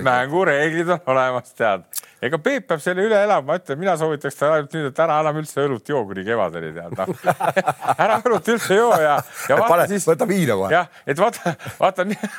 [0.05, 1.89] mängureeglid on olemas, tead
[2.25, 5.19] ega Peep peab selle üle elama, ma ütlen, mina soovitaks talle ainult nüüd, et ära
[5.23, 7.11] enam üldse õlut joo kuni kevadeni tead noh
[8.05, 9.19] ära õlut üldse joo ja,
[9.51, 10.07] ja Pane, siis.
[10.09, 10.73] võta viina kohe.
[10.73, 12.31] jah, et vaata, vaata ja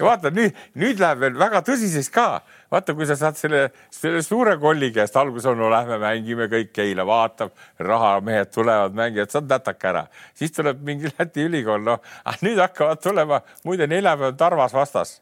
[0.08, 2.28] vaata nüüd, nüüd läheb veel väga tõsiseks ka
[2.72, 6.80] vaata, kui sa saad selle, selle suure kolli käest alguses on, no lähme mängime kõik
[6.82, 10.06] eile, vaatab, rahamehed tulevad, mängivad, saad nätaka ära,
[10.36, 12.02] siis tuleb mingi Läti ülikool, noh,
[12.44, 15.20] nüüd hakkavad tulema, muide neljapäev Tarvas vastas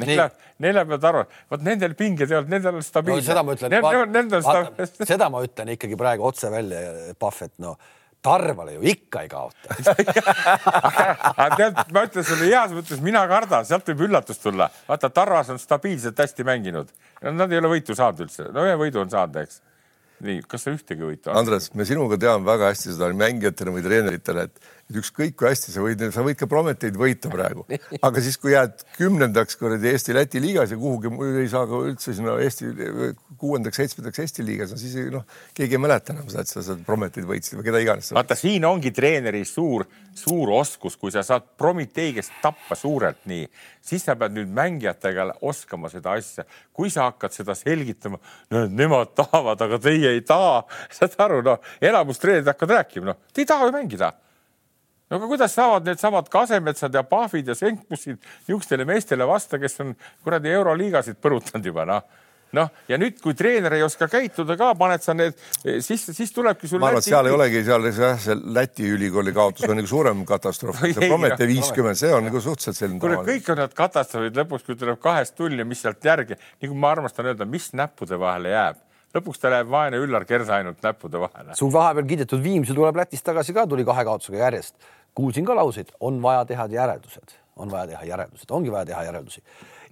[0.00, 0.28] nelja,
[0.62, 3.26] neljapäeval arvad, vot nendel pinged ei olnud, nendel on stabiilne no,.
[3.26, 3.74] seda ma ütlen,
[5.06, 6.80] seda ma ütlen ikkagi praegu otse välja,
[7.18, 7.76] Pahv, et no
[8.24, 9.76] Tarvale ju ikka ei kaota
[11.44, 14.70] aga tead, ma ütlen sulle heas mõttes, mina kardan, sealt võib üllatus tulla.
[14.88, 16.90] vaata, Tarvas on stabiilselt hästi mänginud.
[17.24, 19.60] Nad ei ole võitu saanud üldse, no ühe võidu on saanud, eks.
[20.24, 21.32] nii, kas sa ühtegi võitu?
[21.36, 25.72] Andres, me sinuga teame väga hästi seda mängijatele või treeneritele, et et ükskõik kui hästi
[25.72, 27.64] sa võid, sa võid ka Prometeid võita praegu,
[28.04, 32.36] aga siis, kui jääd kümnendaks kuradi Eesti-Läti liigas ja kuhugi ei saa ka üldse sinna
[32.44, 32.68] Eesti
[33.40, 35.24] kuuendaks-seitsmendaks Eesti liigas, no siis noh,
[35.56, 38.10] keegi ei mäleta enam seda, et sa seda Prometeid võitsid või keda iganes.
[38.16, 43.46] vaata, siin ongi treeneri suur, suur oskus, kui sa saad Prometee käest tappa suurelt nii,
[43.84, 46.44] siis sa pead nüüd mängijatega oskama seda asja.
[46.74, 48.18] kui sa hakkad seda selgitama,
[48.52, 50.60] no nemad tahavad, aga teie ei taha,
[50.98, 54.12] saad aru, noh, enamus treenerid hakkavad rääkima, noh, te ei taha ju mängida
[55.10, 59.96] no aga kuidas saavad needsamad Kasemetsad ja Pahvid ja Senkbussid niisugustele meestele vasta, kes on
[60.24, 62.04] kuradi euroliigasid põrutanud juba noh
[62.54, 65.36] noh, ja nüüd, kui treener ei oska käituda ka, paned sa need,
[65.82, 66.80] siis, siis tulebki sul.
[66.82, 70.24] ma arvan, et seal ei olegi, seal jah, see Läti ülikooli kaotus on nagu suurem
[70.28, 70.82] katastroof.
[70.84, 73.02] see Promete viiskümmend, see on nagu suhteliselt selline.
[73.02, 76.78] kuule, kõik on need katastroofid lõpuks, kui tuleb kahest tull ja mis sealt järgi, nagu
[76.78, 78.82] ma armastan öelda, mis näppude vahele jääb
[79.14, 81.54] lõpuks ta läheb vaene Üllar Kersa ainult näppude vahele.
[81.58, 84.74] sul vahepeal kiidetud Viimsi tuleb Lätist tagasi ka, tuli kahe kaotusega järjest.
[85.14, 89.42] kuulsin ka lauseid, on vaja teha järeldused, on vaja teha järeldused, ongi vaja teha järeldusi.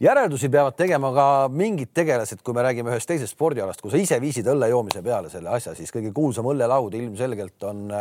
[0.01, 4.19] järeldusi peavad tegema ka mingid tegelased, kui me räägime ühest teisest spordialast, kui sa ise
[4.21, 7.93] viisid õlle joomise peale selle asja, siis kõige kuulsam õllelaud ilmselgelt on,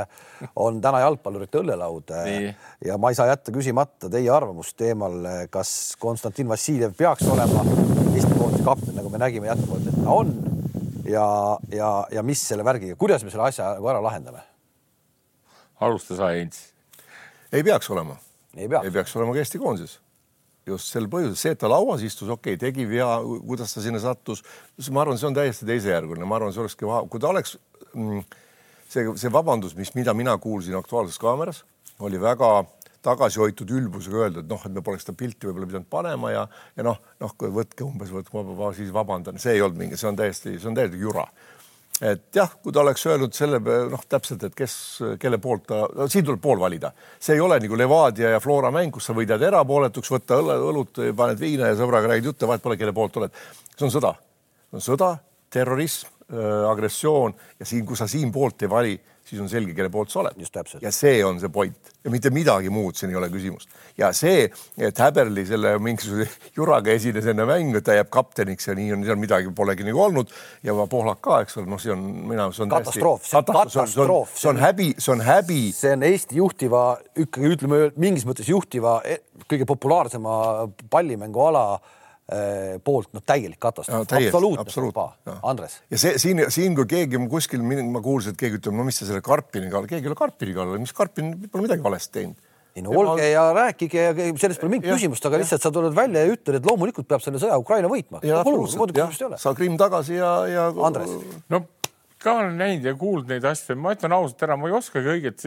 [0.55, 2.15] on täna jalgpallurite õllelaud.
[2.86, 7.61] ja ma ei saa jätta küsimata teie arvamust teemal, kas Konstantin Vassiljev peaks olema
[8.15, 10.51] Eesti koondise kapten, nagu me nägime jätkuvalt, et ta on
[11.12, 11.26] ja,
[11.74, 14.45] ja, ja mis selle värgiga, kuidas me selle asja nagu ära lahendame?
[15.82, 16.70] alusta sa, Heinz.
[17.51, 18.18] ei peaks olema.
[18.55, 19.99] ei peaks, ei peaks olema ka Eesti koondises
[20.68, 23.07] just sel põhjusel, see, et ta lauas istus, okei okay,, tegi vea,
[23.47, 24.43] kuidas ta sinna sattus,
[24.93, 27.55] ma arvan, see on täiesti teisejärguline, ma arvan, see olekski, kui ta oleks
[27.95, 28.22] mm,
[28.91, 31.64] see, see vabandus, mis, mida mina kuulsin Aktuaalses Kaameras,
[32.05, 32.51] oli väga
[33.06, 36.43] tagasihoitud ülbusega öelda, et noh, et me poleks seda pilti võib-olla pidanud panema ja,
[36.78, 40.20] ja noh, noh, võtke umbes, võtke, ma siis vabandan, see ei olnud mingi, see on
[40.20, 41.26] täiesti, see on täiesti jura.
[42.02, 44.76] Et jah, kui ta oleks öelnud selle noh, täpselt, et kes,
[45.22, 46.89] kelle poolt ta no,, siin tuleb pool valida,
[47.22, 50.56] see ei ole nagu Levadia ja Flora mäng, kus sa võid jääda erapooletuks, võtta õlle,
[50.72, 53.38] õlut, paned viina ja sõbraga räägid juttu, vahet pole, kelle poolt oled.
[53.76, 54.16] see on sõda,
[54.72, 55.12] see on sõda,
[55.54, 58.97] terrorism äh,, agressioon ja siin, kui sa siin poolt ei vali
[59.32, 60.40] siis on selge, kelle poolt sa oled.
[60.82, 63.70] ja see on see point ja mitte midagi muud siin ei ole küsimust.
[63.98, 66.28] ja see, et Häberli selle mingisuguse
[66.58, 70.04] juraga esines enne mängu, et ta jääb kapteniks ja nii on, seal midagi polegi nagu
[70.08, 70.34] olnud
[70.68, 74.36] ja Pohlak ka, eks ole, noh, see on mina, see on katastroof, see on katastroof,
[74.36, 75.62] see on häbi, see on häbi.
[75.78, 76.84] see on Eesti juhtiva,
[77.26, 80.36] ikkagi ütleme mingis mõttes juhtiva, e-, kõige populaarsema
[80.92, 81.66] pallimänguala
[82.84, 85.00] poolt noh, täielik katastroof no,, absoluutne absoluut.
[85.52, 85.82] Andres.
[85.92, 89.08] ja see siin, siin kui keegi kuskil, ma kuulsin, et keegi ütleb, no mis sa
[89.10, 92.48] selle Karpini kallal, keegi ei ole Karpini kallal, mis Karpin pole midagi valesti teinud.
[92.76, 96.24] ei no olge ja rääkige ja sellest pole mingit küsimust, aga lihtsalt sa tuled välja
[96.24, 98.24] ja ütled, et loomulikult peab selle sõja Ukraina võitma.
[99.42, 100.70] sa Krimm tagasi ja, ja.
[100.88, 101.12] Andres.
[101.52, 101.66] no
[102.22, 105.44] ka olen näinud ja kuulnud neid asju, ma ütlen ausalt ära, ma ei oskagi õiget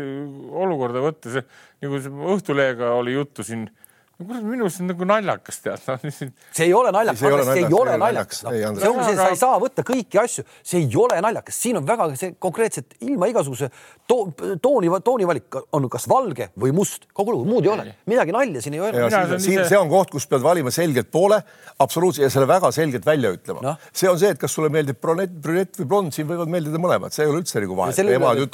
[0.65, 1.47] olukorda võtta, see
[1.87, 3.84] nagu Õhtuleega oli juttu siin no
[4.27, 5.97] kurat, minu arust on nagu naljakas tead no,.
[6.11, 9.07] see ei ole naljakas, see ei ole naljakas, see ei ole naljakas, no, see ongi
[9.09, 12.35] see, sa ei saa võtta kõiki asju, see ei ole naljakas, siin on väga see
[12.43, 13.71] konkreetselt ilma igasuguse
[14.11, 14.19] to,
[14.63, 18.79] tooni, toonivalik on kas valge või must, kogu lugu, muud ei ole, midagi nalja siin
[18.79, 19.09] ei ole.
[19.39, 21.41] siin, see on koht, kus pead valima selgelt poole,
[21.83, 23.77] absoluutselt ja selle väga selgelt välja ütlema no..
[23.93, 27.15] see on see, et kas sulle meeldib brünett, brünett või blond, siin võivad meeldida mõlemad,
[27.15, 27.99] see ei ole üldse nagu vahet.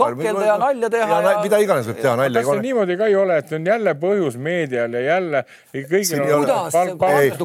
[0.00, 1.34] kakelda ja nalja teha ja.
[1.42, 2.42] mida iganes võib teha nalja.
[2.42, 5.44] kas see niimoodi ka ei ole, et on jälle põhjus meedial ja jälle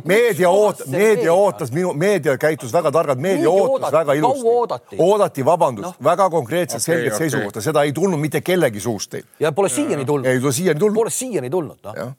[0.05, 4.97] meedia ootas, meedia ootas minu, meedia käitus väga targalt, meedia ootas väga ilusti.
[4.97, 7.29] oodati vabandust no., väga konkreetset okay, selget okay.
[7.29, 9.25] seisukohta, seda ei tulnud mitte kellegi suust teil.
[9.39, 10.25] ja pole siiani tulnud.
[10.25, 10.95] ei tule siiani tulnud.
[10.95, 12.13] Pole siiani tulnud, noh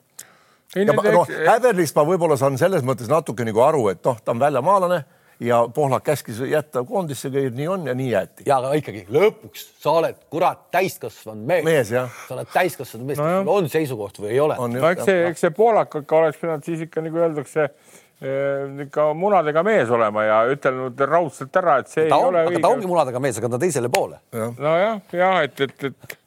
[0.76, 4.34] ja ma, noh, Häberlist ma võib-olla saan selles mõttes natuke nagu aru, et noh, ta
[4.34, 5.02] on väljamaalane
[5.40, 8.46] ja Pohlak käskis jätta koondisse, nii on ja nii jäeti.
[8.46, 11.92] ja aga ikkagi lõpuks sa oled kurat täiskasvanud mees, mees.
[11.92, 14.56] sa oled täiskasvanud mees no,, on seisukoht või ei ole?
[14.56, 19.10] no eks see, eks see Pohlak ikka oleks pidanud siis ikka nagu öeldakse eh, ikka
[19.18, 22.62] munadega mees olema ja ütelnud raudselt ära, et see ta ei on, ole õige.
[22.64, 24.22] ta ongi munadega mees, aga ta teisele poole.
[24.32, 26.18] nojah, jah, et, et, et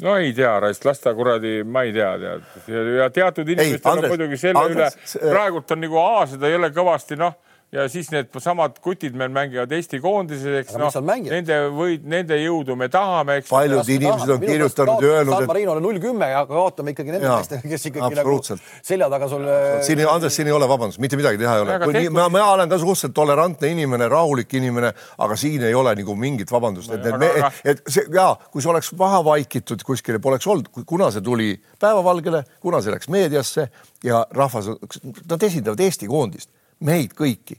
[0.00, 2.10] no ei tea, raisk, las ta kuradi, ma ei tea,
[2.64, 7.20] tead ja teatud inimestel on muidugi selle Andres, üle, praegult on nagu aasida jälle kõvasti,
[7.20, 7.36] noh
[7.72, 12.74] ja siis need samad kutid meil mängivad Eesti koondises, eks noh, nende või nende jõudu
[12.78, 13.50] me tahame, eks.
[13.52, 15.44] paljud inimesed on kirjutanud ja öelnud, et.
[15.44, 19.46] San Marinole null kümme ja kaotame ikkagi nende meestega, kes ikkagi nagu selja taga sul.
[19.86, 21.78] siin, Andres, siin ei ole vabandust, mitte midagi teha ei ole.
[21.86, 22.16] Tehtud...
[22.18, 24.90] ma, ma olen ka suhteliselt tolerantne inimene, rahulik inimene,
[25.22, 27.52] aga siin ei ole nagu mingit vabandust, et, et, aga...
[27.62, 32.42] et see ja kui see oleks maha vaikitud kuskile, poleks olnud, kuna see tuli päevavalgele,
[32.64, 33.70] kuna see läks meediasse
[34.04, 34.72] ja rahvas,
[35.30, 36.50] nad esindavad Eesti koondist
[36.80, 37.58] meid kõiki.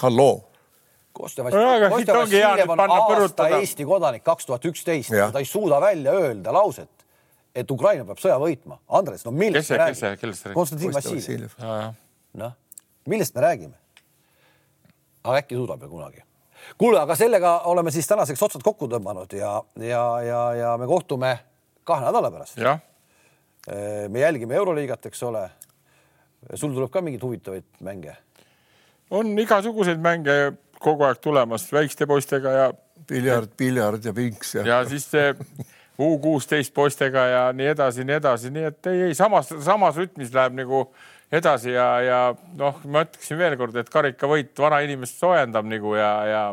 [0.00, 0.46] halloo.
[1.12, 7.04] Koste Vassiljev on aasta Eesti kodanik kaks tuhat üksteist, ta ei suuda välja öelda lauset,
[7.54, 8.78] et Ukraina peab sõja võitma.
[8.88, 10.54] Andres, no millest me räägime?
[10.54, 11.58] Konstantin Vassiljev.
[12.40, 12.56] noh,
[13.06, 13.76] millest me räägime?
[15.24, 16.22] aga äkki suudab ju kunagi.
[16.78, 21.38] kuule, aga sellega oleme siis tänaseks otsad kokku tõmmanud ja, ja, ja, ja me kohtume
[21.84, 22.56] kahe nädala pärast.
[24.08, 25.50] me jälgime Euroliigat, eks ole.
[26.54, 28.16] sul tuleb ka mingeid huvitavaid mänge
[29.10, 30.38] on igasuguseid mänge
[30.80, 32.70] kogu aeg tulemas väikeste poistega ja.
[33.06, 34.66] piljard, piljard ja pinks ja.
[34.66, 35.34] ja siis see
[36.00, 40.30] U kuusteist poistega ja nii edasi, nii edasi, nii et ei, ei samas, samas rütmis
[40.32, 40.86] läheb nagu
[41.32, 42.20] edasi ja, ja
[42.56, 46.44] noh, ma ütleksin veel kord, et karikavõit vanainimest soojendab nagu ja, ja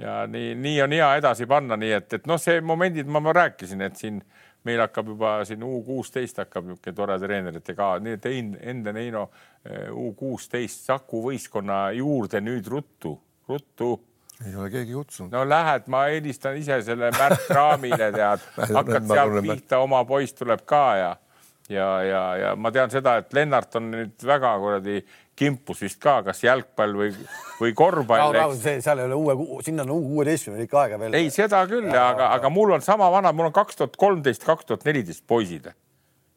[0.00, 3.34] ja nii, nii on hea edasi panna, nii et, et noh, see momendid ma, ma
[3.36, 4.22] rääkisin, et siin
[4.64, 8.28] meil hakkab juba siin U kuusteist hakkab niisugune tore treeneritega, nii et
[8.72, 9.26] enda Neino
[9.64, 13.16] eh, U kuusteist Saku võistkonna juurde nüüd ruttu,
[13.48, 13.92] ruttu.
[14.42, 15.34] Ei ole keegi kutsunud.
[15.34, 18.46] no lähed, ma helistan ise selle Märt Raamile, tead.
[18.78, 21.10] Hakkad sealt pihta, oma poiss tuleb ka ja,
[21.68, 25.02] ja, ja, ja ma tean seda, et Lennart on nüüd väga kuradi
[25.36, 27.12] kimpus vist ka, kas jalgpall või,
[27.60, 28.48] või korvpall no,.
[28.60, 31.16] seal ei ole uue, sinna on kuueteistkümne ikka aega veel.
[31.16, 34.68] ei, seda küll, aga, aga mul on sama vana, mul on kaks tuhat kolmteist, kaks
[34.68, 35.72] tuhat neliteist poisid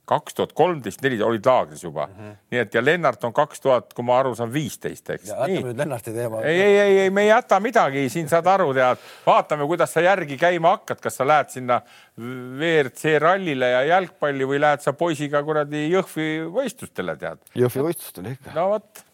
[0.10, 2.18] kaks tuhat kolmteist, neli olid laagris juba mm.
[2.18, 2.36] -hmm.
[2.52, 5.30] nii et ja Lennart on kaks tuhat, kui ma aru saan, viisteist, eks.
[5.30, 6.41] jätame nüüd Lennarti teema.
[6.41, 10.06] ei, ei, ei, ei, me ei jäta midagi, siin saad aru, tead, vaatame, kuidas sa
[10.06, 11.82] järgi käima hakkad, kas sa lähed sinna
[12.19, 17.44] WRC rallile ja jalgpalli või lähed sa poisiga kuradi Jõhvi võistlustele, tead.
[17.56, 18.56] Jõhvi võistlustele ikka.
[18.56, 19.06] no vot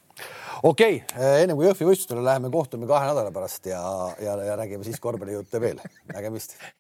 [0.64, 3.82] okei okay,, enne kui Jõhvi võistlustele läheme, kohtume kahe nädala pärast ja,
[4.22, 5.82] ja, ja räägime siis korvpallijutte veel.
[6.12, 6.58] nägemist